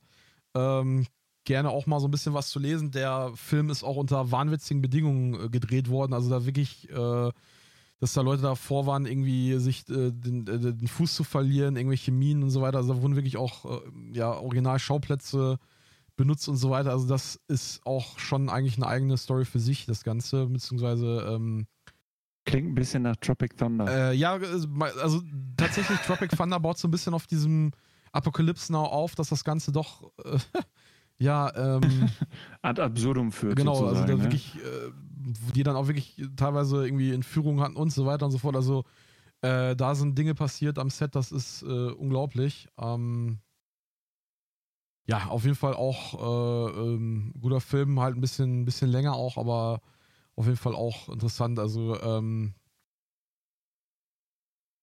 [0.53, 1.05] ähm,
[1.47, 2.91] gerne auch mal so ein bisschen was zu lesen.
[2.91, 7.31] Der Film ist auch unter wahnwitzigen Bedingungen äh, gedreht worden, also da wirklich, äh,
[7.99, 12.11] dass da Leute davor waren, irgendwie sich äh, den, äh, den, Fuß zu verlieren, irgendwelche
[12.11, 12.77] Minen und so weiter.
[12.77, 13.79] Also da wurden wirklich auch äh,
[14.11, 15.57] ja, Original-Schauplätze
[16.17, 16.91] benutzt und so weiter.
[16.91, 21.65] Also das ist auch schon eigentlich eine eigene Story für sich, das Ganze, beziehungsweise ähm,
[22.43, 24.11] Klingt ein bisschen nach Tropic Thunder.
[24.11, 24.33] Äh, ja,
[25.01, 25.21] also
[25.57, 27.71] tatsächlich Tropic Thunder baut so ein bisschen auf diesem
[28.13, 30.11] Apocalypse Now auf, dass das Ganze doch
[31.19, 31.81] ja ähm,
[32.61, 33.55] ad absurdum führt.
[33.55, 34.23] Genau, also da ne?
[34.23, 34.91] wirklich, äh,
[35.55, 38.55] die dann auch wirklich teilweise irgendwie in Führung hatten und so weiter und so fort.
[38.55, 38.83] Also
[39.41, 42.67] äh, da sind Dinge passiert am Set, das ist äh, unglaublich.
[42.77, 43.39] Ähm,
[45.05, 49.37] ja, auf jeden Fall auch äh, ähm, guter Film, halt ein bisschen, bisschen länger auch,
[49.37, 49.81] aber
[50.35, 51.59] auf jeden Fall auch interessant.
[51.59, 52.53] Also, ähm,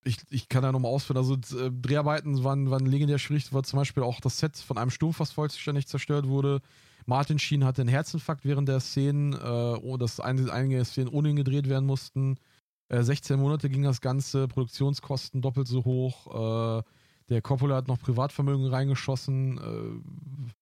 [0.05, 1.17] ich, ich kann da nochmal ausführen.
[1.17, 4.91] Also, äh, Dreharbeiten waren, waren legendär schwierig, weil zum Beispiel auch das Set von einem
[4.91, 6.61] Sturm fast vollständig zerstört wurde.
[7.07, 11.69] Martin Sheen hatte einen Herzinfarkt während der Szenen, äh, dass einige Szenen ohne ihn gedreht
[11.69, 12.37] werden mussten.
[12.89, 16.79] Äh, 16 Monate ging das Ganze, Produktionskosten doppelt so hoch.
[16.79, 16.83] Äh,
[17.31, 20.53] der Coppola hat noch Privatvermögen reingeschossen.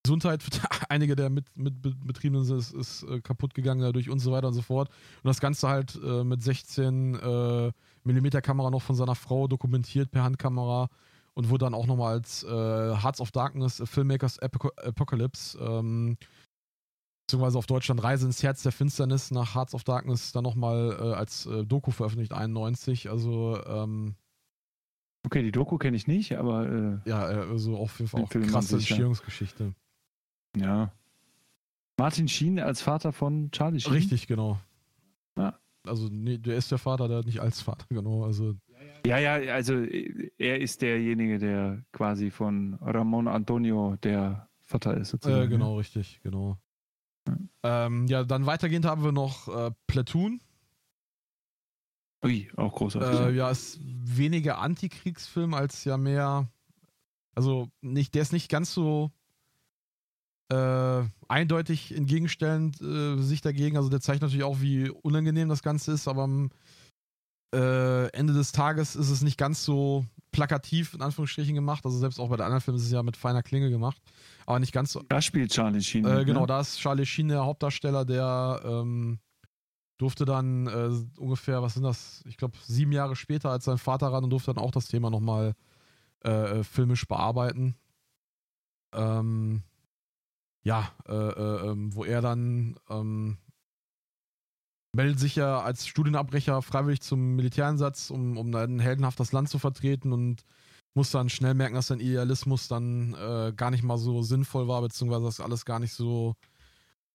[0.00, 0.50] Äh, Gesundheit für
[0.88, 1.74] einige der mit, mit
[2.06, 4.88] Betriebenen ist, ist äh, kaputt gegangen dadurch und so weiter und so fort.
[4.88, 7.72] Und das Ganze halt äh, mit 16 äh,
[8.04, 10.88] Millimeter Kamera noch von seiner Frau dokumentiert per Handkamera
[11.34, 16.16] und wurde dann auch nochmal als äh, Hearts of Darkness, Filmmakers Apocalypse, ähm,
[17.26, 21.14] beziehungsweise auf Deutschland Reise ins Herz der Finsternis nach Hearts of Darkness dann nochmal äh,
[21.14, 23.10] als äh, Doku veröffentlicht, 91.
[23.10, 24.16] Also ähm,
[25.22, 26.66] Okay, die Doku kenne ich nicht, aber.
[26.66, 29.74] Äh, ja, also auf jeden Fall auch krasse Entstehungsgeschichte.
[30.56, 30.92] Ja.
[31.96, 33.92] Martin Sheen als Vater von Charlie Sheen.
[33.92, 34.58] Richtig, genau.
[35.36, 35.58] Ja.
[35.86, 38.24] Also, nee, der ist der Vater, der nicht als Vater, genau.
[38.24, 38.54] Also.
[39.06, 45.42] Ja, ja, also er ist derjenige, der quasi von Ramon Antonio der Vater ist, sozusagen.
[45.42, 46.58] Äh, genau, richtig, genau.
[47.26, 47.86] Ja.
[47.86, 50.40] Ähm, ja, dann weitergehend haben wir noch äh, Platoon.
[52.24, 53.20] Ui, auch großartig.
[53.20, 56.48] Äh, ja, ist weniger Antikriegsfilm als ja mehr.
[57.34, 59.10] Also nicht, der ist nicht ganz so
[60.50, 63.76] äh, eindeutig entgegenstellend äh, sich dagegen.
[63.76, 66.50] Also der zeigt natürlich auch, wie unangenehm das Ganze ist, aber am
[67.54, 71.84] äh, Ende des Tages ist es nicht ganz so plakativ in Anführungsstrichen gemacht.
[71.84, 74.00] Also selbst auch bei der anderen Filmen ist es ja mit feiner Klinge gemacht,
[74.46, 75.02] aber nicht ganz so.
[75.08, 76.04] Da spielt Charlie Sheen.
[76.04, 76.46] Äh, genau, ne?
[76.46, 79.18] da ist Charlie Sheen der Hauptdarsteller, der ähm,
[79.98, 82.24] durfte dann äh, ungefähr, was sind das?
[82.26, 85.10] Ich glaube sieben Jahre später als sein Vater ran und durfte dann auch das Thema
[85.10, 85.54] nochmal
[86.20, 87.74] äh, filmisch bearbeiten.
[88.92, 89.62] Ähm,
[90.62, 93.38] ja, äh, äh, ähm, wo er dann ähm,
[94.94, 99.58] meldet sich ja als Studienabbrecher freiwillig zum Militäreinsatz, um, um dann heldenhaft das Land zu
[99.58, 100.44] vertreten und
[100.94, 104.82] muss dann schnell merken, dass sein Idealismus dann äh, gar nicht mal so sinnvoll war,
[104.82, 106.34] beziehungsweise dass alles gar nicht so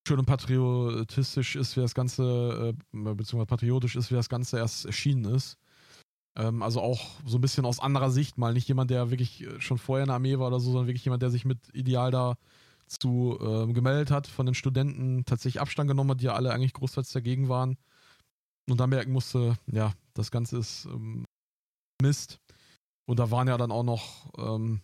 [0.08, 4.86] schön und patriotistisch ist, wie das Ganze, äh, beziehungsweise patriotisch ist, wie das Ganze erst
[4.86, 5.58] erschienen ist.
[6.38, 9.78] Ähm, also auch so ein bisschen aus anderer Sicht, mal nicht jemand, der wirklich schon
[9.78, 12.36] vorher in der Armee war oder so, sondern wirklich jemand, der sich mit Ideal da
[12.88, 16.74] zu äh, gemeldet hat, von den Studenten tatsächlich Abstand genommen hat, die ja alle eigentlich
[16.74, 17.78] großteils dagegen waren.
[18.70, 21.26] Und dann merken musste, ja, das Ganze ist ähm,
[22.02, 22.40] Mist.
[23.06, 24.82] Und da waren ja dann auch noch, ähm,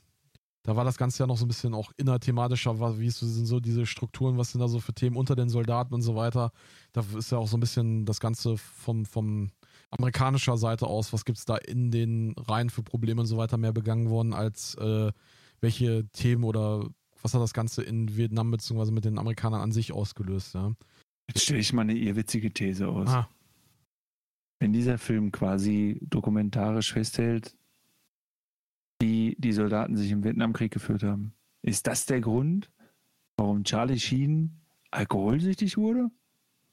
[0.64, 3.88] da war das Ganze ja noch so ein bisschen auch innerthematischer, wie sind so diese
[3.88, 6.52] Strukturen, was sind da so für Themen unter den Soldaten und so weiter.
[6.94, 9.52] Da ist ja auch so ein bisschen das Ganze vom, vom
[9.90, 13.57] amerikanischer Seite aus, was gibt es da in den Reihen für Probleme und so weiter
[13.57, 15.11] mehr begangen worden, als äh,
[15.60, 16.88] welche Themen oder
[17.23, 18.91] was hat das Ganze in Vietnam bzw.
[18.91, 20.73] mit den Amerikanern an sich ausgelöst, ja.
[21.27, 23.10] Jetzt stelle ich mal eine irrwitzige These aus.
[23.10, 23.30] Ah.
[24.60, 27.56] Wenn dieser Film quasi dokumentarisch festhält,
[29.02, 31.34] wie die Soldaten sich im Vietnamkrieg geführt haben,
[31.64, 32.69] ist das der Grund,
[33.38, 34.61] warum Charlie Sheen
[34.91, 36.11] alkoholsüchtig wurde?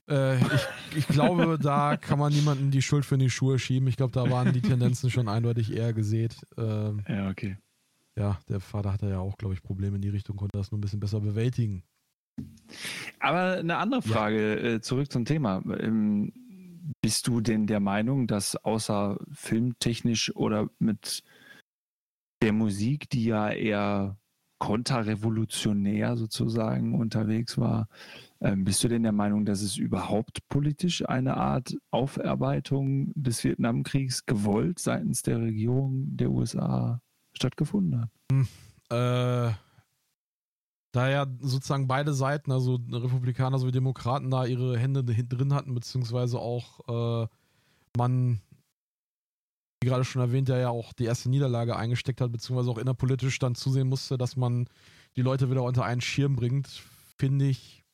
[0.08, 0.66] Äh, ich,
[0.96, 3.88] ich glaube, da kann man niemanden die Schuld für die Schuhe schieben.
[3.88, 6.36] Ich glaube, da waren die Tendenzen schon eindeutig eher gesät.
[6.56, 7.58] Ähm, Ja, okay.
[8.18, 10.78] Ja, der Vater hatte ja auch, glaube ich, Probleme in die Richtung, konnte das nur
[10.78, 11.84] ein bisschen besser bewältigen.
[13.20, 14.12] Aber eine andere Ja.
[14.14, 15.62] Frage, äh, zurück zum Thema.
[15.78, 16.32] Ähm,
[17.02, 21.22] bist du denn der Meinung, dass außer filmtechnisch oder mit
[22.42, 24.18] der Musik, die ja eher
[24.60, 27.88] konterrevolutionär sozusagen unterwegs war,
[28.40, 34.26] ähm, bist du denn der Meinung, dass es überhaupt politisch eine Art Aufarbeitung des Vietnamkriegs
[34.26, 37.00] gewollt seitens der Regierung der USA
[37.34, 38.10] stattgefunden hat?
[38.90, 39.54] Äh,
[40.92, 46.38] da ja sozusagen beide Seiten, also Republikaner sowie Demokraten, da ihre Hände drin hatten, beziehungsweise
[46.38, 47.28] auch äh,
[47.96, 48.40] man,
[49.80, 53.54] wie gerade schon erwähnt, ja auch die erste Niederlage eingesteckt hat, beziehungsweise auch innerpolitisch dann
[53.54, 54.68] zusehen musste, dass man
[55.16, 56.68] die Leute wieder unter einen Schirm bringt,
[57.18, 57.84] finde ich,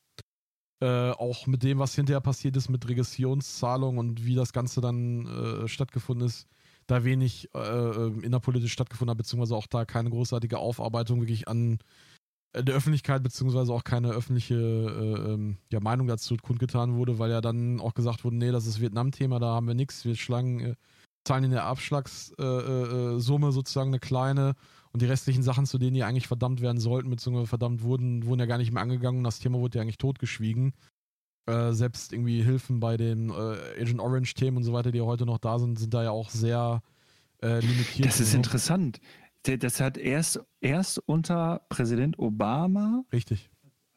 [0.81, 5.27] äh, auch mit dem, was hinterher passiert ist, mit Regressionszahlungen und wie das Ganze dann
[5.27, 6.47] äh, stattgefunden ist,
[6.87, 11.79] da wenig äh, äh, innerpolitisch stattgefunden hat, beziehungsweise auch da keine großartige Aufarbeitung wirklich an
[12.53, 17.31] äh, der Öffentlichkeit, beziehungsweise auch keine öffentliche äh, ähm, ja, Meinung dazu kundgetan wurde, weil
[17.31, 20.61] ja dann auch gesagt wurde, nee, das ist Vietnam-Thema, da haben wir nichts, wir schlagen,
[20.61, 20.75] äh,
[21.27, 24.55] zahlen in der Abschlagssumme äh, äh, sozusagen eine kleine
[24.93, 28.41] und die restlichen Sachen, zu denen die eigentlich verdammt werden sollten, beziehungsweise verdammt wurden, wurden
[28.41, 30.73] ja gar nicht mehr angegangen und das Thema wurde ja eigentlich totgeschwiegen.
[31.47, 33.33] Äh, selbst irgendwie Hilfen bei den äh,
[33.81, 36.83] Agent Orange-Themen und so weiter, die heute noch da sind, sind da ja auch sehr
[37.43, 38.09] äh, limitiert.
[38.09, 38.99] Das ist Also, interessant.
[39.43, 43.51] Das hat erst, erst unter Präsident Obama Richtig.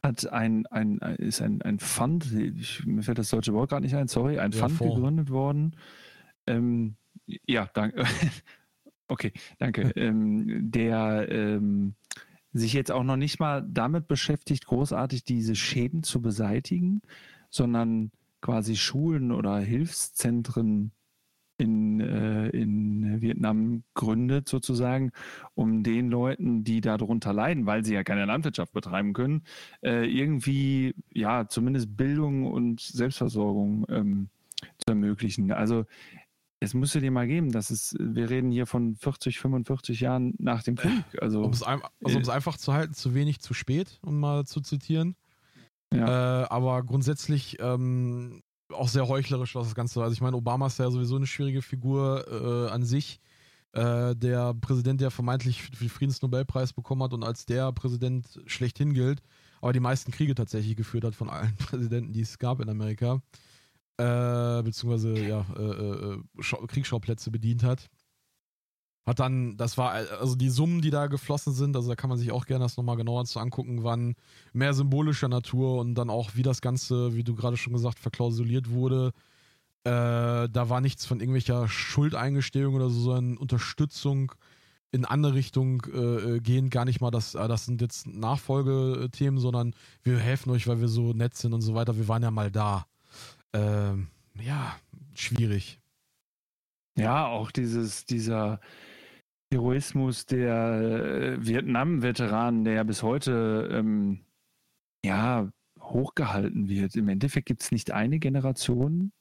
[0.03, 3.95] hat ein, ein, ist ein, ein Fund, ich, mir fällt das deutsche Wort gerade nicht
[3.95, 4.95] ein, sorry, ein Ja, Fund Fonds.
[4.95, 5.77] gegründet worden.
[6.47, 8.03] Ähm, ja, danke.
[9.07, 9.83] okay, danke.
[9.95, 11.95] ähm, der ähm,
[12.51, 17.01] sich jetzt auch noch nicht mal damit beschäftigt, großartig diese Schäden zu beseitigen,
[17.49, 18.11] sondern
[18.41, 20.91] quasi Schulen oder Hilfszentren
[21.57, 25.11] in, äh, in Vietnam gründet, sozusagen,
[25.55, 29.43] um den Leuten, die darunter leiden, weil sie ja keine Landwirtschaft betreiben können,
[29.81, 34.29] äh, irgendwie, ja, zumindest Bildung und Selbstversorgung ähm,
[34.77, 35.51] zu ermöglichen.
[35.51, 35.85] Also,
[36.59, 40.63] es müsste dir mal geben, dass es, wir reden hier von 40, 45 Jahren nach
[40.63, 41.03] dem Krieg.
[41.21, 44.45] Also, Um es ein, also um's einfach zu halten, zu wenig, zu spät, um mal
[44.45, 45.15] zu zitieren.
[45.93, 46.43] Ja.
[46.43, 48.41] Äh, aber grundsätzlich ähm,
[48.73, 50.01] auch sehr heuchlerisch, was das Ganze.
[50.01, 53.19] Also ich meine, Obama ist ja sowieso eine schwierige Figur äh, an sich.
[53.73, 59.21] Äh, der Präsident, der vermeintlich den Friedensnobelpreis bekommen hat und als der Präsident schlechthin gilt,
[59.61, 63.21] aber die meisten Kriege tatsächlich geführt hat von allen Präsidenten, die es gab in Amerika.
[63.97, 67.89] Äh, beziehungsweise ja, äh, äh, Schau- Kriegsschauplätze bedient hat.
[69.07, 72.19] Hat dann, das war, also die Summen, die da geflossen sind, also da kann man
[72.19, 74.15] sich auch gerne das nochmal genauer zu angucken, waren
[74.51, 78.69] mehr symbolischer Natur und dann auch, wie das Ganze, wie du gerade schon gesagt, verklausuliert
[78.69, 79.13] wurde.
[79.85, 84.33] Äh, da war nichts von irgendwelcher Schuldeingestehung oder so, sondern Unterstützung
[84.91, 89.73] in andere Richtung äh, gehen, gar nicht mal, das, das sind jetzt Nachfolgethemen, sondern
[90.03, 91.95] wir helfen euch, weil wir so nett sind und so weiter.
[91.95, 92.85] Wir waren ja mal da.
[93.53, 94.07] Ähm,
[94.41, 94.75] ja,
[95.13, 95.79] schwierig.
[96.97, 98.59] Ja, auch dieses, dieser
[99.51, 104.25] Heroismus der Vietnam-Veteranen, der ja bis heute ähm,
[105.05, 105.49] ja,
[105.79, 106.95] hochgehalten wird.
[106.95, 109.11] Im Endeffekt gibt es nicht eine Generation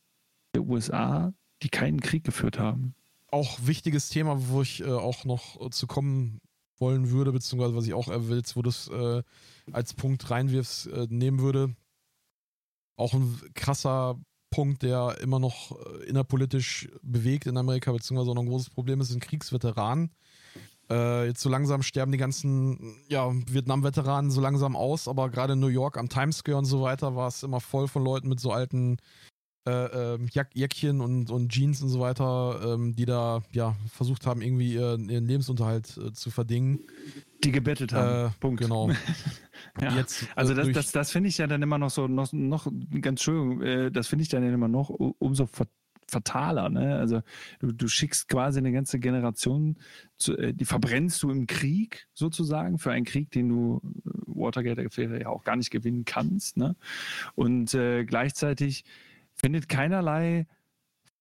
[0.54, 1.32] der USA,
[1.62, 2.94] die keinen Krieg geführt haben.
[3.30, 6.40] Auch wichtiges Thema, wo ich äh, auch noch äh, zu kommen
[6.78, 9.22] wollen würde, beziehungsweise was ich auch erwähnt, wo du es äh,
[9.72, 11.74] als Punkt reinwirfst, äh, nehmen würde.
[12.96, 14.18] Auch ein krasser
[14.56, 19.02] Punkt, der immer noch äh, innerpolitisch bewegt in Amerika, beziehungsweise auch noch ein großes Problem
[19.02, 20.10] ist, sind Kriegsveteranen.
[20.88, 25.60] Äh, jetzt so langsam sterben die ganzen ja, Vietnam-Veteranen so langsam aus, aber gerade in
[25.60, 28.40] New York am Times Square und so weiter war es immer voll von Leuten mit
[28.40, 28.96] so alten
[29.66, 34.26] äh, äh, Jack Jäckchen und, und Jeans und so weiter, ähm, die da ja versucht
[34.26, 36.80] haben, irgendwie ihren, ihren Lebensunterhalt äh, zu verdingen.
[37.42, 38.28] Die gebettet haben.
[38.28, 38.60] Äh, Punkt.
[38.60, 38.90] Genau.
[39.80, 39.96] ja.
[39.96, 42.70] Jetzt, äh, also das, das, das finde ich ja dann immer noch so, noch, noch
[43.00, 45.48] ganz schön, äh, das finde ich dann immer noch umso
[46.08, 46.68] fataler.
[46.68, 46.96] Ne?
[46.96, 47.22] Also
[47.58, 49.76] du, du schickst quasi eine ganze Generation,
[50.16, 55.20] zu, äh, die verbrennst du im Krieg sozusagen, für einen Krieg, den du äh, Watergate-Affäre
[55.20, 56.56] ja auch gar nicht gewinnen kannst.
[56.56, 56.76] Ne?
[57.34, 58.84] Und äh, gleichzeitig
[59.36, 60.46] findet keinerlei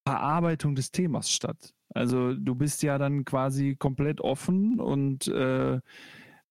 [0.08, 1.74] Verarbeitung des Themas statt.
[1.94, 5.80] Also du bist ja dann quasi komplett offen und äh,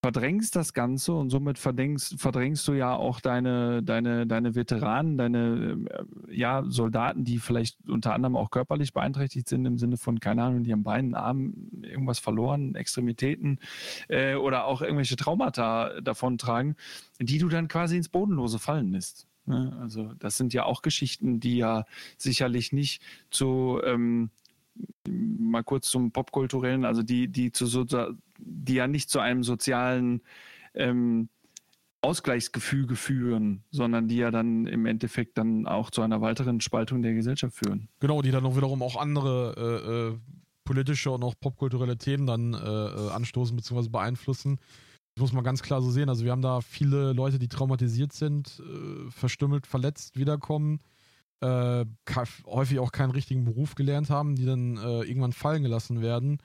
[0.04, 5.78] verdrängst das Ganze und somit verdrängst, verdrängst du ja auch deine, deine, deine Veteranen, deine
[5.88, 10.42] äh, ja, Soldaten, die vielleicht unter anderem auch körperlich beeinträchtigt sind, im Sinne von, keine
[10.42, 13.60] Ahnung, die haben Beinen, Armen, irgendwas verloren, Extremitäten
[14.08, 16.76] äh, oder auch irgendwelche Traumata davontragen,
[17.18, 19.26] die du dann quasi ins Bodenlose fallen lässt.
[19.46, 19.76] Ne?
[19.80, 21.84] Also das sind ja auch Geschichten, die ja
[22.18, 24.30] sicherlich nicht zu ähm,
[25.06, 27.84] mal kurz zum Popkulturellen, also die, die zu so,
[28.38, 30.22] die ja nicht zu einem sozialen
[30.74, 31.28] ähm,
[32.04, 37.14] Ausgleichsgefüge führen, sondern die ja dann im Endeffekt dann auch zu einer weiteren Spaltung der
[37.14, 37.88] Gesellschaft führen.
[38.00, 40.18] Genau, die dann auch wiederum auch andere äh, äh,
[40.64, 43.88] politische und auch popkulturelle Themen dann äh, äh anstoßen bzw.
[43.88, 44.58] beeinflussen.
[45.16, 46.08] Das muss man ganz klar so sehen.
[46.08, 50.80] Also wir haben da viele Leute, die traumatisiert sind, äh, verstümmelt, verletzt, wiederkommen
[51.44, 51.84] äh,
[52.46, 56.38] häufig auch keinen richtigen Beruf gelernt haben, die dann äh, irgendwann fallen gelassen werden,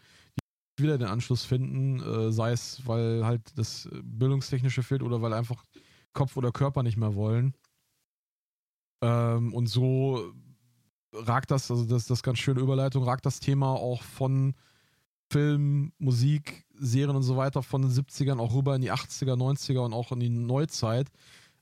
[0.78, 5.34] die wieder den Anschluss finden, äh, sei es, weil halt das Bildungstechnische fehlt oder weil
[5.34, 5.64] einfach
[6.14, 7.54] Kopf oder Körper nicht mehr wollen.
[9.02, 10.34] Ähm, und so
[11.14, 14.54] ragt das, also das, das ganz schöne Überleitung, ragt das Thema auch von
[15.30, 19.80] Film, Musik, Serien und so weiter von den 70ern auch rüber in die 80er, 90er
[19.80, 21.10] und auch in die Neuzeit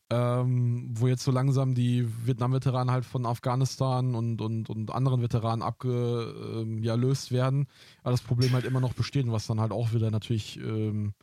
[0.10, 5.62] ähm, wo jetzt so langsam die Vietnam-Veteranen halt von Afghanistan und, und, und anderen Veteranen
[5.62, 7.68] abgelöst ähm, werden,
[8.04, 11.14] aber das Problem halt immer noch besteht, was dann halt auch wieder natürlich ähm,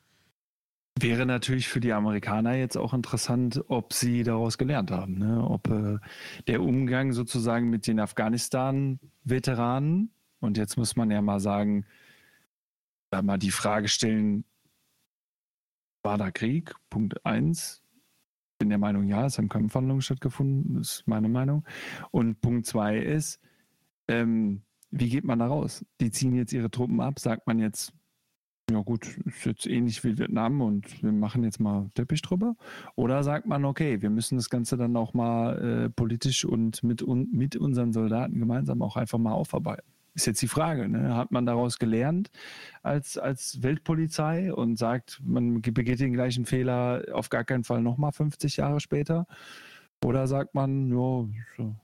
[1.01, 5.45] Wäre natürlich für die Amerikaner jetzt auch interessant, ob sie daraus gelernt haben, ne?
[5.45, 5.99] ob äh,
[6.47, 11.85] der Umgang sozusagen mit den Afghanistan-Veteranen, und jetzt muss man ja mal sagen,
[13.15, 14.45] da mal die Frage stellen,
[16.03, 16.75] war da Krieg?
[16.91, 17.81] Punkt eins
[18.59, 21.65] bin der Meinung, ja, es haben Kampfhandlungen stattgefunden, ist meine Meinung.
[22.11, 23.41] Und Punkt zwei ist,
[24.09, 25.85] ähm, wie geht man da raus?
[26.01, 27.93] Die ziehen jetzt ihre Truppen ab, sagt man jetzt,
[28.71, 32.57] ja gut, ist jetzt ähnlich wie Vietnam und wir machen jetzt mal Teppich drüber.
[32.97, 37.03] Oder sagt man, okay, wir müssen das Ganze dann auch mal äh, politisch und mit,
[37.03, 39.94] un mit unseren Soldaten gemeinsam auch einfach mal aufarbeiten.
[40.15, 41.17] Ist jetzt die Frage, ne?
[41.17, 42.31] hat man daraus gelernt
[42.83, 48.13] als, als Weltpolizei und sagt, man begeht den gleichen Fehler auf gar keinen Fall nochmal
[48.13, 49.27] 50 Jahre später?
[50.05, 51.27] Oder sagt man, ja,
[51.57, 51.75] so,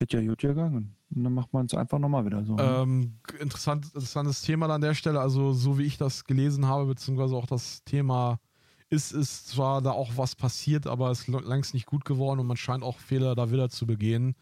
[0.00, 0.96] wird ja gut gegangen.
[1.14, 2.54] Und dann macht man es einfach nochmal wieder so.
[2.54, 2.62] Ne?
[2.62, 5.20] Ähm, interessant, interessantes Thema an der Stelle.
[5.20, 8.40] Also, so wie ich das gelesen habe, beziehungsweise auch das Thema
[8.88, 12.46] ist, ist zwar da auch was passiert, aber es ist längst nicht gut geworden und
[12.46, 14.34] man scheint auch Fehler da wieder zu begehen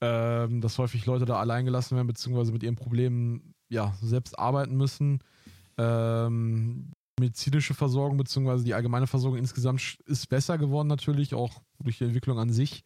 [0.00, 4.76] ähm, dass häufig Leute da allein gelassen werden, beziehungsweise mit ihren Problemen ja, selbst arbeiten
[4.76, 5.20] müssen.
[5.78, 12.04] Ähm, medizinische Versorgung, beziehungsweise die allgemeine Versorgung insgesamt ist besser geworden, natürlich, auch durch die
[12.04, 12.84] Entwicklung an sich.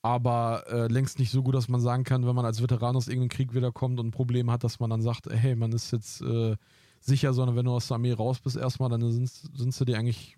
[0.00, 3.08] Aber äh, längst nicht so gut, dass man sagen kann, wenn man als Veteran aus
[3.08, 6.20] irgendeinem Krieg wiederkommt und ein Problem hat, dass man dann sagt, hey, man ist jetzt
[6.20, 6.56] äh,
[7.00, 10.36] sicher, sondern wenn du aus der Armee raus bist erstmal, dann sind, sind dir eigentlich,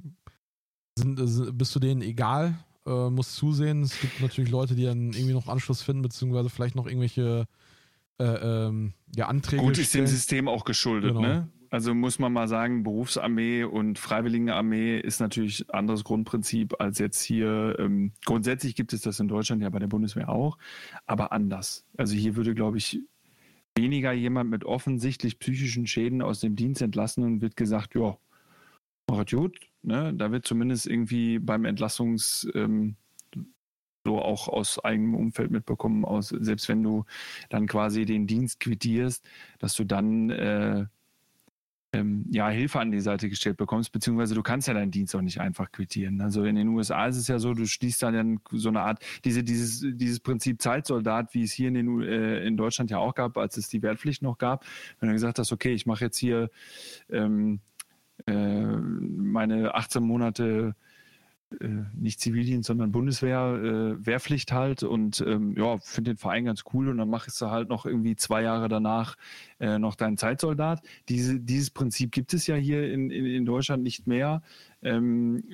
[0.97, 3.83] sind, bist du denen egal, äh, muss zusehen.
[3.83, 7.47] Es gibt natürlich Leute, die dann irgendwie noch Anschluss finden, beziehungsweise vielleicht noch irgendwelche
[8.19, 9.63] äh, ähm, ja, Anträge.
[9.63, 11.21] Gut, ist dem System auch geschuldet, genau.
[11.21, 11.49] ne?
[11.71, 17.23] Also muss man mal sagen, Berufsarmee und Freiwilligenarmee ist natürlich ein anderes Grundprinzip als jetzt
[17.23, 17.77] hier.
[17.79, 20.59] Ähm, grundsätzlich gibt es das in Deutschland ja bei der Bundeswehr auch,
[21.07, 21.87] aber anders.
[21.97, 22.99] Also hier würde, glaube ich,
[23.77, 28.17] weniger jemand mit offensichtlich psychischen Schäden aus dem Dienst entlassen und wird gesagt, ja,
[29.11, 29.59] mach gut.
[29.83, 30.13] Ne?
[30.15, 32.97] Da wird zumindest irgendwie beim Entlassungs ähm,
[34.05, 37.05] so auch aus eigenem Umfeld mitbekommen, aus, selbst wenn du
[37.49, 39.25] dann quasi den Dienst quittierst,
[39.59, 40.87] dass du dann äh,
[41.93, 45.23] ähm, ja, Hilfe an die Seite gestellt bekommst, beziehungsweise du kannst ja deinen Dienst auch
[45.23, 46.21] nicht einfach quittieren.
[46.21, 49.43] Also in den USA ist es ja so, du schließt dann so eine Art, diese,
[49.43, 53.37] dieses, dieses Prinzip Zeitsoldat, wie es hier in, den, äh, in Deutschland ja auch gab,
[53.37, 54.65] als es die Wehrpflicht noch gab,
[55.01, 56.51] wenn du gesagt hast, okay, ich mache jetzt hier
[57.11, 57.70] ähm, äh,
[58.27, 60.75] meine 18 Monate
[61.61, 66.63] äh, nicht Zivildienst, sondern Bundeswehr, äh, Wehrpflicht halt und ähm, ja, finde den Verein ganz
[66.73, 69.17] cool und dann machst du halt noch irgendwie zwei Jahre danach
[69.61, 70.83] äh, noch deinen Zeitsoldat.
[71.09, 74.43] Diese, dieses Prinzip gibt es ja hier in, in, in Deutschland nicht mehr.
[74.83, 75.45] Ähm,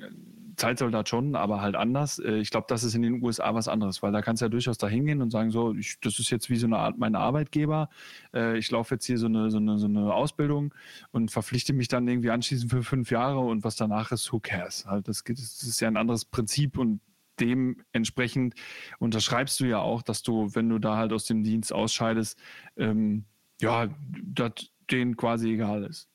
[0.55, 2.19] Zeitsoldat schon, aber halt anders.
[2.19, 4.49] Äh, ich glaube, das ist in den USA was anderes, weil da kannst du ja
[4.49, 7.15] durchaus da hingehen und sagen, so, ich, das ist jetzt wie so eine Art mein
[7.15, 7.89] Arbeitgeber.
[8.33, 10.73] Äh, ich laufe jetzt hier so eine, so, eine, so eine Ausbildung
[11.11, 14.85] und verpflichte mich dann irgendwie anschließend für fünf Jahre und was danach ist, who cares?
[14.85, 17.01] Halt, das, das ist ja ein anderes Prinzip und
[17.39, 18.55] dementsprechend
[18.97, 22.39] unterschreibst du ja auch, dass du, wenn du da halt aus dem Dienst ausscheidest,
[22.77, 23.25] ähm,
[23.61, 23.87] ja,
[24.23, 24.51] das
[24.89, 26.07] denen quasi egal ist.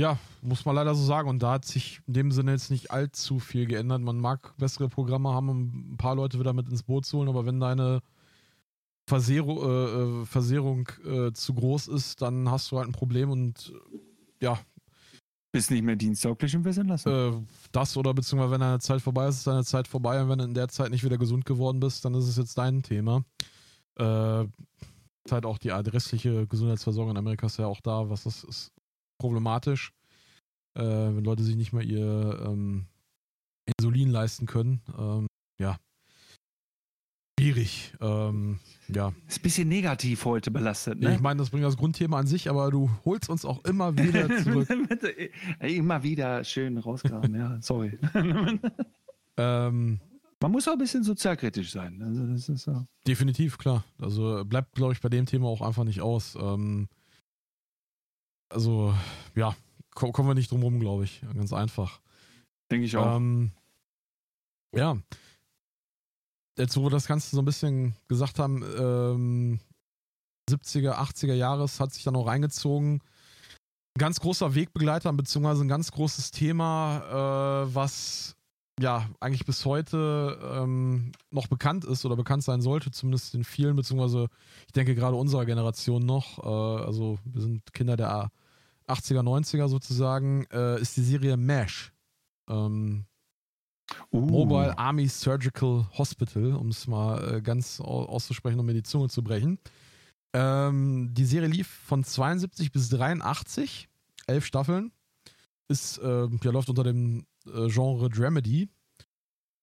[0.00, 1.28] Ja, muss man leider so sagen.
[1.28, 4.00] Und da hat sich in dem Sinne jetzt nicht allzu viel geändert.
[4.00, 7.28] Man mag bessere Programme haben, um ein paar Leute wieder mit ins Boot zu holen,
[7.28, 8.00] aber wenn deine
[9.06, 13.74] Versehrung, äh, äh, Versehrung äh, zu groß ist, dann hast du halt ein Problem und
[13.92, 14.58] äh, ja.
[15.52, 17.12] Bist nicht mehr diensttauglich und wirst entlassen.
[17.12, 17.32] Äh,
[17.72, 20.44] das oder beziehungsweise wenn deine Zeit vorbei ist, ist deine Zeit vorbei und wenn du
[20.44, 23.24] in der Zeit nicht wieder gesund geworden bist, dann ist es jetzt dein Thema.
[23.96, 24.46] Äh,
[25.32, 28.72] halt auch die restliche Gesundheitsversorgung in Amerika ist ja auch da, was das ist
[29.18, 29.92] problematisch,
[30.74, 32.86] äh, wenn Leute sich nicht mehr ihr ähm,
[33.78, 34.80] Insulin leisten können.
[34.98, 35.26] Ähm,
[35.58, 35.78] ja.
[37.38, 37.94] Schwierig.
[38.00, 38.58] Ähm,
[38.88, 39.12] ja.
[39.26, 41.14] Ist ein bisschen negativ heute belastet, ne?
[41.14, 44.28] Ich meine, das bringt das Grundthema an sich, aber du holst uns auch immer wieder
[44.42, 44.68] zurück.
[45.60, 47.98] immer wieder schön rausgraben, ja, sorry.
[49.36, 50.00] ähm,
[50.40, 52.02] man muss auch ein bisschen sozialkritisch sein.
[52.02, 52.86] Also das ist so.
[53.06, 53.84] Definitiv, klar.
[53.98, 56.34] Also bleibt, glaube ich, bei dem Thema auch einfach nicht aus.
[56.34, 56.88] Ähm,
[58.48, 58.94] also,
[59.34, 59.54] ja,
[59.94, 61.22] kommen wir nicht drum rum, glaube ich.
[61.34, 62.00] Ganz einfach.
[62.70, 63.16] Denke ich auch.
[63.16, 63.52] Ähm,
[64.74, 64.96] ja.
[66.58, 69.60] Jetzt, wo wir das Ganze so ein bisschen gesagt haben, ähm,
[70.50, 73.02] 70er, 80er Jahres hat sich dann auch reingezogen.
[73.94, 78.36] Ein ganz großer Wegbegleiter, beziehungsweise ein ganz großes Thema, äh, was
[78.82, 83.76] ja eigentlich bis heute ähm, noch bekannt ist oder bekannt sein sollte, zumindest in vielen,
[83.76, 84.28] beziehungsweise
[84.66, 86.38] ich denke gerade unserer Generation noch.
[86.38, 88.30] Äh, also wir sind Kinder der
[88.88, 91.92] 80er, 90er sozusagen, äh, ist die Serie MASH.
[92.48, 93.04] Ähm,
[94.12, 94.20] uh.
[94.20, 99.22] Mobile Army Surgical Hospital, um es mal äh, ganz auszusprechen, um mir die Zunge zu
[99.22, 99.58] brechen.
[100.32, 103.88] Ähm, die Serie lief von 72 bis 83,
[104.26, 104.92] elf Staffeln.
[105.68, 108.68] Ist, äh, ja, läuft unter dem äh, Genre Dramedy.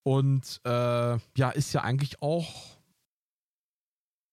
[0.04, 2.78] Und äh, ja, ist ja eigentlich auch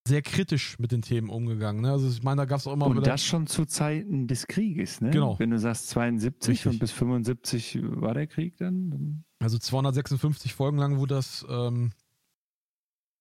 [0.06, 1.82] sehr kritisch mit den Themen umgegangen.
[1.82, 1.90] Ne?
[1.90, 5.00] Also ich meine, da gab es auch immer Und das schon zu Zeiten des Krieges,
[5.00, 5.10] ne?
[5.10, 5.38] Genau.
[5.38, 6.72] Wenn du sagst 72 Richtig.
[6.72, 8.90] und bis 75 war der Krieg dann?
[8.90, 9.24] dann...
[9.40, 11.92] Also 256 Folgen lang wurde das ähm,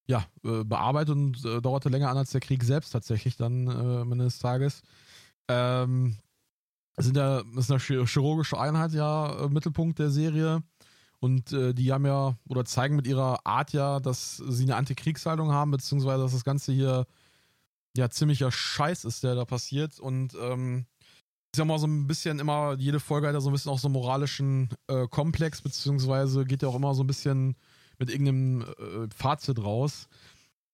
[0.08, 4.02] ja, äh, bearbeitet und äh, dauerte länger an als der Krieg selbst tatsächlich dann äh,
[4.02, 4.82] am Ende des Tages.
[5.48, 6.18] Ähm,
[6.98, 10.64] sind ja, ist eine chirurgische Einheit ja äh, Mittelpunkt der Serie.
[11.20, 15.52] Und äh, die haben ja oder zeigen mit ihrer Art ja, dass sie eine Antikriegshaltung
[15.52, 17.08] haben, beziehungsweise dass das Ganze hier
[17.96, 20.00] ja ziemlicher Scheiß ist, der da passiert.
[20.00, 20.86] Und ähm,
[21.54, 23.80] ist ja mal so ein bisschen immer, jede Folge hat ja so ein bisschen auch
[23.80, 27.56] so einen moralischen äh, Komplex, beziehungsweise geht ja auch immer so ein bisschen
[28.00, 30.10] mit irgendeinem äh, Fazit raus.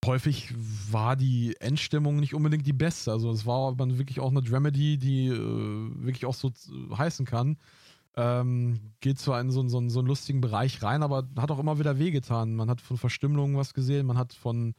[0.06, 0.54] Häufig
[0.92, 3.12] war die Endstimmung nicht unbedingt die beste.
[3.12, 7.26] Also es war aber wirklich auch eine Dramedy, die äh, wirklich auch so äh, heißen
[7.26, 7.58] kann.
[8.16, 11.80] Ähm, geht zwar in so, so, so einen lustigen Bereich rein, aber hat auch immer
[11.80, 12.56] wieder wehgetan.
[12.56, 14.74] Man hat von Verstümmelungen was gesehen, man hat von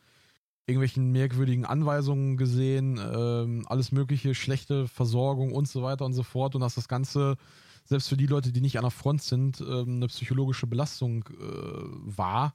[0.67, 6.55] irgendwelchen merkwürdigen Anweisungen gesehen, ähm, alles mögliche, schlechte Versorgung und so weiter und so fort.
[6.55, 7.37] Und dass das Ganze,
[7.85, 12.17] selbst für die Leute, die nicht an der Front sind, ähm, eine psychologische Belastung äh,
[12.17, 12.55] war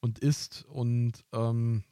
[0.00, 0.64] und ist.
[0.68, 1.84] Und ähm,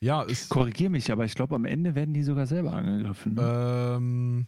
[0.00, 0.48] ja, ist.
[0.48, 3.34] Korrigiere mich, aber ich glaube, am Ende werden die sogar selber angegriffen.
[3.34, 3.96] Ne?
[3.96, 4.46] Ähm,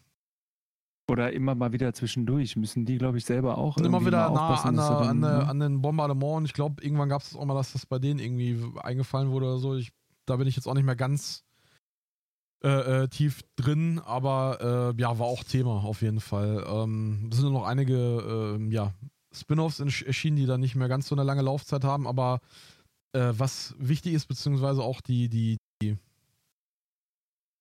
[1.08, 3.76] oder immer mal wieder zwischendurch müssen die, glaube ich, selber auch.
[3.78, 6.46] Immer wieder nah an, der, an, der, an, den Bombardement.
[6.46, 9.58] Ich glaube, irgendwann gab es auch mal, dass das bei denen irgendwie eingefallen wurde oder
[9.58, 9.74] so.
[9.74, 9.90] Ich,
[10.26, 11.42] da bin ich jetzt auch nicht mehr ganz
[12.62, 16.64] äh, äh, tief drin, aber äh, ja, war auch Thema auf jeden Fall.
[16.68, 18.92] Ähm, es sind noch einige ähm, ja,
[19.32, 22.40] Spin-offs erschienen, die dann nicht mehr ganz so eine lange Laufzeit haben, aber
[23.12, 25.96] äh, was wichtig ist, beziehungsweise auch die, die, die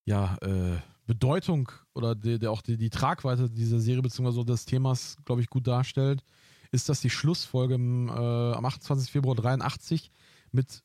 [0.05, 4.43] ja, äh, Bedeutung oder der, der auch die, die, Tragweite dieser Serie bzw.
[4.43, 6.23] des Themas, glaube ich, gut darstellt,
[6.71, 9.11] ist, dass die Schlussfolge im, äh, am 28.
[9.11, 10.11] Februar 83
[10.51, 10.84] mit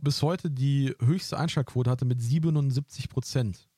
[0.00, 3.68] bis heute die höchste Einschaltquote hatte mit 77 Prozent.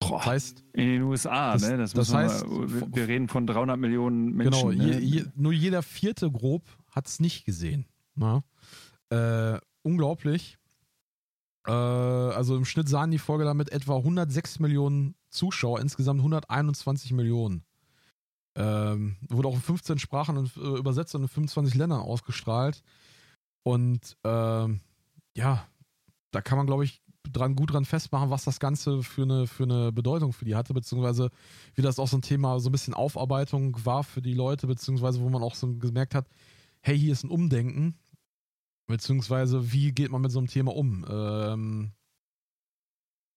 [0.00, 1.78] Das heißt, in den USA, das, ne?
[1.78, 4.70] Das, das heißt, mal, wir reden von 300 Millionen Menschen.
[4.70, 4.98] Genau, ne?
[5.00, 7.86] je, nur jeder vierte grob hat es nicht gesehen.
[8.14, 8.42] Ne?
[9.10, 10.58] Äh, unglaublich.
[11.66, 17.64] Äh, also im Schnitt sahen die Folge damit etwa 106 Millionen Zuschauer, insgesamt 121 Millionen.
[18.56, 22.82] Ähm, wurde auch in 15 Sprachen und, äh, übersetzt und in 25 Ländern ausgestrahlt.
[23.62, 24.80] Und ähm,
[25.36, 25.66] ja,
[26.30, 27.02] da kann man, glaube ich,
[27.32, 30.72] dran, gut dran festmachen, was das Ganze für eine, für eine Bedeutung für die hatte,
[30.72, 31.30] beziehungsweise
[31.74, 35.20] wie das auch so ein Thema, so ein bisschen Aufarbeitung war für die Leute, beziehungsweise
[35.20, 36.28] wo man auch so gemerkt hat,
[36.80, 37.98] hey, hier ist ein Umdenken,
[38.86, 41.04] beziehungsweise wie geht man mit so einem Thema um.
[41.08, 41.92] Ähm,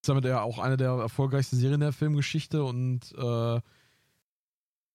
[0.02, 3.62] ist damit ja auch eine der erfolgreichsten Serien der Filmgeschichte und äh,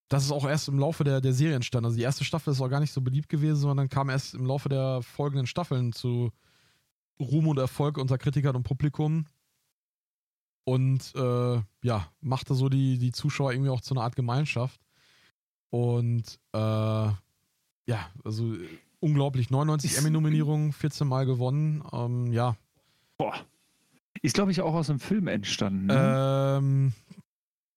[0.08, 1.86] das ist auch erst im Laufe der, der Serie entstanden.
[1.86, 4.46] Also die erste Staffel ist auch gar nicht so beliebt gewesen, sondern kam erst im
[4.46, 6.30] Laufe der folgenden Staffeln zu
[7.18, 9.26] Ruhm und Erfolg unter Kritikern und Publikum.
[10.64, 14.80] Und äh, ja, machte so die, die Zuschauer irgendwie auch zu einer Art Gemeinschaft.
[15.70, 18.54] Und äh, ja, also
[19.04, 19.50] unglaublich.
[19.50, 21.84] 99 Emmy-Nominierungen, 14 Mal gewonnen.
[21.92, 22.56] Ähm, ja.
[23.18, 23.34] Boah.
[24.22, 25.86] Ist, glaube ich, auch aus einem Film entstanden.
[25.86, 26.56] Ne?
[26.58, 26.92] Ähm,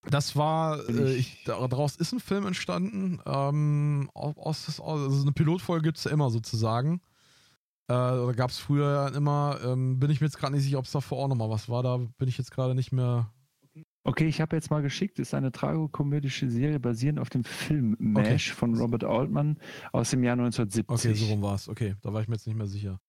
[0.10, 3.20] das war, äh, ich, daraus ist ein Film entstanden.
[3.26, 7.02] Ähm, aus, also eine Pilotfolge gibt es ja immer sozusagen.
[7.90, 10.86] Äh, da gab es früher immer, ähm, bin ich mir jetzt gerade nicht sicher, ob
[10.86, 11.84] es davor auch nochmal was war.
[11.84, 13.32] Da bin ich jetzt gerade nicht mehr.
[14.08, 18.52] Okay, ich habe jetzt mal geschickt, ist eine tragokomödische Serie basierend auf dem Film MASH
[18.52, 18.58] okay.
[18.58, 19.60] von Robert Altman
[19.92, 21.12] aus dem Jahr 1970.
[21.12, 21.68] Okay, so rum war es.
[21.68, 23.02] Okay, da war ich mir jetzt nicht mehr sicher.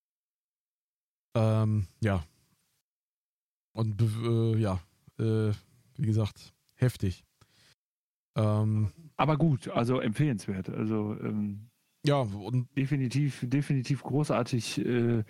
[1.37, 2.25] Ähm, ja.
[3.75, 4.81] Und äh, ja,
[5.21, 5.53] äh,
[5.95, 7.25] wie gesagt, heftig.
[8.35, 10.69] Ähm, Aber gut, also empfehlenswert.
[10.69, 11.71] Also ähm,
[12.07, 14.79] ja, und definitiv, definitiv großartig.
[14.79, 15.25] Äh, Finde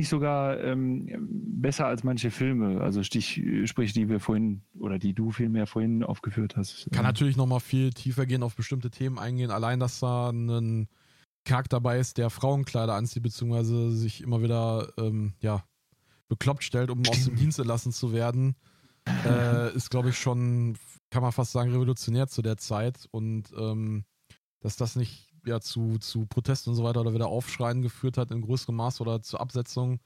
[0.00, 2.80] ich sogar ähm, besser als manche Filme.
[2.80, 6.88] Also Stich, sprich, die wir vorhin oder die du vielmehr vorhin aufgeführt hast.
[6.92, 9.50] Kann natürlich nochmal viel tiefer gehen, auf bestimmte Themen eingehen.
[9.50, 10.88] Allein, dass da ein
[11.44, 15.64] Charakter dabei ist, der Frauenkleider anzieht, beziehungsweise sich immer wieder ähm, ja,
[16.28, 18.56] bekloppt stellt, um aus dem Dienst entlassen zu werden,
[19.26, 20.76] äh, ist, glaube ich, schon,
[21.10, 23.06] kann man fast sagen, revolutionär zu der Zeit.
[23.10, 24.04] Und ähm,
[24.60, 28.30] dass das nicht ja zu, zu Protesten und so weiter oder wieder Aufschreien geführt hat
[28.30, 30.00] in größerem Maß oder zur Absetzung.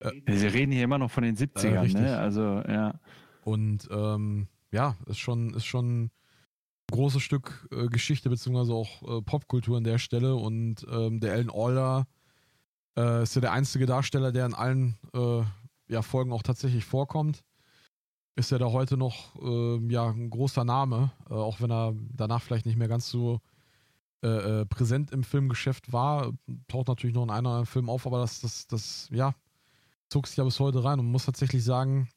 [0.00, 2.18] Äh, Wir reden hier immer noch von den 70ern, äh, ne?
[2.18, 2.94] Also, ja.
[3.44, 6.10] Und ähm, ja, ist schon, ist schon ein
[6.90, 10.34] großes Stück äh, Geschichte beziehungsweise auch äh, Popkultur an der Stelle.
[10.34, 12.06] Und ähm, der Alan Alda
[12.96, 15.42] äh, ist ja der einzige Darsteller, der in allen äh,
[15.88, 17.42] ja, Folgen auch tatsächlich vorkommt.
[18.36, 19.34] Ist ja da heute noch
[19.90, 23.40] ja, ein großer Name, auch wenn er danach vielleicht nicht mehr ganz so
[24.22, 26.32] äh, äh, präsent im Filmgeschäft war.
[26.68, 29.34] Taucht natürlich noch in einer anderen Film auf, aber das, das, das, ja,
[30.08, 32.08] zog sich ja bis heute rein und man muss tatsächlich sagen,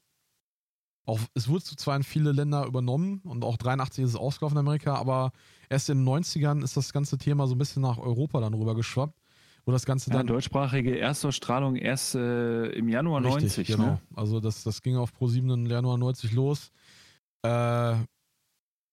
[1.05, 4.65] auch, es wurde zwar in viele Länder übernommen und auch 83 ist es ausgelaufen in
[4.65, 5.31] Amerika, aber
[5.69, 8.75] erst in den 90ern ist das ganze Thema so ein bisschen nach Europa dann rüber
[8.75, 9.19] geschwappt.
[9.65, 10.27] Wo das Ganze dann.
[10.27, 13.67] Ja, deutschsprachige Erstausstrahlung erst äh, im Januar richtig, 90.
[13.67, 13.83] Genau.
[13.83, 14.01] Ne?
[14.13, 16.69] Also das, das ging auf Pro 7 im Januar 90 los.
[17.43, 17.95] Äh,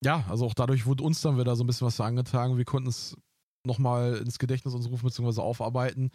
[0.02, 2.56] ja, also auch dadurch wurde uns dann wieder so ein bisschen was angetragen.
[2.56, 3.16] Wir konnten es
[3.64, 5.40] nochmal ins Gedächtnis uns rufen bzw.
[5.40, 6.10] aufarbeiten.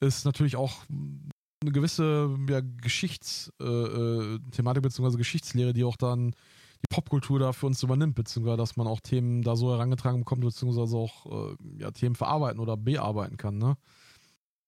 [0.00, 5.16] Ist natürlich auch eine gewisse ja, Geschichtsthematik äh, äh bzw.
[5.16, 9.42] Geschichtslehre, die auch dann die Popkultur da für uns übernimmt, beziehungsweise dass man auch Themen
[9.42, 13.58] da so herangetragen bekommt, beziehungsweise auch äh, ja, Themen verarbeiten oder bearbeiten kann.
[13.58, 13.76] Ne?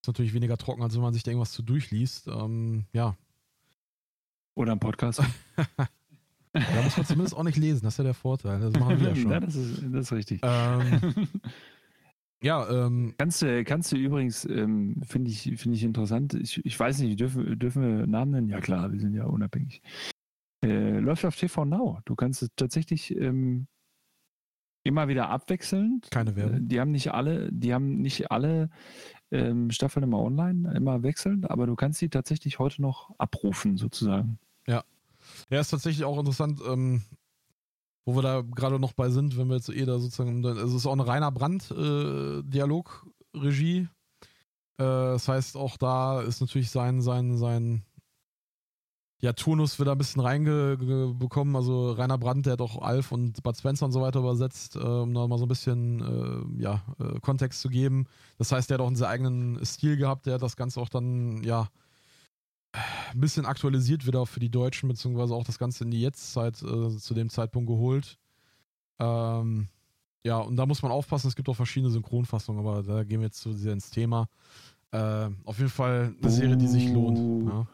[0.02, 2.28] Ist natürlich weniger trocken, als wenn man sich da irgendwas zu durchliest.
[2.28, 3.16] Ähm, ja.
[4.54, 5.22] Oder ein Podcast.
[6.58, 8.60] Da muss man zumindest auch nicht lesen, das ist ja der Vorteil.
[8.60, 9.30] Das machen wir ja schon.
[9.30, 10.40] Ja, das ist, das ist richtig.
[10.42, 11.00] Ähm,
[12.42, 16.34] ja, ähm, kannst du, kannst du übrigens, ähm, finde ich, finde ich interessant.
[16.34, 18.48] Ich, ich weiß nicht, dürfen, dürfen wir Namen nennen?
[18.48, 19.82] Ja klar, wir sind ja unabhängig.
[20.64, 22.00] Äh, läuft auf TV Now.
[22.04, 23.66] Du kannst es tatsächlich ähm,
[24.84, 26.10] immer wieder abwechselnd.
[26.10, 26.68] Keine Werbung.
[26.68, 28.70] Die haben nicht alle, die haben nicht alle
[29.30, 34.38] ähm, Staffeln immer online, immer wechselnd, aber du kannst sie tatsächlich heute noch abrufen, sozusagen.
[35.50, 37.02] Ja, ist tatsächlich auch interessant, ähm,
[38.04, 40.74] wo wir da gerade noch bei sind, wenn wir jetzt eh da sozusagen, also es
[40.74, 43.78] ist auch eine reiner Brand-Dialog-Regie.
[43.78, 43.86] Äh, äh,
[44.78, 47.84] das heißt, auch da ist natürlich sein, sein, sein,
[49.20, 51.56] ja, Turnus wird da ein bisschen reingekommen.
[51.56, 54.80] Also Rainer Brandt, der hat auch Alf und Bud Spencer und so weiter übersetzt, äh,
[54.80, 58.06] um da mal so ein bisschen äh, ja, äh, Kontext zu geben.
[58.38, 60.90] Das heißt, der hat auch einen sehr eigenen Stil gehabt, der hat das Ganze auch
[60.90, 61.68] dann, ja,
[63.12, 66.96] ein bisschen aktualisiert wieder für die Deutschen, beziehungsweise auch das Ganze in die Jetztzeit äh,
[66.96, 68.18] zu dem Zeitpunkt geholt.
[68.98, 69.68] Ähm,
[70.24, 73.26] ja, und da muss man aufpassen, es gibt auch verschiedene Synchronfassungen, aber da gehen wir
[73.26, 74.28] jetzt zu sehr ins Thema.
[74.90, 77.48] Äh, auf jeden Fall eine Serie, die sich lohnt.
[77.48, 77.66] Ja.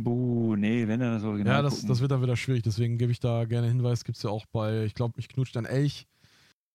[0.00, 3.12] Buh, nee, wenn er das Original Ja, das, das wird dann wieder schwierig, deswegen gebe
[3.12, 4.04] ich da gerne Hinweis.
[4.04, 6.06] Gibt es ja auch bei, ich glaube, ich knutscht ein Elch.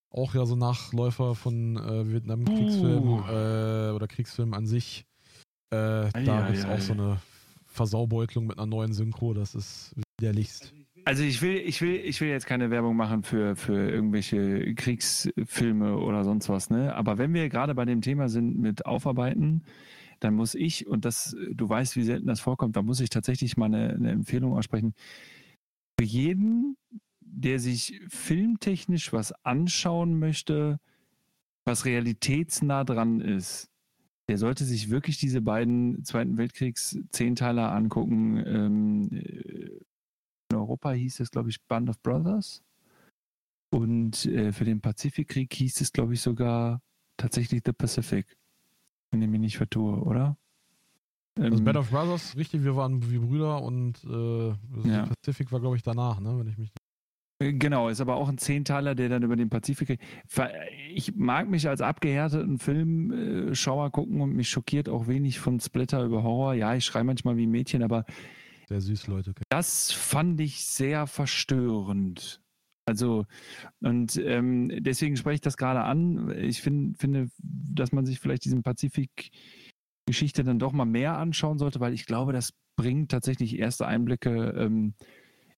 [0.10, 3.20] Auch ja so Nachläufer von äh, Vietnam-Kriegsfilm Uh.
[3.28, 5.06] äh, oder Kriegsfilm an sich.
[5.72, 5.76] Äh,
[6.14, 6.76] Ei, da ei, gibt es ei.
[6.76, 7.18] auch so eine
[7.66, 9.34] Versaubeutlung mit einer neuen Synchro.
[9.34, 10.74] Das ist widerlichst.
[11.06, 15.98] Also ich will, ich will, ich will jetzt keine Werbung machen für, für irgendwelche Kriegsfilme
[15.98, 16.94] oder sonst was, ne?
[16.96, 19.64] Aber wenn wir gerade bei dem Thema sind mit Aufarbeiten,
[20.20, 23.56] dann muss ich, und das, du weißt, wie selten das vorkommt, da muss ich tatsächlich
[23.56, 24.96] mal eine, eine Empfehlung aussprechen.
[25.98, 26.76] Für jeden,
[27.22, 30.80] der sich filmtechnisch was anschauen möchte,
[31.66, 33.70] was realitätsnah dran ist,
[34.28, 38.38] der sollte sich wirklich diese beiden Zweiten Weltkriegs-Zehnteiler angucken.
[38.46, 39.80] Ähm, äh,
[40.50, 42.62] in Europa hieß es, glaube ich, Band of Brothers.
[43.70, 46.82] Und äh, für den Pazifikkrieg hieß es, glaube ich, sogar
[47.18, 48.38] tatsächlich The Pacific.
[49.12, 50.38] Wenn ich mich nicht vertue, oder?
[51.40, 54.50] Also Ähm, Band of Brothers, richtig, wir waren wie Brüder und äh,
[54.90, 55.08] Ja.
[55.08, 56.38] Pacific war, glaube ich, danach, ne?
[56.40, 56.72] Wenn ich mich
[57.40, 60.00] Genau, ist aber auch ein Zehnteiler, der dann über den Pazifik.
[60.90, 66.24] Ich mag mich als abgehärteten Filmschauer gucken und mich schockiert auch wenig von Splitter über
[66.24, 66.56] Horror.
[66.56, 68.06] Ja, ich schreie manchmal wie ein Mädchen, aber
[68.68, 69.34] sehr süß, Leute.
[69.50, 72.42] das fand ich sehr verstörend.
[72.86, 73.26] Also,
[73.82, 76.34] und ähm, deswegen spreche ich das gerade an.
[76.38, 81.82] Ich find, finde, dass man sich vielleicht diesen Pazifik-Geschichte dann doch mal mehr anschauen sollte,
[81.82, 84.96] weil ich glaube, das bringt tatsächlich erste Einblicke, ähm,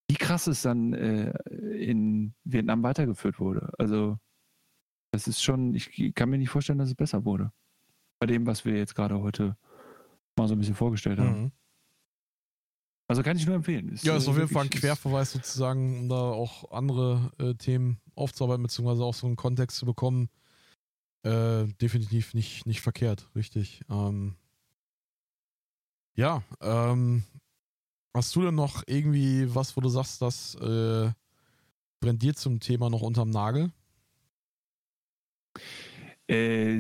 [0.10, 3.72] wie krass es dann äh, in Vietnam weitergeführt wurde.
[3.78, 4.18] Also,
[5.12, 7.52] das ist schon, ich kann mir nicht vorstellen, dass es besser wurde.
[8.20, 9.56] Bei dem, was wir jetzt gerade heute
[10.36, 11.44] mal so ein bisschen vorgestellt haben.
[11.44, 11.52] Mhm.
[13.08, 13.98] Also kann ich nur empfehlen.
[14.04, 18.00] Ja, ist äh, auf jeden Fall ein Querverweis sozusagen, um da auch andere äh, Themen
[18.14, 20.30] aufzuarbeiten, beziehungsweise auch so einen Kontext zu bekommen.
[21.24, 23.82] Äh, definitiv nicht, nicht verkehrt, richtig.
[23.90, 24.36] Ähm,
[26.16, 27.24] ja, ähm,
[28.20, 31.10] hast du denn noch irgendwie was, wo du sagst, das äh,
[32.02, 33.72] brennt dir zum Thema noch unterm Nagel?
[36.30, 36.74] Äh,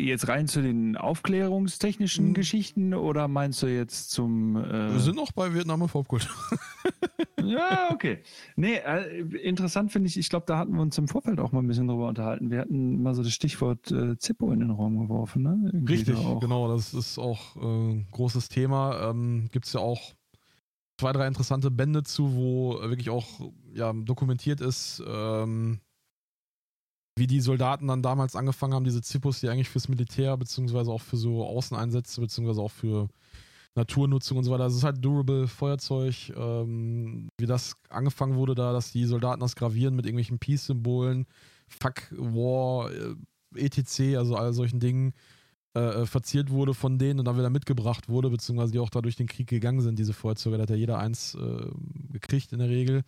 [0.00, 2.34] jetzt rein zu den aufklärungstechnischen Mhm.
[2.34, 4.56] Geschichten oder meinst du jetzt zum.
[4.56, 6.30] Äh, Wir sind noch bei Vietnam und Popkultur.
[7.44, 8.22] ja, okay.
[8.54, 11.58] Nee, äh, interessant finde ich, ich glaube, da hatten wir uns im Vorfeld auch mal
[11.58, 12.52] ein bisschen drüber unterhalten.
[12.52, 15.58] Wir hatten mal so das Stichwort äh, Zippo in den Raum geworfen, ne?
[15.72, 19.10] Irgendwie Richtig, da genau, das ist auch äh, ein großes Thema.
[19.10, 20.14] Ähm, Gibt es ja auch
[20.98, 23.26] zwei, drei interessante Bände zu, wo wirklich auch
[23.74, 25.80] ja, dokumentiert ist, ähm,
[27.18, 31.00] wie die Soldaten dann damals angefangen haben, diese Zippos, die eigentlich fürs Militär, beziehungsweise auch
[31.00, 33.08] für so Außeneinsätze, beziehungsweise auch für
[33.74, 34.64] Naturnutzung und so weiter.
[34.64, 39.56] Das ist halt Durable Feuerzeug, ähm, wie das angefangen wurde da, dass die Soldaten das
[39.56, 41.26] gravieren mit irgendwelchen Peace-Symbolen,
[41.68, 43.14] Fuck, War, äh,
[43.54, 45.12] etc., also all solchen Dingen
[45.76, 49.02] äh, äh, verziert wurde von denen und dann wieder mitgebracht wurde, beziehungsweise die auch da
[49.02, 50.56] durch den Krieg gegangen sind, diese Feuerzeuge.
[50.56, 51.66] Da hat ja jeder eins äh,
[52.12, 53.02] gekriegt in der Regel.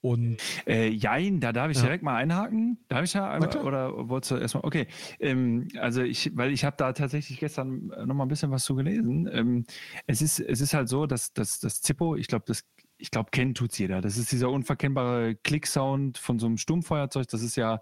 [0.00, 0.36] Und
[0.66, 1.84] Äh, jein, da darf ich Ja.
[1.84, 2.78] direkt mal einhaken.
[2.88, 4.64] Darf ich da einmal, oder wolltest du erstmal?
[4.64, 4.86] Okay,
[5.18, 8.76] ähm, also ich, weil ich habe da tatsächlich gestern noch mal ein bisschen was zu
[8.76, 9.28] gelesen.
[9.32, 9.64] Ähm,
[10.06, 12.64] es ist, es ist halt so, dass dass das Zippo, ich glaube, das,
[12.98, 14.00] ich glaube, kennen tut's jeder.
[14.00, 17.28] Das ist dieser unverkennbare Klicksound von so einem Stummfeuerzeug.
[17.28, 17.80] Das ist ja,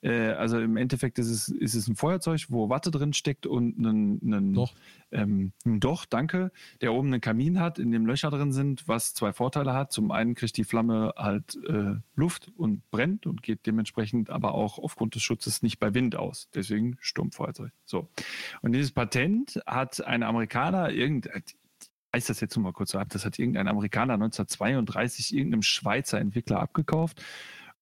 [0.00, 3.78] äh, also im Endeffekt ist es, ist es ein Feuerzeug, wo Watte drin steckt und
[3.78, 4.74] ein, ein, Doch.
[5.12, 6.50] ähm, ein Doch, danke,
[6.80, 9.92] der oben einen Kamin hat, in dem Löcher drin sind, was zwei Vorteile hat.
[9.92, 14.78] Zum einen kriegt die Flamme halt äh, Luft und brennt und geht dementsprechend aber auch
[14.78, 16.48] aufgrund des Schutzes nicht bei Wind aus.
[16.54, 17.70] Deswegen Sturmfeuerzeug.
[17.84, 18.08] So.
[18.62, 21.28] Und dieses Patent hat ein Amerikaner, irgend,
[22.14, 26.20] weiß das jetzt nur mal kurz so ab, das hat irgendein Amerikaner 1932 irgendeinem Schweizer
[26.20, 27.22] Entwickler abgekauft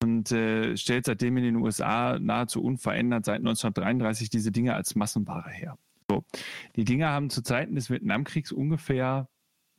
[0.02, 5.50] und äh, stellt seitdem in den USA nahezu unverändert seit 1933 diese Dinge als Massenware
[5.50, 5.76] her.
[6.10, 6.24] So.
[6.76, 9.28] Die Dinger haben zu Zeiten des Vietnamkriegs ungefähr,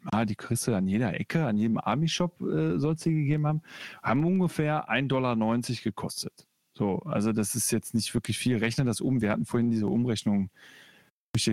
[0.05, 3.47] ah, die kriegst du an jeder Ecke, an jedem Army-Shop äh, soll es die gegeben
[3.47, 3.61] haben,
[4.03, 5.35] haben ungefähr 1,90 Dollar
[5.84, 6.47] gekostet.
[6.75, 8.57] So, also das ist jetzt nicht wirklich viel.
[8.57, 9.21] Rechne das um.
[9.21, 10.49] Wir hatten vorhin diese Umrechnung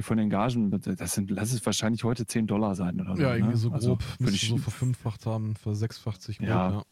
[0.02, 0.70] von den Gagen.
[0.70, 3.22] Das sind, lass es wahrscheinlich heute 10 Dollar sein oder so.
[3.22, 3.56] ja, irgendwie ne?
[3.56, 6.70] so Also, grob, würde müsste ich so verfünffacht haben, versechsfacht sich Ja.
[6.70, 6.84] ja.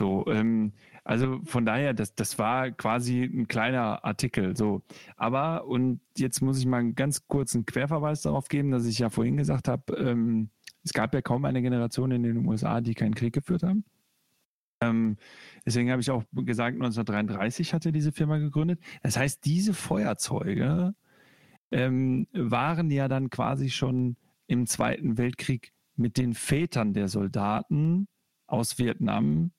[0.00, 0.72] So, ähm,
[1.04, 4.56] also von daher, das, das war quasi ein kleiner Artikel.
[4.56, 4.82] So,
[5.16, 9.10] aber und jetzt muss ich mal einen ganz kurzen Querverweis darauf geben, dass ich ja
[9.10, 10.50] vorhin gesagt habe, ähm,
[10.82, 13.84] es gab ja kaum eine Generation in den USA, die keinen Krieg geführt haben.
[14.80, 15.16] Ähm,
[15.64, 18.80] deswegen habe ich auch gesagt, 1933 hatte diese Firma gegründet.
[19.04, 20.96] Das heißt, diese Feuerzeuge
[21.72, 24.16] ähm, waren ja dann quasi schon
[24.46, 28.08] im Zweiten Weltkrieg mit den Vätern der Soldaten
[28.46, 29.52] aus Vietnam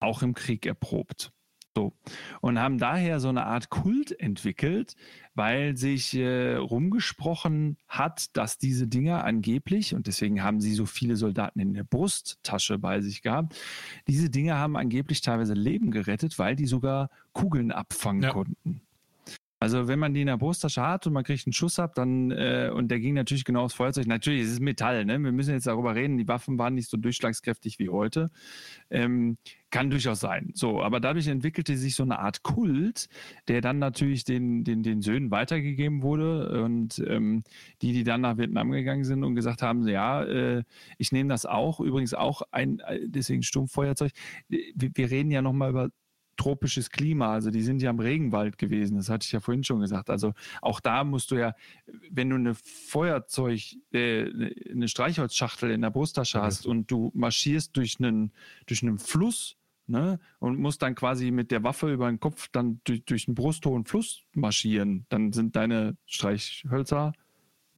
[0.00, 1.32] auch im Krieg erprobt.
[1.76, 1.92] So.
[2.40, 4.94] Und haben daher so eine Art Kult entwickelt,
[5.34, 11.16] weil sich äh, rumgesprochen hat, dass diese Dinger angeblich, und deswegen haben sie so viele
[11.16, 13.56] Soldaten in der Brusttasche bei sich gehabt,
[14.06, 18.30] diese Dinger haben angeblich teilweise Leben gerettet, weil die sogar Kugeln abfangen ja.
[18.30, 18.82] konnten.
[19.64, 22.30] Also wenn man die in der Brusttasche hat und man kriegt einen Schuss ab, dann
[22.30, 24.06] äh, und der ging natürlich genau aufs Feuerzeug.
[24.06, 25.18] Natürlich, es ist Metall, ne?
[25.18, 26.18] Wir müssen jetzt darüber reden.
[26.18, 28.30] Die Waffen waren nicht so durchschlagskräftig wie heute.
[28.90, 29.38] Ähm,
[29.70, 30.50] kann durchaus sein.
[30.52, 33.08] So, aber dadurch entwickelte sich so eine Art Kult,
[33.48, 37.42] der dann natürlich den, den, den Söhnen weitergegeben wurde und ähm,
[37.80, 40.62] die, die dann nach Vietnam gegangen sind und gesagt haben, ja, äh,
[40.98, 41.80] ich nehme das auch.
[41.80, 44.12] Übrigens auch ein, äh, deswegen Sturmfeuerzeug.
[44.46, 45.88] Wir, wir reden ja nochmal über
[46.36, 47.32] tropisches Klima.
[47.32, 48.96] Also die sind ja im Regenwald gewesen.
[48.96, 50.10] Das hatte ich ja vorhin schon gesagt.
[50.10, 50.32] Also
[50.62, 51.54] auch da musst du ja,
[52.10, 53.60] wenn du eine Feuerzeug,
[53.92, 54.30] äh,
[54.70, 58.32] eine Streichholzschachtel in der Brusttasche hast und du marschierst durch einen,
[58.66, 59.56] durch einen Fluss,
[59.86, 60.18] Ne?
[60.38, 63.84] Und musst dann quasi mit der Waffe über den Kopf dann durch, durch einen brusthohen
[63.84, 65.04] Fluss marschieren.
[65.10, 67.12] Dann sind deine Streichhölzer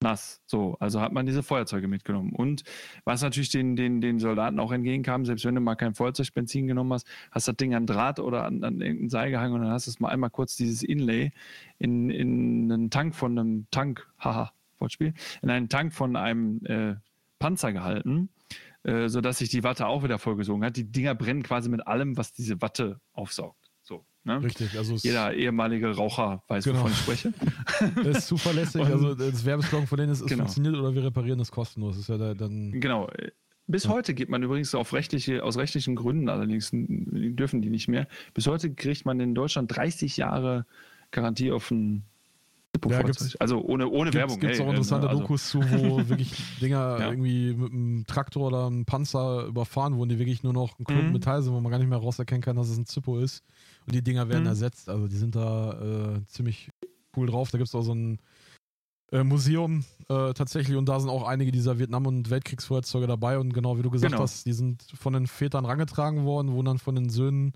[0.01, 0.41] nass.
[0.47, 2.33] So, also hat man diese Feuerzeuge mitgenommen.
[2.33, 2.65] Und
[3.05, 6.93] was natürlich den, den, den Soldaten auch entgegenkam, selbst wenn du mal kein Feuerzeugbenzin genommen
[6.93, 9.87] hast, hast das Ding an Draht oder an, an irgendein Seil gehangen und dann hast
[9.87, 11.33] du es mal einmal kurz dieses Inlay
[11.79, 16.97] in, in einen Tank von einem Tank, haha, Wortspiel, in einen Tank von einem äh,
[17.39, 18.29] Panzer gehalten,
[18.83, 20.77] äh, sodass sich die Watte auch wieder vollgesogen hat.
[20.77, 23.66] Die Dinger brennen quasi mit allem, was diese Watte aufsaugt.
[24.27, 24.43] Ne?
[24.43, 26.81] Richtig, also jeder ehemalige Raucher weiß, genau.
[26.81, 27.33] wovon ich spreche.
[28.05, 30.43] das ist zuverlässig, Und, also das Werbeslogan von denen ist, es genau.
[30.43, 31.97] funktioniert oder wir reparieren das kostenlos.
[31.97, 32.73] ist ja da, dann.
[32.73, 33.09] Genau.
[33.69, 33.91] Bis ja.
[33.91, 38.09] heute geht man übrigens auf rechtliche, aus rechtlichen Gründen, allerdings dürfen die nicht mehr.
[38.35, 40.67] Bis heute kriegt man in Deutschland 30 Jahre
[41.13, 42.05] Garantie auf ein
[42.91, 43.03] ja,
[43.39, 44.41] also ohne, ohne gibt's, Werbung.
[44.41, 45.23] Gibt es auch interessante also.
[45.23, 47.09] Dokus zu, wo wirklich Dinger ja.
[47.11, 51.07] irgendwie mit einem Traktor oder einem Panzer überfahren wurden, die wirklich nur noch ein Klumpen
[51.07, 51.13] mhm.
[51.15, 53.45] Metall sind, wo man gar nicht mehr rauserkennen kann, dass es ein Zippo ist.
[53.87, 54.49] Und die Dinger werden mhm.
[54.49, 54.89] ersetzt.
[54.89, 56.71] Also die sind da äh, ziemlich
[57.17, 57.51] cool drauf.
[57.51, 58.19] Da gibt es auch so ein
[59.13, 63.39] äh, Museum äh, tatsächlich und da sind auch einige dieser Vietnam- und Weltkriegsfeuerzeuge dabei.
[63.39, 64.23] Und genau wie du gesagt genau.
[64.23, 67.53] hast, die sind von den Vätern rangetragen worden, wurden dann von den Söhnen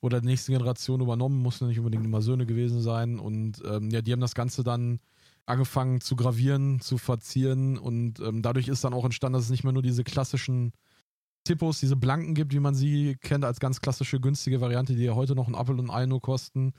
[0.00, 3.18] oder der nächsten Generation übernommen, mussten nicht unbedingt immer Söhne gewesen sein.
[3.18, 4.98] Und ähm, ja, die haben das Ganze dann
[5.46, 9.64] angefangen zu gravieren, zu verzieren und ähm, dadurch ist dann auch entstanden, dass es nicht
[9.64, 10.72] mehr nur diese klassischen
[11.50, 15.16] Tippos, diese blanken gibt, wie man sie kennt, als ganz klassische günstige Variante, die ja
[15.16, 16.74] heute noch ein Apfel und ein Ei nur kosten,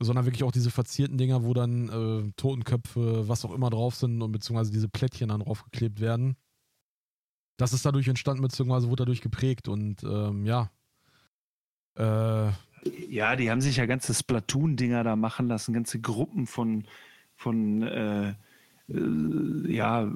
[0.00, 4.22] sondern wirklich auch diese verzierten Dinger, wo dann äh, Totenköpfe, was auch immer drauf sind
[4.22, 6.36] und beziehungsweise diese Plättchen dann draufgeklebt werden.
[7.56, 10.70] Das ist dadurch entstanden, beziehungsweise wurde dadurch geprägt und ähm, ja.
[11.96, 12.52] Äh,
[13.08, 16.84] ja, die haben sich ja ganze Splatoon-Dinger da machen lassen, ganze Gruppen von,
[17.34, 18.34] von äh,
[18.86, 20.12] ja,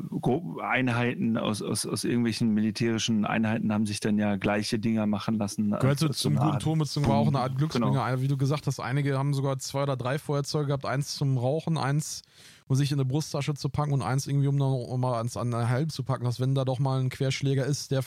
[0.60, 5.70] Einheiten aus, aus, aus irgendwelchen militärischen Einheiten haben sich dann ja gleiche Dinger machen lassen.
[5.70, 8.06] Gehört also zum guten Ton, beziehungsweise war auch eine Art Glücksbringer.
[8.10, 8.20] Genau.
[8.20, 10.84] Wie du gesagt hast, einige haben sogar zwei oder drei Feuerzeuge gehabt.
[10.84, 12.22] Eins zum Rauchen, eins
[12.66, 15.38] um sich in eine Brusttasche zu packen und eins irgendwie, um, dann, um mal ans,
[15.38, 18.04] an den Helm zu packen, dass wenn da doch mal ein Querschläger ist, der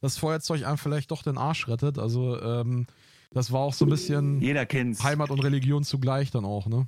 [0.00, 1.98] das Feuerzeug einem vielleicht doch den Arsch rettet.
[1.98, 2.86] Also ähm,
[3.32, 5.02] das war auch so ein bisschen Jeder kennt's.
[5.02, 6.86] Heimat und Religion zugleich dann auch, ne?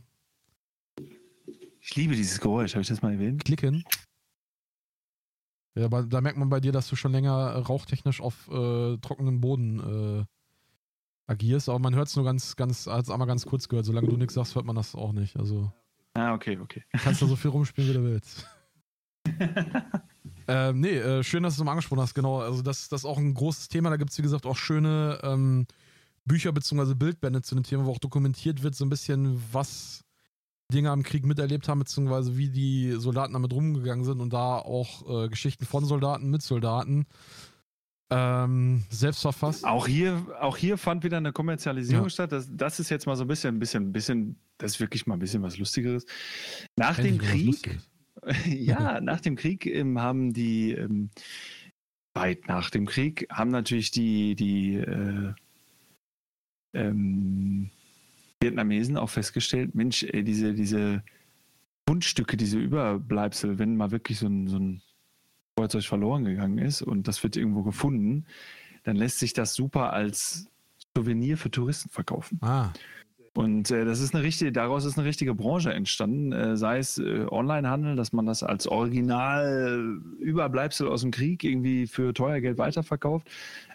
[1.88, 3.46] Ich liebe dieses Geräusch, habe ich das mal erwähnt?
[3.46, 3.82] Klicken.
[5.74, 9.40] Ja, aber da merkt man bei dir, dass du schon länger rauchtechnisch auf äh, trockenem
[9.40, 10.24] Boden äh,
[11.32, 13.86] agierst, aber man hört es nur ganz, ganz, als einmal ganz kurz gehört.
[13.86, 15.38] Solange du nichts sagst, hört man das auch nicht.
[15.38, 15.72] Also.
[16.12, 16.84] Ah, okay, okay.
[16.92, 18.46] Kannst du so viel rumspielen, wie du willst.
[20.46, 22.40] ähm, nee, äh, schön, dass du es mal angesprochen hast, genau.
[22.40, 23.88] Also, das, das ist auch ein großes Thema.
[23.88, 25.66] Da gibt es, wie gesagt, auch schöne ähm,
[26.26, 26.92] Bücher bzw.
[26.92, 30.04] Bildbände zu dem Thema, wo auch dokumentiert wird, so ein bisschen, was
[30.72, 35.24] Dinge am Krieg miterlebt haben, beziehungsweise wie die Soldaten damit rumgegangen sind und da auch
[35.24, 37.06] äh, Geschichten von Soldaten mit Soldaten
[38.10, 39.64] ähm, selbst verfasst.
[39.64, 42.10] Auch hier, auch hier fand wieder eine Kommerzialisierung ja.
[42.10, 42.32] statt.
[42.32, 45.14] Das, das ist jetzt mal so ein bisschen, ein bisschen, bisschen, das ist wirklich mal
[45.14, 46.04] ein bisschen was Lustigeres.
[46.76, 47.78] Nach Endlich dem Krieg,
[48.46, 51.10] ja, nach dem Krieg ähm, haben die, ähm,
[52.14, 55.32] weit nach dem Krieg, haben natürlich die, die, äh,
[56.74, 57.70] ähm,
[58.40, 61.02] Vietnamesen auch festgestellt, Mensch, ey, diese, diese
[61.88, 64.82] Fundstücke, diese Überbleibsel, wenn mal wirklich so ein, so ein
[65.56, 68.26] Feuerzeug verloren gegangen ist und das wird irgendwo gefunden,
[68.84, 70.48] dann lässt sich das super als
[70.96, 72.38] Souvenir für Touristen verkaufen.
[72.42, 72.72] Ah.
[73.34, 76.98] Und äh, das ist eine richtige, daraus ist eine richtige Branche entstanden, äh, sei es
[76.98, 82.58] äh, Onlinehandel, dass man das als Original Überbleibsel aus dem Krieg irgendwie für teuer Geld
[82.58, 83.28] weiterverkauft,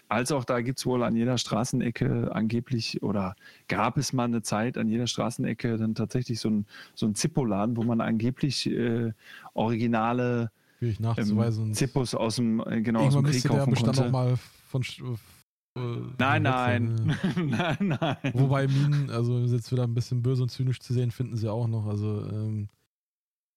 [0.08, 3.36] als auch da gibt es wohl an jeder Straßenecke angeblich oder
[3.68, 7.76] gab es mal eine Zeit an jeder Straßenecke dann tatsächlich so ein, so ein Zippo-Laden,
[7.76, 9.12] wo man angeblich äh,
[9.54, 10.50] originale.
[10.80, 14.08] Ähm, Zippus aus dem, äh, genau, aus dem Krieg kaufen Bestand konnte.
[14.08, 14.34] auch mal
[14.68, 15.16] von äh,
[15.74, 17.18] nein, nein.
[17.36, 18.16] nein, nein.
[18.32, 21.66] Wobei Minen, also jetzt wieder ein bisschen böse und zynisch zu sehen, finden sie auch
[21.66, 21.86] noch.
[21.86, 22.68] Also ähm,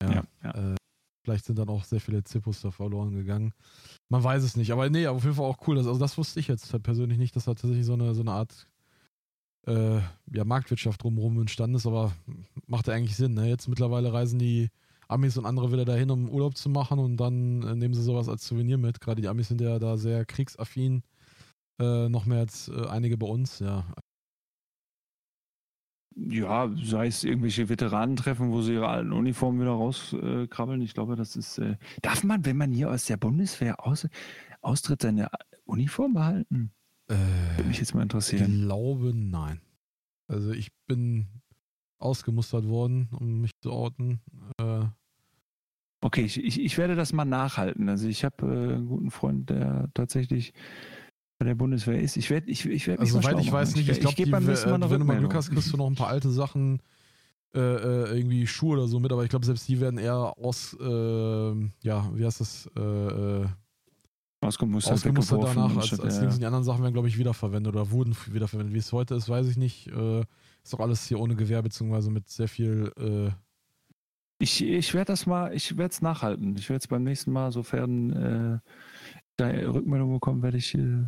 [0.02, 0.72] ja, ja, ja.
[0.72, 0.76] Äh,
[1.24, 3.52] vielleicht sind dann auch sehr viele Zippus da verloren gegangen.
[4.08, 4.72] Man weiß es nicht.
[4.72, 5.76] Aber nee, auf jeden Fall auch cool.
[5.76, 8.66] also das wusste ich jetzt persönlich nicht, dass da tatsächlich so eine, so eine Art
[9.66, 10.00] äh,
[10.32, 12.12] ja, Marktwirtschaft drumherum entstanden ist, aber
[12.66, 13.34] macht ja eigentlich Sinn.
[13.34, 13.48] Ne?
[13.48, 14.70] Jetzt mittlerweile reisen die
[15.08, 18.28] Amis und andere wieder dahin, um Urlaub zu machen und dann äh, nehmen sie sowas
[18.28, 19.00] als Souvenir mit.
[19.00, 21.02] Gerade die Amis sind ja da sehr kriegsaffin,
[21.78, 23.86] äh, noch mehr als äh, einige bei uns, ja.
[26.16, 30.80] Ja, sei es irgendwelche Veteranentreffen, wo sie ihre alten Uniformen wieder rauskrabbeln.
[30.82, 31.58] ich glaube, das ist.
[31.58, 34.08] Äh, darf man, wenn man hier aus der Bundeswehr aus,
[34.60, 35.28] austritt, seine
[35.64, 36.72] Uniform behalten?
[37.06, 38.52] Würde mich jetzt mal interessieren.
[38.52, 39.60] Ich glaube, nein.
[40.26, 41.26] Also ich bin
[41.98, 44.20] ausgemustert worden, um mich zu outen.
[44.60, 44.84] Äh,
[46.00, 47.88] okay, ich, ich, ich, werde das mal nachhalten.
[47.88, 50.52] Also ich habe äh, einen guten Freund, der tatsächlich
[51.38, 52.16] bei der Bundeswehr ist.
[52.16, 55.06] Ich werde ich, ich werd Also soweit ich weiß nicht, ich, glaube, äh, wenn du
[55.06, 56.80] mal Glück hast, kriegst du noch ein paar alte Sachen,
[57.54, 60.76] äh, äh, irgendwie Schuhe oder so mit, aber ich glaube, selbst die werden eher aus,
[60.80, 63.46] äh, ja, wie heißt das, äh,
[64.40, 66.26] Ausgemustert, ausgemustert danach, als, als ja.
[66.28, 68.72] die anderen Sachen werden, glaube ich, wiederverwendet oder wurden wiederverwendet.
[68.72, 69.88] Wie es heute ist, weiß ich nicht.
[69.88, 70.20] Äh,
[70.62, 72.92] ist doch alles hier ohne Gewehr, beziehungsweise mit sehr viel.
[72.96, 73.32] Äh
[74.38, 76.54] ich ich werde das mal, ich werde es nachhalten.
[76.56, 78.58] Ich werde es beim nächsten Mal, sofern äh,
[79.36, 81.06] da Rückmeldung bekommen, werde ich äh,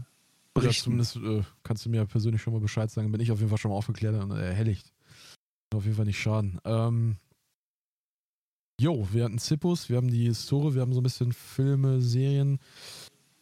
[0.55, 0.99] berichten.
[0.99, 3.13] Ja, zumindest äh, kannst du mir persönlich schon mal Bescheid sagen.
[3.13, 4.93] Bin ich auf jeden Fall schon mal aufgeklärt und erhelligt.
[5.75, 6.59] Auf jeden Fall nicht schaden.
[6.65, 7.17] Ähm,
[8.81, 12.59] Jo, wir hatten Zippus, wir haben die Historie, wir haben so ein bisschen Filme, Serien.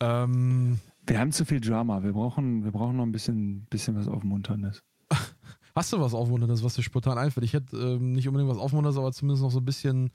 [0.00, 2.02] Ähm, wir haben zu viel Drama.
[2.02, 4.82] Wir brauchen, wir brauchen noch ein bisschen, bisschen was Aufmunterndes.
[5.76, 7.44] Hast du was Aufmunterndes, was dir spontan einfällt?
[7.44, 10.10] Ich hätte ähm, nicht unbedingt was Aufmunterndes, aber zumindest noch so ein bisschen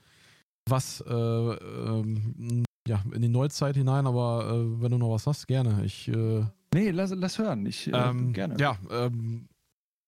[0.68, 4.06] was äh, ähm, ja, in die Neuzeit hinein.
[4.06, 5.86] Aber äh, wenn du noch was hast, gerne.
[5.86, 6.44] Ich, äh,
[6.74, 7.64] nee, lass, lass hören.
[7.66, 8.56] Ich, äh, ähm, gerne.
[8.58, 9.48] Ja, ähm,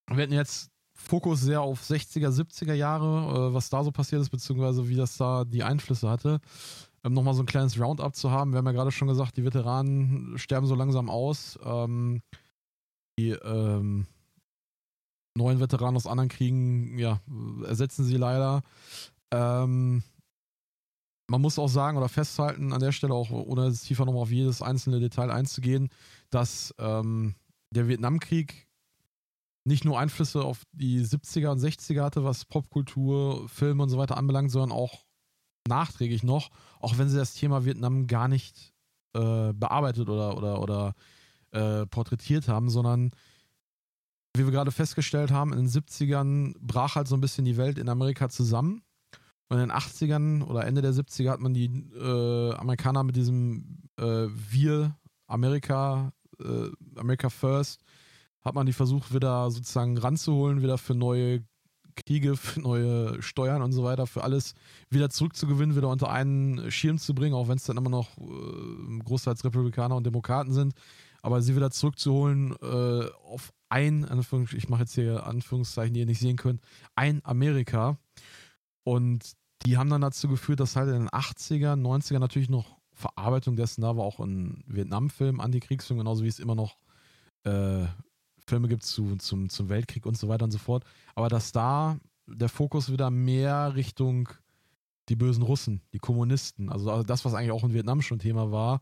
[0.08, 4.30] wir hatten jetzt Fokus sehr auf 60er, 70er Jahre, äh, was da so passiert ist,
[4.30, 6.40] beziehungsweise wie das da die Einflüsse hatte
[7.06, 8.52] ähm, nochmal so ein kleines Roundup zu haben.
[8.52, 11.58] Wir haben ja gerade schon gesagt, die Veteranen sterben so langsam aus.
[11.64, 12.20] Ähm,
[13.18, 14.06] die ähm,
[15.36, 17.20] neuen Veteranen aus anderen Kriegen, ja,
[17.64, 18.62] ersetzen sie leider.
[19.30, 20.02] Ähm,
[21.28, 24.30] man muss auch sagen oder festhalten an der Stelle, auch ohne jetzt tiefer nochmal auf
[24.30, 25.88] jedes einzelne Detail einzugehen,
[26.30, 27.34] dass ähm,
[27.70, 28.66] der Vietnamkrieg
[29.64, 34.16] nicht nur Einflüsse auf die 70er und 60er hatte, was Popkultur, Filme und so weiter
[34.16, 35.04] anbelangt, sondern auch
[35.68, 36.50] nachträglich noch,
[36.80, 38.72] auch wenn sie das Thema Vietnam gar nicht
[39.14, 40.94] äh, bearbeitet oder, oder, oder
[41.50, 43.10] äh, porträtiert haben, sondern
[44.36, 47.78] wie wir gerade festgestellt haben, in den 70ern brach halt so ein bisschen die Welt
[47.78, 48.82] in Amerika zusammen.
[49.48, 53.88] Und in den 80ern oder Ende der 70er hat man die äh, Amerikaner mit diesem
[53.96, 54.96] äh, Wir,
[55.26, 57.80] Amerika, äh, America First,
[58.42, 61.44] hat man die versucht, wieder sozusagen ranzuholen, wieder für neue
[61.96, 64.54] Kriege, für neue Steuern und so weiter, für alles
[64.90, 68.98] wieder zurückzugewinnen, wieder unter einen Schirm zu bringen, auch wenn es dann immer noch äh,
[69.04, 70.74] großteils Republikaner und Demokraten sind,
[71.22, 74.06] aber sie wieder zurückzuholen äh, auf ein,
[74.56, 76.60] ich mache jetzt hier Anführungszeichen, die ihr nicht sehen könnt,
[76.94, 77.98] ein Amerika.
[78.84, 79.32] Und
[79.64, 83.82] die haben dann dazu geführt, dass halt in den 80er, 90er natürlich noch Verarbeitung dessen
[83.82, 86.78] da war, auch ein Vietnam-Film, Antikriegsfilm, genauso wie es immer noch
[87.44, 87.84] äh,
[88.46, 90.84] Filme gibt zu, zum, zum Weltkrieg und so weiter und so fort.
[91.14, 94.30] Aber dass da der Fokus wieder mehr Richtung
[95.08, 98.80] die bösen Russen, die Kommunisten, also das, was eigentlich auch in Vietnam schon Thema war,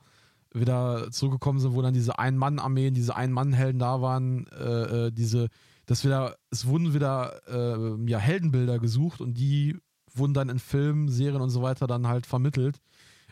[0.52, 5.48] wieder zurückgekommen sind, wo dann diese Ein-Mann-Armeen, diese Ein-Mann-Helden da waren, äh, äh, diese,
[5.86, 9.76] das wieder, es wurden wieder äh, ja, Heldenbilder gesucht und die
[10.14, 12.80] wurden dann in Filmen, Serien und so weiter dann halt vermittelt.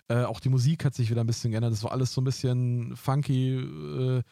[0.09, 1.73] Äh, auch die Musik hat sich wieder ein bisschen geändert.
[1.73, 4.23] Das war alles so ein bisschen funky, äh,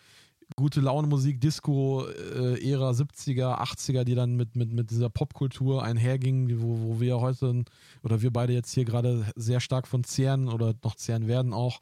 [0.56, 5.82] gute Laune Musik, Disco, äh, Ära 70er, 80er, die dann mit, mit, mit dieser Popkultur
[5.82, 7.64] einhergingen, wo, wo wir heute
[8.02, 11.80] oder wir beide jetzt hier gerade sehr stark von zehren oder noch zehren werden auch.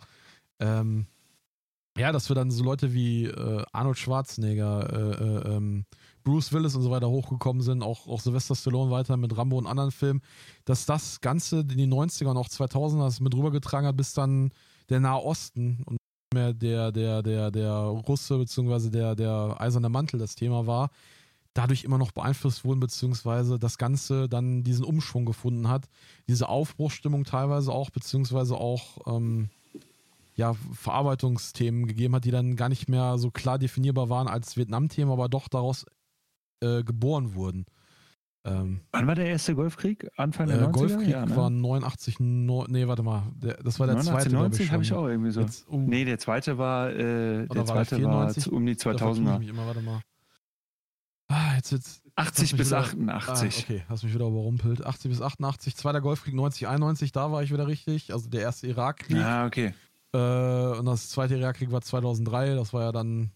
[0.61, 1.07] Ähm,
[1.97, 5.85] ja, dass wir dann so Leute wie äh, Arnold Schwarzenegger, äh, ähm,
[6.29, 9.67] Bruce Willis und so weiter hochgekommen sind, auch, auch Sylvester Stallone weiter mit Rambo und
[9.67, 10.21] anderen Filmen,
[10.67, 14.51] dass das Ganze in die 90er und auch 2000er mit rübergetragen hat, bis dann
[14.91, 15.97] der Nahe Osten und
[16.35, 20.91] mehr der, der, der, der Russe beziehungsweise der, der eiserne Mantel das Thema war,
[21.55, 25.89] dadurch immer noch beeinflusst wurden, beziehungsweise das Ganze dann diesen Umschwung gefunden hat.
[26.29, 29.49] Diese Aufbruchstimmung teilweise auch, beziehungsweise auch ähm,
[30.37, 35.15] ja, Verarbeitungsthemen gegeben hat, die dann gar nicht mehr so klar definierbar waren als Vietnam-Thema,
[35.15, 35.87] aber doch daraus
[36.61, 37.67] äh, geboren wurden.
[38.45, 40.09] Ähm, Wann war der erste Golfkrieg?
[40.17, 40.73] Anfang der äh, 90er?
[40.73, 41.37] Golfkrieg ja, ne?
[41.37, 44.35] war 89, no, nee, warte mal, der, das war der 89, zweite.
[44.35, 45.41] 90 habe ich auch irgendwie so.
[45.41, 49.41] Jetzt, uh, nee, der zweite war, äh, der zweite war, war um die 2000er.
[49.43, 50.01] Ich immer, warte mal.
[51.29, 53.21] Ah, jetzt, jetzt, 80 bis wieder, 88.
[53.29, 54.85] Ah, okay, hast mich wieder überrumpelt.
[54.85, 58.13] 80 bis 88, zweiter Golfkrieg 90, 91, da war ich wieder richtig.
[58.13, 59.19] Also der erste Irakkrieg.
[59.19, 59.75] Ah, okay.
[60.15, 62.55] Äh, und das zweite Irakkrieg war 2003.
[62.55, 63.31] Das war ja dann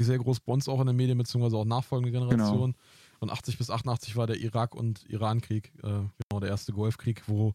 [0.00, 2.72] sehr groß bei uns auch in den Medien, beziehungsweise auch nachfolgende Generation.
[2.72, 2.84] Genau.
[3.20, 7.54] Und 80 bis 88 war der Irak- und Iran-Krieg, äh, genau der erste Golfkrieg, wo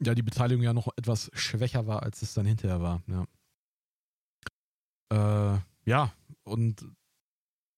[0.00, 3.02] ja die Beteiligung ja noch etwas schwächer war, als es dann hinterher war.
[3.08, 3.26] Ja,
[5.12, 6.12] äh, ja
[6.44, 6.86] und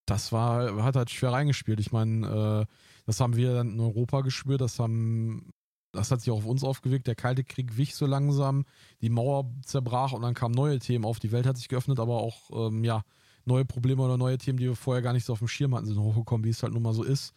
[0.06, 1.80] das war, hat halt schwer reingespielt.
[1.80, 2.74] Ich meine, äh,
[3.06, 5.50] das haben wir dann in Europa gespürt, das haben,
[5.92, 7.06] das hat sich auch auf uns aufgewirkt.
[7.06, 8.64] Der Kalte Krieg wich so langsam,
[9.00, 11.20] die Mauer zerbrach und dann kamen neue Themen auf.
[11.20, 13.02] Die Welt hat sich geöffnet, aber auch, ähm, ja,
[13.50, 15.86] neue Probleme oder neue Themen, die wir vorher gar nicht so auf dem Schirm hatten,
[15.86, 17.32] sind hochgekommen, wie es halt nun mal so ist.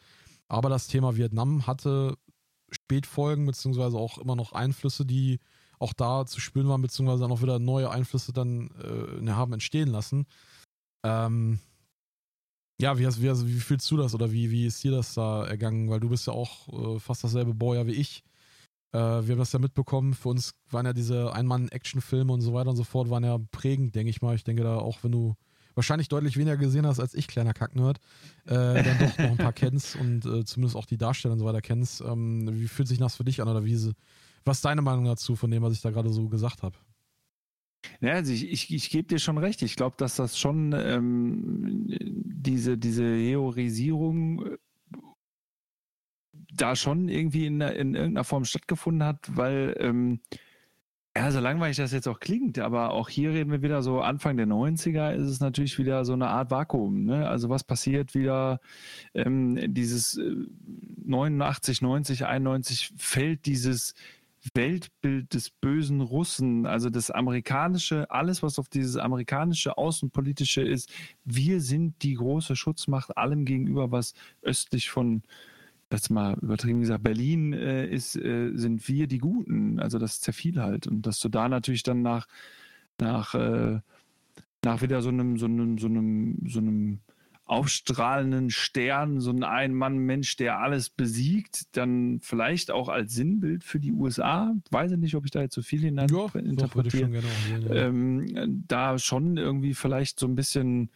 [0.48, 2.18] Aber das Thema Vietnam hatte
[2.72, 5.40] Spätfolgen, beziehungsweise auch immer noch Einflüsse, die
[5.80, 8.70] auch da zu spüren waren, beziehungsweise dann auch wieder neue Einflüsse dann
[9.26, 10.26] äh, haben entstehen lassen.
[11.04, 11.60] Ähm,
[12.80, 15.46] ja, wie, hast, wie, wie fühlst du das oder wie, wie ist dir das da
[15.46, 15.90] ergangen?
[15.90, 18.24] Weil du bist ja auch äh, fast dasselbe Baujahr wie ich.
[18.94, 20.14] Äh, wir haben das ja mitbekommen.
[20.14, 23.96] Für uns waren ja diese Einmann-Action-Filme und so weiter und so fort, waren ja prägend,
[23.96, 24.36] denke ich mal.
[24.36, 25.36] Ich denke da auch, wenn du
[25.76, 28.00] wahrscheinlich deutlich weniger gesehen hast als ich, kleiner Kacknerd,
[28.46, 28.52] äh,
[28.84, 31.62] dann doch noch ein paar kennst und äh, zumindest auch die Darsteller und so weiter
[31.62, 32.02] kennst.
[32.02, 33.94] Ähm, wie fühlt sich das für dich an oder wie,
[34.46, 36.78] was ist deine Meinung dazu von dem, was ich da gerade so gesagt habe?
[38.02, 39.62] Ja, also ich, ich, ich gebe dir schon recht.
[39.62, 44.58] Ich glaube, dass das schon ähm, diese, diese Heorisierung äh,
[46.54, 50.22] da schon irgendwie in, in irgendeiner Form stattgefunden hat, weil ähm,
[51.16, 54.36] ja, so langweilig das jetzt auch klingt, aber auch hier reden wir wieder so Anfang
[54.36, 57.06] der 90er ist es natürlich wieder so eine Art Vakuum.
[57.06, 57.28] Ne?
[57.28, 58.60] Also was passiert wieder,
[59.14, 60.36] ähm, dieses äh,
[61.06, 63.94] 89, 90, 91 fällt dieses
[64.56, 70.92] Weltbild des bösen Russen, also das amerikanische, alles was auf dieses amerikanische außenpolitische ist,
[71.24, 75.22] wir sind die große Schutzmacht allem gegenüber, was östlich von
[75.94, 79.80] das mal übertrieben gesagt, Berlin äh, ist, äh, sind wir die Guten.
[79.80, 80.88] Also das zerfiel halt.
[80.88, 82.28] Und dass du da natürlich dann nach,
[83.00, 83.80] nach, äh,
[84.64, 87.00] nach wieder so einem, so einem, so einem, so einem
[87.46, 93.92] aufstrahlenden Stern, so ein Ein-Mann-Mensch, der alles besiegt, dann vielleicht auch als Sinnbild für die
[93.92, 94.56] USA.
[94.72, 97.22] Weiß ich nicht, ob ich da jetzt so viel hinein ja, interpretiere.
[97.68, 97.76] Ja.
[97.76, 100.90] ähm, da schon irgendwie vielleicht so ein bisschen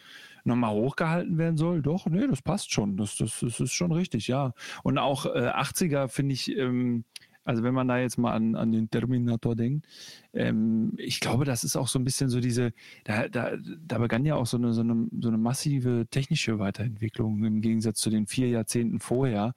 [0.47, 1.81] nochmal hochgehalten werden soll.
[1.81, 2.97] Doch, nee, das passt schon.
[2.97, 4.53] Das, das, das ist schon richtig, ja.
[4.83, 7.03] Und auch äh, 80er finde ich, ähm,
[7.47, 9.87] also wenn man da jetzt mal an, an den Terminator denkt,
[10.33, 12.73] ähm, ich glaube, das ist auch so ein bisschen so diese,
[13.05, 13.51] da, da,
[13.85, 17.99] da begann ja auch so eine, so, eine, so eine massive technische Weiterentwicklung im Gegensatz
[17.99, 19.53] zu den vier Jahrzehnten vorher,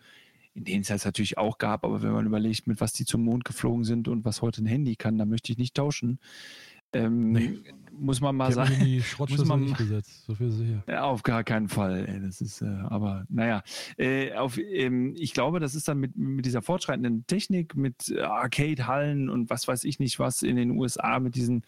[0.55, 3.25] in denen es jetzt natürlich auch gab, aber wenn man überlegt, mit was die zum
[3.25, 6.21] Mond geflogen sind und was heute ein Handy kann, da möchte ich nicht tauschen.
[6.93, 7.59] Ähm, nee.
[7.93, 8.75] Muss man mal sagen.
[8.81, 10.83] Die muss man nicht gesetzt, so viel sicher.
[10.89, 12.07] Ja, auf gar keinen Fall.
[12.09, 13.63] Ey, das ist, äh, aber naja,
[13.97, 19.29] äh, auf, ähm, ich glaube, das ist dann mit, mit dieser fortschreitenden Technik, mit Arcade-Hallen
[19.29, 21.65] und was weiß ich nicht was in den USA, mit diesen,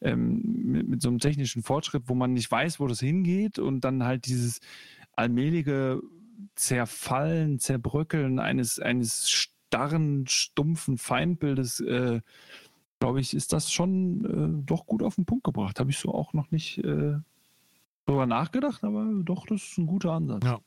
[0.00, 3.82] ähm, mit, mit so einem technischen Fortschritt, wo man nicht weiß, wo das hingeht und
[3.82, 4.60] dann halt dieses
[5.12, 6.00] allmähliche
[6.54, 12.20] Zerfallen, Zerbröckeln eines, eines starren, stumpfen Feindbildes äh,
[13.00, 15.80] glaube ich, ist das schon äh, doch gut auf den Punkt gebracht.
[15.80, 17.16] Habe ich so auch noch nicht äh,
[18.04, 20.44] darüber nachgedacht, aber doch, das ist ein guter Ansatz.
[20.44, 20.60] Ja.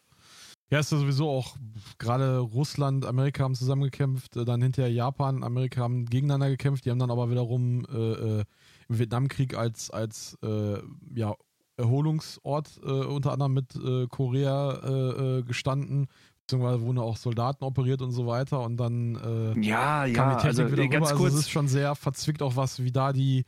[0.71, 1.55] Ja, ist ja sowieso auch,
[1.99, 6.97] gerade Russland, Amerika haben zusammengekämpft, äh, dann hinterher Japan, Amerika haben gegeneinander gekämpft, die haben
[6.97, 8.43] dann aber wiederum äh, äh,
[8.89, 10.79] im Vietnamkrieg als, als äh,
[11.13, 11.35] ja,
[11.77, 16.07] Erholungsort äh, unter anderem mit äh, Korea gestanden,
[16.45, 20.35] beziehungsweise wurden auch Soldaten operiert und so weiter und dann äh, ja, ja, kam die
[20.35, 21.07] Technik also, wieder rüber.
[21.07, 23.45] Also es ist schon sehr verzwickt auch was, wie da die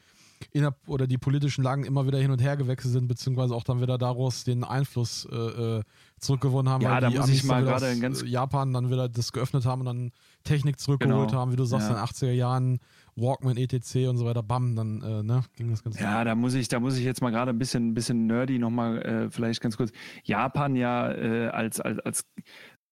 [0.52, 3.82] inner oder die politischen Lagen immer wieder hin und her gewechselt sind, beziehungsweise auch dann
[3.82, 5.84] wieder daraus den Einfluss äh, äh
[6.18, 9.10] zurückgewonnen haben, ja, weil da muss Amis ich mal gerade in ganz Japan dann wieder
[9.10, 10.12] das geöffnet haben und dann
[10.44, 11.42] Technik zurückgeholt genau.
[11.42, 11.94] haben, wie du sagst, ja.
[11.94, 12.80] in den 80er Jahren,
[13.16, 14.08] Walkman, etc.
[14.08, 16.02] und so weiter, bam, dann äh, ne, ging das Ganze.
[16.02, 18.60] Ja, da muss ich, da muss ich jetzt mal gerade ein bisschen, ein bisschen nerdy
[18.60, 19.92] nochmal, äh, vielleicht ganz kurz.
[20.24, 22.26] Japan ja äh, als, als, als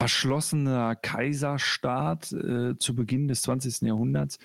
[0.03, 3.87] verschlossener Kaiserstaat äh, zu Beginn des 20.
[3.87, 4.37] Jahrhunderts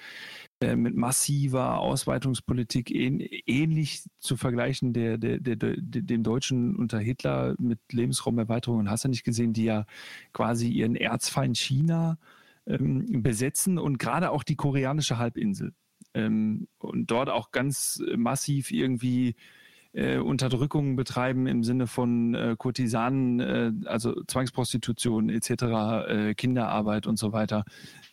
[0.60, 7.00] äh, mit massiver Ausweitungspolitik ähn, ähnlich zu vergleichen der, der, der, der, dem Deutschen unter
[7.00, 9.84] Hitler mit Lebensraumerweiterungen, hast du nicht gesehen, die ja
[10.32, 12.18] quasi ihren Erzfeind China
[12.64, 15.74] ähm, besetzen und gerade auch die koreanische Halbinsel.
[16.14, 19.34] Ähm, und dort auch ganz massiv irgendwie
[19.92, 27.18] äh, Unterdrückung betreiben im Sinne von äh, Kurtisanen, äh, also Zwangsprostitution etc., äh, Kinderarbeit und
[27.18, 27.64] so weiter.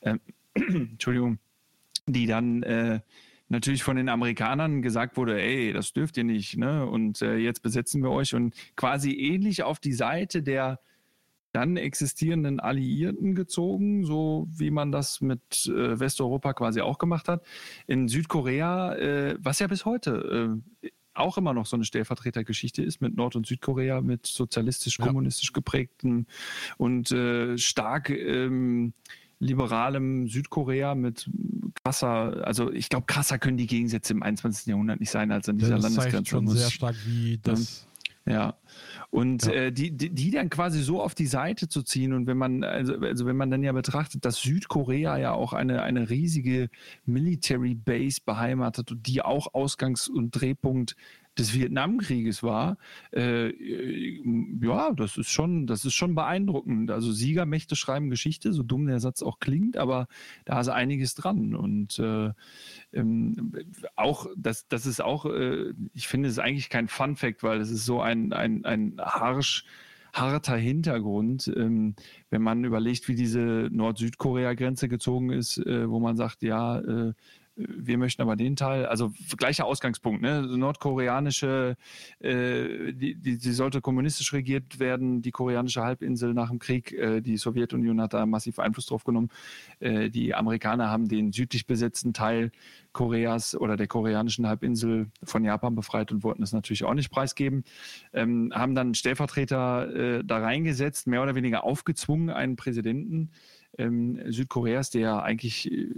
[0.02, 0.20] Ähm,
[0.54, 1.40] Entschuldigung,
[2.08, 3.02] die dann äh,
[3.50, 6.86] natürlich von den Amerikanern gesagt wurde, ey, das dürft ihr nicht, ne?
[6.86, 10.80] Und äh, jetzt besetzen wir euch und quasi ähnlich auf die Seite der
[11.52, 17.46] dann existierenden Alliierten gezogen, so wie man das mit äh, Westeuropa quasi auch gemacht hat.
[17.88, 23.02] In Südkorea, äh, was ja bis heute äh, auch immer noch so eine Stellvertretergeschichte ist
[23.02, 26.28] mit Nord- und Südkorea, mit sozialistisch-kommunistisch geprägten
[26.78, 28.94] und äh, stark ähm,
[29.40, 31.30] liberalem Südkorea mit
[31.84, 34.68] krasser, also ich glaube, krasser können die Gegensätze im 21.
[34.68, 36.16] Jahrhundert nicht sein als an dieser ja, das Landesgrenze.
[36.16, 37.88] zeigt schon sehr stark, wie das
[38.26, 38.56] ja.
[39.16, 39.54] Und Ja.
[39.54, 42.66] Äh, die, die, die dann quasi so auf die Seite zu ziehen und wenn man,
[42.66, 46.70] also, also wenn man dann ja betrachtet, dass Südkorea ja auch eine, eine riesige
[47.06, 50.98] Military Base beheimatet und die auch Ausgangs- und Drehpunkt
[51.38, 52.78] des Vietnamkrieges war,
[53.14, 54.24] äh, äh,
[54.62, 56.92] ja, das ist schon, das ist schon beeindruckend.
[56.92, 60.08] Also Siegermächte schreiben Geschichte, so dumm der Satz auch klingt, aber
[60.46, 61.56] da ist einiges dran.
[61.56, 62.32] Und äh,
[62.94, 63.54] ähm,
[63.96, 67.70] auch, das, das ist auch, äh, ich finde, es eigentlich kein Fun Fact, weil es
[67.70, 69.66] ist so ein, ein, ein harsch,
[70.14, 71.96] harter Hintergrund, ähm,
[72.30, 77.14] wenn man überlegt, wie diese Nord-Südkorea-Grenze gezogen ist, äh, wo man sagt, ja, äh,
[77.56, 80.42] wir möchten aber den Teil, also gleicher Ausgangspunkt, ne?
[80.42, 81.78] Nordkoreanische,
[82.20, 87.22] äh, die, die, die sollte kommunistisch regiert werden, die koreanische Halbinsel nach dem Krieg, äh,
[87.22, 89.30] die Sowjetunion hat da massiv Einfluss drauf genommen.
[89.80, 92.52] Äh, die Amerikaner haben den südlich besetzten Teil
[92.92, 97.64] Koreas oder der koreanischen Halbinsel von Japan befreit und wollten es natürlich auch nicht preisgeben.
[98.14, 103.32] Ähm, haben dann Stellvertreter äh, da reingesetzt, mehr oder weniger aufgezwungen, einen Präsidenten
[103.78, 105.90] ähm, Südkoreas, der eigentlich äh,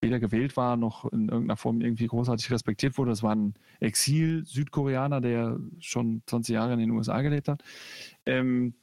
[0.00, 3.10] weder gewählt war noch in irgendeiner Form irgendwie großartig respektiert wurde.
[3.10, 7.62] Das war ein Exil-Südkoreaner, der schon 20 Jahre in den USA gelebt hat.
[8.26, 8.74] Ähm,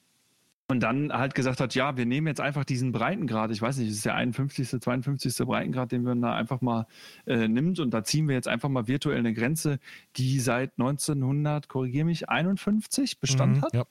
[0.67, 3.89] und dann halt gesagt hat, ja, wir nehmen jetzt einfach diesen Breitengrad, ich weiß nicht,
[3.89, 5.45] es ist der 51., 52.
[5.45, 6.87] Breitengrad, den wir da einfach mal
[7.27, 9.79] äh, nimmt und da ziehen wir jetzt einfach mal virtuell eine Grenze,
[10.15, 13.73] die seit 1900, korrigiere mich, 51 Bestand Mhm, hat.
[13.75, 13.85] Ja.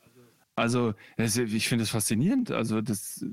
[0.56, 2.50] Also, das, ich finde es faszinierend.
[2.50, 3.24] Also, das,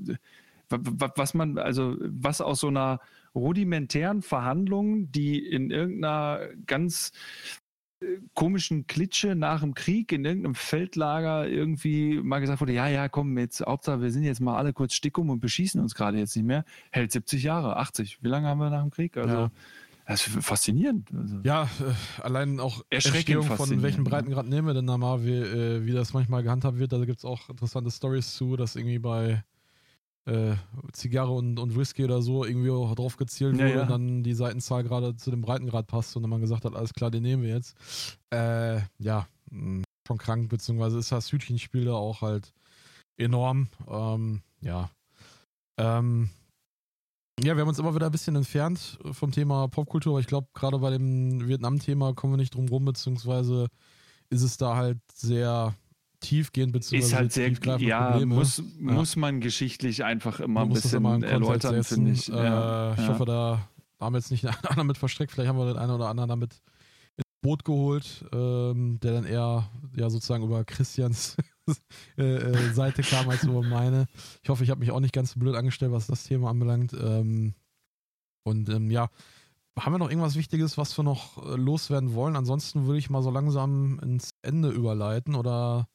[0.68, 3.00] wa- was man, also, was aus so einer
[3.34, 7.12] rudimentären Verhandlung, die in irgendeiner ganz
[8.00, 13.08] äh, komischen Klitsche nach dem Krieg in irgendeinem Feldlager irgendwie mal gesagt wurde, ja, ja,
[13.08, 16.36] komm, jetzt, Hauptsache, wir sind jetzt mal alle kurz stickum und beschießen uns gerade jetzt
[16.36, 18.22] nicht mehr, hält 70 Jahre, 80.
[18.22, 19.16] Wie lange haben wir nach dem Krieg?
[19.16, 19.50] Also, Ja.
[20.06, 21.08] das ist faszinierend.
[21.16, 24.10] Also, Ja, äh, allein auch Erschreckend Entstehung von welchen ne?
[24.10, 26.92] Breitengrad nehmen wir denn da mal, wie, äh, wie das manchmal gehandhabt wird.
[26.92, 29.44] Da gibt es auch interessante Stories zu, dass irgendwie bei
[30.26, 30.54] äh,
[30.92, 33.82] Zigarre und, und Whisky oder so irgendwie auch drauf gezielt Ja, wurde ja.
[33.82, 36.92] und dann die Seitenzahl gerade zu dem Breitengrad passt und dann man gesagt hat, alles
[36.92, 37.76] klar, den nehmen wir jetzt.
[38.30, 42.52] Äh, ja, mh, schon krank, beziehungsweise ist das Hütchenspiel da auch halt
[43.16, 43.68] enorm.
[43.88, 44.90] Ähm, ja.
[45.78, 46.30] Ähm,
[47.40, 50.48] ja, wir haben uns immer wieder ein bisschen entfernt vom Thema Popkultur, aber ich glaube,
[50.54, 53.66] gerade bei dem Vietnam-Thema kommen wir nicht drum rum, beziehungsweise
[54.30, 55.74] ist es da halt sehr
[56.22, 58.34] tiefgehend, beziehungsweise ist halt sehr, tiefgreifende ja, Probleme.
[58.34, 62.30] muss, muss man geschichtlich einfach immer ein bisschen immer erläutern, finde ich.
[62.30, 63.08] Äh, Ja, ich ja.
[63.08, 63.68] hoffe, da
[64.00, 65.32] haben wir jetzt nicht einen anderen mit verstreckt.
[65.32, 66.62] Vielleicht haben wir den einen oder anderen damit
[67.16, 71.36] ins Boot geholt, ähm, der dann eher ja sozusagen über Christians
[72.18, 74.06] äh, äh, Seite kam als über meine.
[74.42, 76.92] Ich hoffe, ich habe mich auch nicht ganz so blöd angestellt, was das Thema anbelangt.
[76.94, 77.54] Ähm,
[78.44, 79.08] und ähm, ja,
[79.78, 82.36] haben wir noch irgendwas Wichtiges, was wir noch äh, loswerden wollen?
[82.36, 85.88] Ansonsten würde ich mal so langsam ins Ende überleiten oder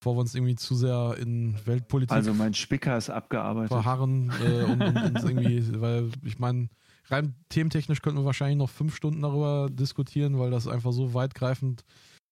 [0.00, 3.68] bevor wir uns irgendwie zu sehr in Weltpolitik Also mein Spicker ist abgearbeitet.
[3.68, 6.68] verharren äh, und, und, irgendwie, weil ich meine,
[7.06, 11.84] rein thementechnisch könnten wir wahrscheinlich noch fünf Stunden darüber diskutieren, weil das einfach so weitgreifend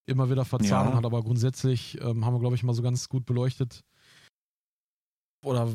[0.09, 0.99] immer wieder Verzahnung Ja.
[0.99, 1.05] hat.
[1.05, 3.83] Aber grundsätzlich ähm, haben wir, glaube ich, mal so ganz gut beleuchtet.
[5.45, 5.69] Oder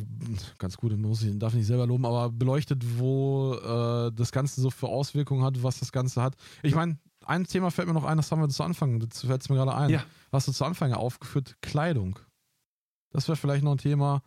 [0.57, 4.59] ganz gut, muss ich, darf ich nicht selber loben, aber beleuchtet, wo äh, das Ganze
[4.59, 6.35] so für Auswirkungen hat, was das Ganze hat.
[6.63, 9.49] Ich meine, ein Thema fällt mir noch ein, das haben wir zu Anfang, das fällt
[9.49, 9.89] mir gerade ein.
[9.89, 10.03] Ja.
[10.31, 12.19] Hast du zu Anfang ja aufgeführt, Kleidung.
[13.11, 14.21] Das wäre vielleicht noch ein Thema,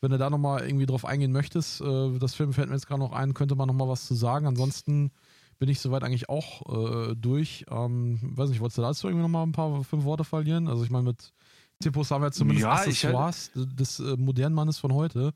[0.00, 1.80] wenn du da nochmal irgendwie drauf eingehen möchtest.
[1.80, 4.46] Äh, das Film fällt mir jetzt gerade noch ein, könnte man nochmal was zu sagen.
[4.46, 5.10] Ansonsten
[5.58, 7.64] bin ich soweit eigentlich auch äh, durch.
[7.70, 10.68] Ähm, weiß nicht, wolltest du dazu irgendwie nochmal ein paar, fünf Worte verlieren?
[10.68, 11.32] Also ich meine, mit
[11.78, 15.34] Tippos haben wir zumindest Ja, ich hätte- Accessoires des äh, modernen Mannes von heute.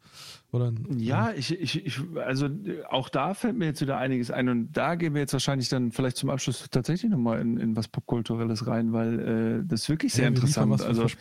[0.53, 2.49] Oder, Ja, ich, ich, ich, also
[2.89, 5.93] auch da fällt mir jetzt wieder einiges ein und da gehen wir jetzt wahrscheinlich dann
[5.93, 10.15] vielleicht zum Abschluss tatsächlich nochmal in, in was Popkulturelles rein, weil äh, das ist wirklich
[10.15, 10.81] sehr Ja, interessant.
[10.81, 11.07] Also.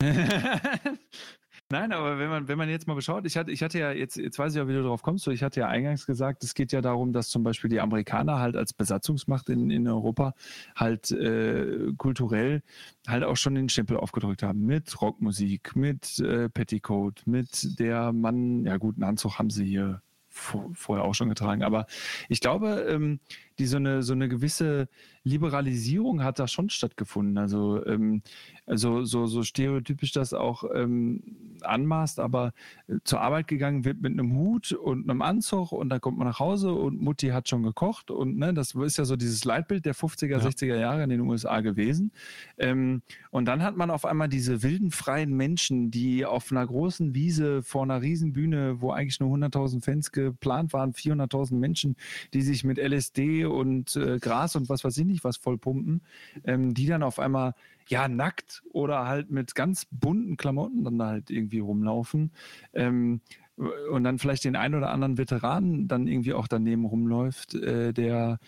[1.72, 4.18] Nein, aber wenn man, wenn man jetzt mal beschaut, ich hatte, ich hatte ja, jetzt,
[4.18, 6.70] jetzt weiß ich ja, wie du darauf kommst, ich hatte ja eingangs gesagt, es geht
[6.70, 10.34] ja darum, dass zum Beispiel die Amerikaner halt als Besatzungsmacht in, in Europa
[10.76, 12.62] halt äh, kulturell
[13.08, 18.66] halt auch schon den Stempel aufgedrückt haben mit Rockmusik, mit äh, Petticoat, mit der Mann,
[18.66, 21.62] ja gut, einen Anzug haben sie hier vorher auch schon getragen.
[21.62, 21.86] Aber
[22.28, 23.20] ich glaube, ähm,
[23.58, 24.88] die so eine, so eine gewisse
[25.24, 27.38] Liberalisierung hat da schon stattgefunden.
[27.38, 28.22] Also, ähm,
[28.66, 31.22] also so, so stereotypisch das auch ähm,
[31.62, 32.52] anmaßt, aber
[32.88, 36.26] äh, zur Arbeit gegangen wird mit einem Hut und einem Anzug und dann kommt man
[36.26, 39.86] nach Hause und Mutti hat schon gekocht und ne, das ist ja so dieses Leitbild
[39.86, 40.38] der 50er, ja.
[40.38, 42.12] 60er Jahre in den USA gewesen.
[42.58, 47.14] Ähm, und dann hat man auf einmal diese wilden, freien Menschen, die auf einer großen
[47.14, 51.96] Wiese vor einer Riesenbühne, wo eigentlich nur 100.000 Fans geplant waren, 400.000 Menschen,
[52.34, 56.02] die sich mit LSD und äh, Gras und was weiß ich nicht was vollpumpen,
[56.44, 57.54] ähm, die dann auf einmal
[57.88, 62.30] ja nackt oder halt mit ganz bunten Klamotten dann halt irgendwie rumlaufen.
[62.74, 63.20] Ähm,
[63.56, 68.38] und dann vielleicht den einen oder anderen Veteranen dann irgendwie auch daneben rumläuft, äh, der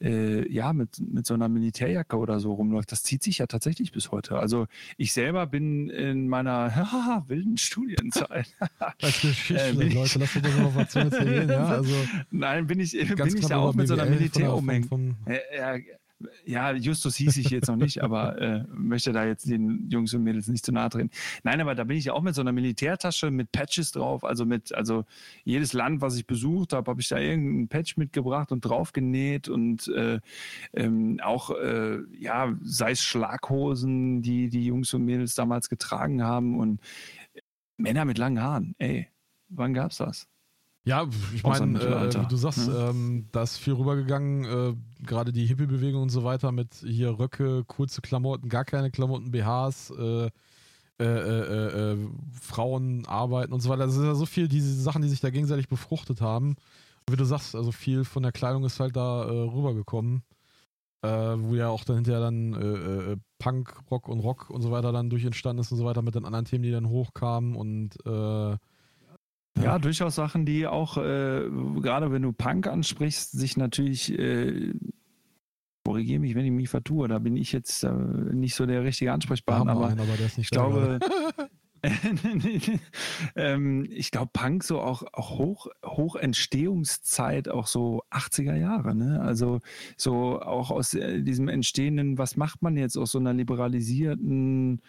[0.00, 2.90] äh, ja mit, mit so einer Militärjacke oder so rumläuft.
[2.90, 4.38] Das zieht sich ja tatsächlich bis heute.
[4.38, 4.66] Also
[4.96, 8.54] ich selber bin in meiner haha, wilden Studienzeit.
[8.78, 11.34] Als Geschichte, äh, Leute, lass uns noch was erzählen.
[11.54, 11.94] Ja, also
[12.30, 14.90] Nein, bin ich, bin ich da auch mit so einer Militär umhängt.
[15.56, 15.76] Ja,
[16.44, 20.22] ja, Justus hieß ich jetzt noch nicht, aber äh, möchte da jetzt den Jungs und
[20.22, 21.10] Mädels nicht zu nahe treten.
[21.42, 24.44] Nein, aber da bin ich ja auch mit so einer Militärtasche mit Patches drauf, also
[24.44, 25.04] mit, also
[25.44, 29.48] jedes Land, was ich besucht habe, habe ich da irgendeinen Patch mitgebracht und drauf genäht
[29.48, 30.20] und äh,
[30.72, 36.58] ähm, auch, äh, ja, sei es Schlaghosen, die die Jungs und Mädels damals getragen haben
[36.58, 36.80] und
[37.76, 39.08] Männer mit langen Haaren, ey,
[39.48, 40.28] wann gab's das?
[40.86, 42.88] Ja, ich meine, äh, wie du sagst, ne?
[42.90, 44.74] ähm, da ist viel rübergegangen, äh,
[45.04, 49.90] gerade die Hippie-Bewegung und so weiter mit hier Röcke, kurze Klamotten, gar keine Klamotten, BHs,
[49.98, 50.30] äh,
[51.00, 52.08] äh, äh, äh,
[52.38, 53.86] Frauen arbeiten und so weiter.
[53.86, 56.50] Das ist ja so viel, diese Sachen, die sich da gegenseitig befruchtet haben.
[57.06, 60.22] Und wie du sagst, also viel von der Kleidung ist halt da rübergekommen.
[61.02, 65.24] wo ja auch dann hinterher dann Punk, Rock und Rock und so weiter dann durch
[65.24, 67.96] entstanden ist und so weiter mit den anderen Themen, die dann hochkamen und
[69.62, 71.48] ja, durchaus Sachen, die auch, äh,
[71.80, 74.72] gerade wenn du Punk ansprichst, sich natürlich, äh,
[75.84, 79.12] korrigiere mich, wenn ich mich vertue, da bin ich jetzt äh, nicht so der richtige
[79.12, 80.98] Ansprechpartner, aber, einen, aber ich glaube,
[83.36, 89.20] ähm, ich glaube, Punk so auch, auch hoch, hoch Entstehungszeit, auch so 80er Jahre, ne?
[89.20, 89.60] Also
[89.96, 94.80] so auch aus äh, diesem entstehenden, was macht man jetzt aus so einer liberalisierten,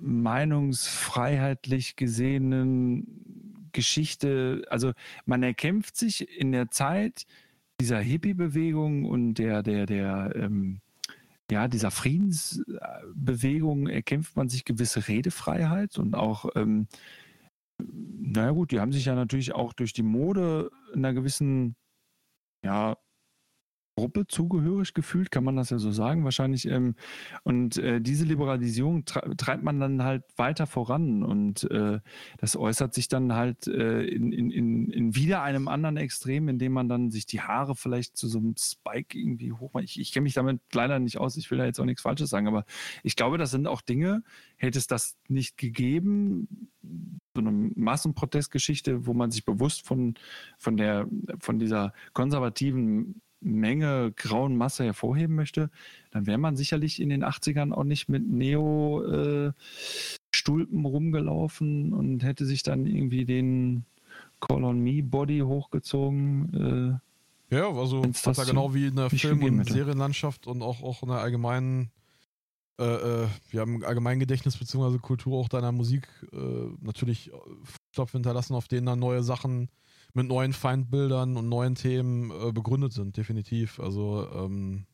[0.00, 4.92] meinungsfreiheitlich gesehenen Geschichte, also
[5.24, 7.26] man erkämpft sich in der Zeit
[7.80, 10.80] dieser Hippie-Bewegung und der, der, der, ähm,
[11.50, 16.86] ja, dieser Friedensbewegung erkämpft man sich gewisse Redefreiheit und auch, ähm,
[17.78, 21.74] naja gut, die haben sich ja natürlich auch durch die Mode in einer gewissen,
[22.64, 22.96] ja,
[24.00, 26.66] Gruppe zugehörig gefühlt, kann man das ja so sagen, wahrscheinlich.
[26.66, 26.94] Ähm,
[27.42, 32.00] und äh, diese Liberalisierung treibt man dann halt weiter voran und äh,
[32.38, 36.88] das äußert sich dann halt äh, in, in, in wieder einem anderen Extrem, indem man
[36.88, 39.84] dann sich die Haare vielleicht zu so einem Spike irgendwie hochmacht.
[39.84, 42.30] Ich, ich kenne mich damit leider nicht aus, ich will da jetzt auch nichts Falsches
[42.30, 42.64] sagen, aber
[43.02, 44.22] ich glaube, das sind auch Dinge,
[44.56, 46.70] hätte es das nicht gegeben,
[47.34, 50.14] so eine Massenprotestgeschichte, wo man sich bewusst von,
[50.56, 51.06] von, der,
[51.38, 55.70] von dieser konservativen Menge grauen Masse hervorheben möchte,
[56.10, 59.54] dann wäre man sicherlich in den 80ern auch nicht mit Neo-Stulpen
[60.84, 63.84] äh, rumgelaufen und hätte sich dann irgendwie den
[64.40, 67.00] Call on Me Body hochgezogen.
[67.50, 69.64] Äh, ja, also das hat genau wie in der Film- und.
[69.64, 71.90] Serienlandschaft und auch, auch in der allgemeinen,
[72.78, 74.98] äh, äh, wir haben allgemeinen Gedächtnis bzw.
[74.98, 76.36] Kultur auch deiner Musik äh,
[76.80, 77.30] natürlich
[77.92, 79.68] Stoff hinterlassen, auf denen dann neue Sachen
[80.14, 83.80] mit neuen Feindbildern und neuen Themen äh, begründet sind, definitiv.
[83.80, 84.86] Also, ähm,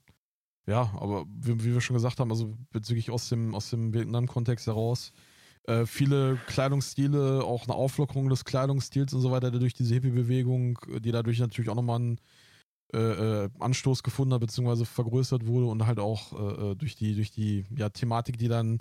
[0.67, 4.67] ja, aber wie, wie, wir schon gesagt haben, also bezüglich aus dem, aus dem Vietnam-Kontext
[4.67, 5.13] heraus,
[5.65, 11.13] äh, viele Kleidungsstile, auch eine Auflockerung des Kleidungsstils und so weiter, durch diese Hippie-Bewegung, die
[11.13, 12.21] dadurch natürlich auch nochmal einen
[12.95, 12.99] äh,
[13.45, 17.33] äh, Anstoß gefunden hat, beziehungsweise vergrößert wurde und halt auch äh, äh, durch die, durch
[17.33, 18.81] die ja, Thematik, die dann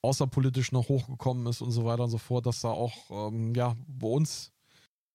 [0.00, 3.74] außerpolitisch noch hochgekommen ist und so weiter und so fort, dass da auch ähm, ja,
[3.88, 4.52] bei uns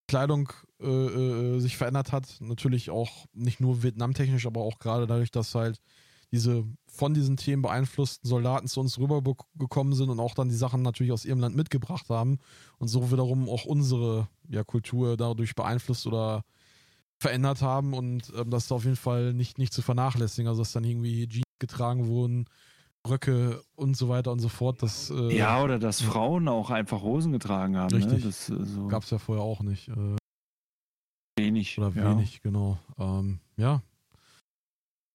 [0.07, 2.37] Kleidung äh, äh, sich verändert hat.
[2.39, 5.79] Natürlich auch nicht nur vietnamtechnisch, aber auch gerade dadurch, dass halt
[6.31, 10.81] diese von diesen Themen beeinflussten Soldaten zu uns rübergekommen sind und auch dann die Sachen
[10.81, 12.39] natürlich aus ihrem Land mitgebracht haben
[12.79, 16.43] und so wiederum auch unsere ja, Kultur dadurch beeinflusst oder
[17.19, 20.47] verändert haben und ähm, das ist auf jeden Fall nicht, nicht zu vernachlässigen.
[20.47, 22.45] Also dass dann irgendwie Jeans getragen wurden,
[23.09, 24.81] Röcke und so weiter und so fort.
[24.81, 27.93] Das, äh, ja, oder dass Frauen auch einfach Hosen getragen haben.
[27.93, 28.19] Richtig.
[28.19, 28.25] Ne?
[28.25, 29.89] Das, äh, so Gab es ja vorher auch nicht.
[29.89, 30.17] Äh,
[31.37, 31.77] wenig.
[31.77, 32.11] oder ja.
[32.11, 32.77] wenig, genau.
[32.97, 33.81] Ähm, ja.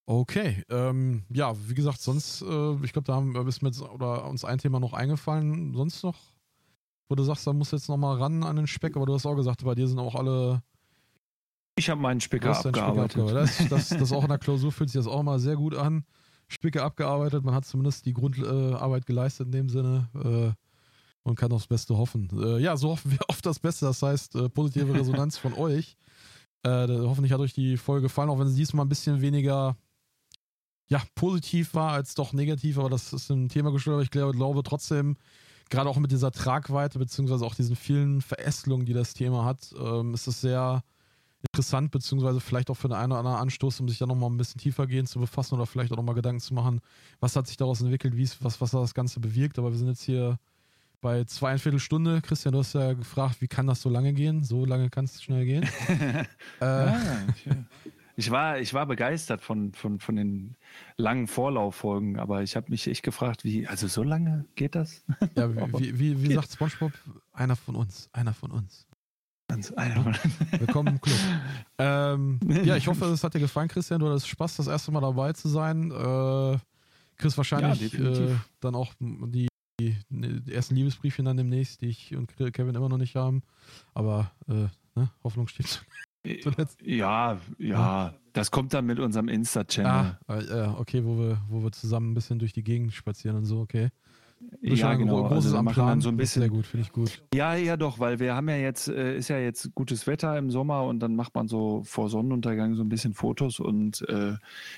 [0.05, 0.63] Okay.
[0.69, 4.43] Ähm, ja, wie gesagt, sonst, äh, ich glaube, da haben wir bis mit oder uns
[4.43, 5.73] ein Thema noch eingefallen.
[5.73, 6.17] Sonst noch,
[7.07, 9.25] wo du sagst, da musst du jetzt nochmal ran an den Speck, aber du hast
[9.25, 10.61] auch gesagt, bei dir sind auch alle
[11.77, 13.17] Ich habe meinen Spicker abgearbeitet.
[13.17, 13.71] abgearbeitet.
[13.71, 16.05] Das, das, das auch in der Klausur fühlt sich das auch mal sehr gut an.
[16.47, 20.51] Spicker abgearbeitet, man hat zumindest die Grundarbeit Arbeit geleistet in dem Sinne äh,
[21.23, 22.29] und kann aufs Beste hoffen.
[22.41, 25.97] Äh, ja, so hoffen wir auf das Beste, das heißt äh, positive Resonanz von euch.
[26.65, 29.75] Hoffentlich hat euch die Folge gefallen, auch wenn sie diesmal ein bisschen weniger
[30.87, 34.37] ja, positiv war als doch negativ, aber das ist ein Thema geschuldet, aber ich glaube,
[34.37, 35.17] glaube trotzdem,
[35.69, 40.13] gerade auch mit dieser Tragweite, beziehungsweise auch diesen vielen Verästelungen, die das Thema hat, ähm,
[40.13, 40.83] ist es sehr
[41.43, 44.37] interessant, beziehungsweise vielleicht auch für den einen oder anderen Anstoß, um sich da nochmal ein
[44.37, 46.81] bisschen tiefer gehen zu befassen oder vielleicht auch nochmal Gedanken zu machen,
[47.19, 49.59] was hat sich daraus entwickelt, wie ist, was, was hat das Ganze bewirkt.
[49.59, 50.39] Aber wir sind jetzt hier
[51.01, 52.21] bei zweieinviertel Stunde.
[52.21, 54.43] Christian, du hast ja gefragt, wie kann das so lange gehen?
[54.43, 55.63] So lange kann es schnell gehen.
[56.59, 56.95] äh, Ah,
[58.15, 60.55] ich, war, ich war begeistert von, von, von den
[60.97, 65.03] langen Vorlauffolgen, aber ich habe mich echt gefragt, wie, also so lange geht das?
[65.35, 66.93] ja, wie, wie, wie sagt SpongeBob?
[67.33, 68.87] Einer von uns, einer von uns.
[69.47, 70.17] Ganz einfach.
[70.57, 71.17] Willkommen im Club.
[71.77, 73.99] ähm, ja, ich hoffe, es hat dir gefallen, Christian.
[73.99, 75.91] Du hattest Spaß, das erste Mal dabei zu sein.
[75.91, 76.57] Äh,
[77.17, 79.47] kriegst wahrscheinlich Ja, äh, dann auch die,
[79.79, 83.43] die, die ersten Liebesbriefchen dann demnächst, die ich und Kevin immer noch nicht haben.
[83.93, 85.83] Aber äh, ne, Hoffnung steht
[86.41, 86.81] zuletzt.
[86.81, 90.17] Ja, ja, das kommt dann mit unserem Insta-Channel.
[90.27, 93.45] Ah, äh, okay, wo wir, wo wir zusammen ein bisschen durch die Gegend spazieren und
[93.45, 93.89] so, okay.
[94.61, 95.23] Ja, ein genau.
[95.23, 95.99] gro- großes Also am Plan.
[96.01, 96.55] so ein ist Sehr bisschen.
[96.55, 97.21] gut, finde ich gut.
[97.33, 100.51] Ja, ja, doch, weil wir haben ja jetzt, äh, ist ja jetzt gutes Wetter im
[100.51, 104.33] Sommer und dann macht man so vor Sonnenuntergang so ein bisschen Fotos und äh,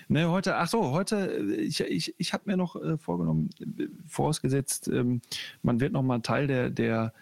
[0.08, 3.88] ne, heute, ach so, heute, äh, ich, ich, ich habe mir noch äh, vorgenommen, äh,
[4.08, 5.22] vorausgesetzt, ähm,
[5.62, 7.14] man wird noch mal Teil der, der,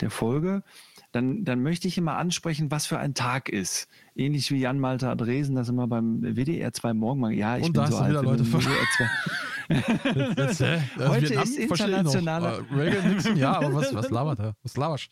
[0.00, 0.62] der Folge.
[1.12, 3.88] Dann, dann möchte ich immer ansprechen, was für ein Tag ist.
[4.14, 7.32] Ähnlich wie Jan Malte Adresen, das immer beim WDR 2 morgen mal.
[7.32, 8.10] Ja, ich Und bin da so hast alt.
[8.12, 11.76] wieder Leute WDR 2 Jetzt, äh, Heute Vietnam ist ich noch.
[11.78, 14.54] internationaler- Äh, Reagan, Nixon, ja, aber was, was labert er?
[14.62, 15.10] Was laberst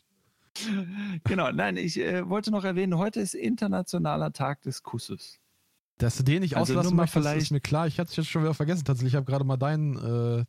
[1.25, 5.39] Genau, nein, ich äh, wollte noch erwähnen, heute ist Internationaler Tag des Kusses.
[5.99, 7.87] Dass du den nicht Also auslassen möchtest, ist vielleicht- mir klar.
[7.87, 8.85] Ich hatte es jetzt schon wieder vergessen.
[8.85, 10.45] Tatsächlich, ich habe gerade mal dein äh,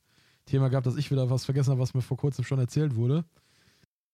[0.45, 3.25] Thema gehabt, dass ich wieder was vergessen habe, was mir vor kurzem schon erzählt wurde.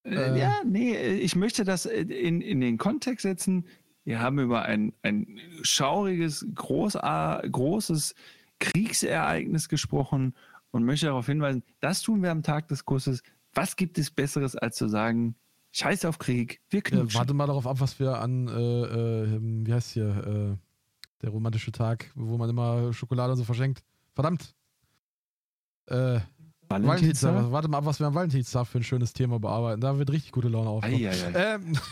[0.06, 0.40] Äh, Äh.
[0.40, 3.66] ja, nee, ich möchte das äh, in, in den Kontext setzen.
[4.04, 8.14] Wir haben über ein, ein schauriges, großa, großes
[8.60, 10.36] Kriegsereignis gesprochen
[10.72, 13.24] und möchte darauf hinweisen, das tun wir am Tag des Kusses.
[13.54, 15.36] Was gibt es Besseres, als zu sagen,
[15.72, 17.18] scheiß auf Krieg, wir Äh, knutschen.
[17.18, 20.58] warte mal darauf ab, was wir an, äh, äh, wie heißt hier, äh,
[21.22, 23.84] der romantische Tag, wo man immer Schokolade so verschenkt.
[24.14, 24.54] Verdammt!
[25.88, 26.20] Äh,
[26.70, 27.52] Valentinstag.
[27.52, 29.82] Warte mal ab, was wir am Valentinstag für ein schönes Thema bearbeiten.
[29.82, 30.96] Da wird richtig gute Laune aufkommen.
[30.96, 31.32] Eieiei.
[31.56, 31.78] Ähm,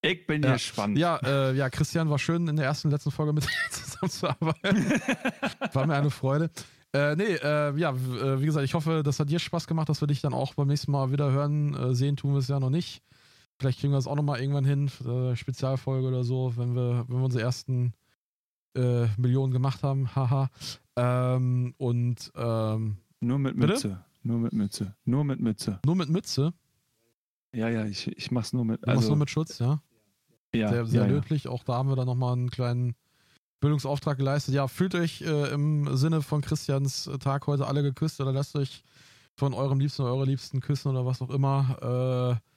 [0.00, 0.52] Ich bin Ja.
[0.52, 0.96] gespannt.
[0.96, 4.92] Ja, äh, ja, Christian war schön in der ersten und letzten Folge mit dir zusammenzuarbeiten.
[5.72, 6.50] War mir eine Freude.
[6.92, 10.00] Äh, nee, äh, ja, äh, wie gesagt, ich hoffe, das hat dir Spaß gemacht, dass
[10.00, 11.74] wir dich dann auch beim nächsten Mal wieder hören.
[11.74, 13.02] Äh, sehen tun wir es ja noch nicht.
[13.58, 17.16] Vielleicht kriegen wir es auch nochmal irgendwann hin, äh, Spezialfolge oder so, wenn wir, wenn
[17.18, 17.92] wir unsere ersten
[18.76, 20.14] äh, Millionen gemacht haben.
[20.14, 20.48] Haha.
[20.94, 23.72] Ähm, und ähm, Nur mit Bitte?
[23.72, 24.04] Mütze.
[24.22, 24.94] Nur mit Mütze.
[25.04, 25.80] Nur mit Mütze.
[25.84, 26.52] nur mit Mütze.
[27.52, 28.86] Ja, ja, ich, ich mach's nur mit.
[28.86, 29.80] Du machst nur mit Schutz, ja.
[30.54, 31.14] ja, sehr, sehr ja, ja.
[31.14, 31.48] löblich.
[31.48, 32.94] Auch da haben wir dann nochmal einen kleinen
[33.60, 34.54] Bildungsauftrag geleistet.
[34.54, 38.84] Ja, fühlt euch äh, im Sinne von Christians Tag heute alle geküsst oder lasst euch
[39.34, 42.38] von eurem Liebsten oder eurer Liebsten küssen oder was auch immer.
[42.38, 42.48] Äh,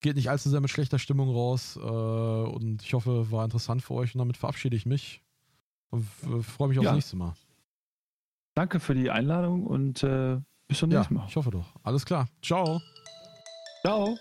[0.00, 1.76] geht nicht allzu sehr mit schlechter Stimmung raus.
[1.76, 5.22] Äh, und ich hoffe, war interessant für euch und damit verabschiede ich mich.
[5.90, 6.04] Und
[6.42, 6.92] freue mich aufs Ja.
[6.92, 7.34] nächste Mal.
[8.54, 11.26] Danke für die Einladung und äh, bis zum nächsten Mal.
[11.28, 11.74] ich hoffe doch.
[11.82, 12.28] Alles klar.
[12.42, 12.80] Ciao.
[13.82, 14.16] Ciao.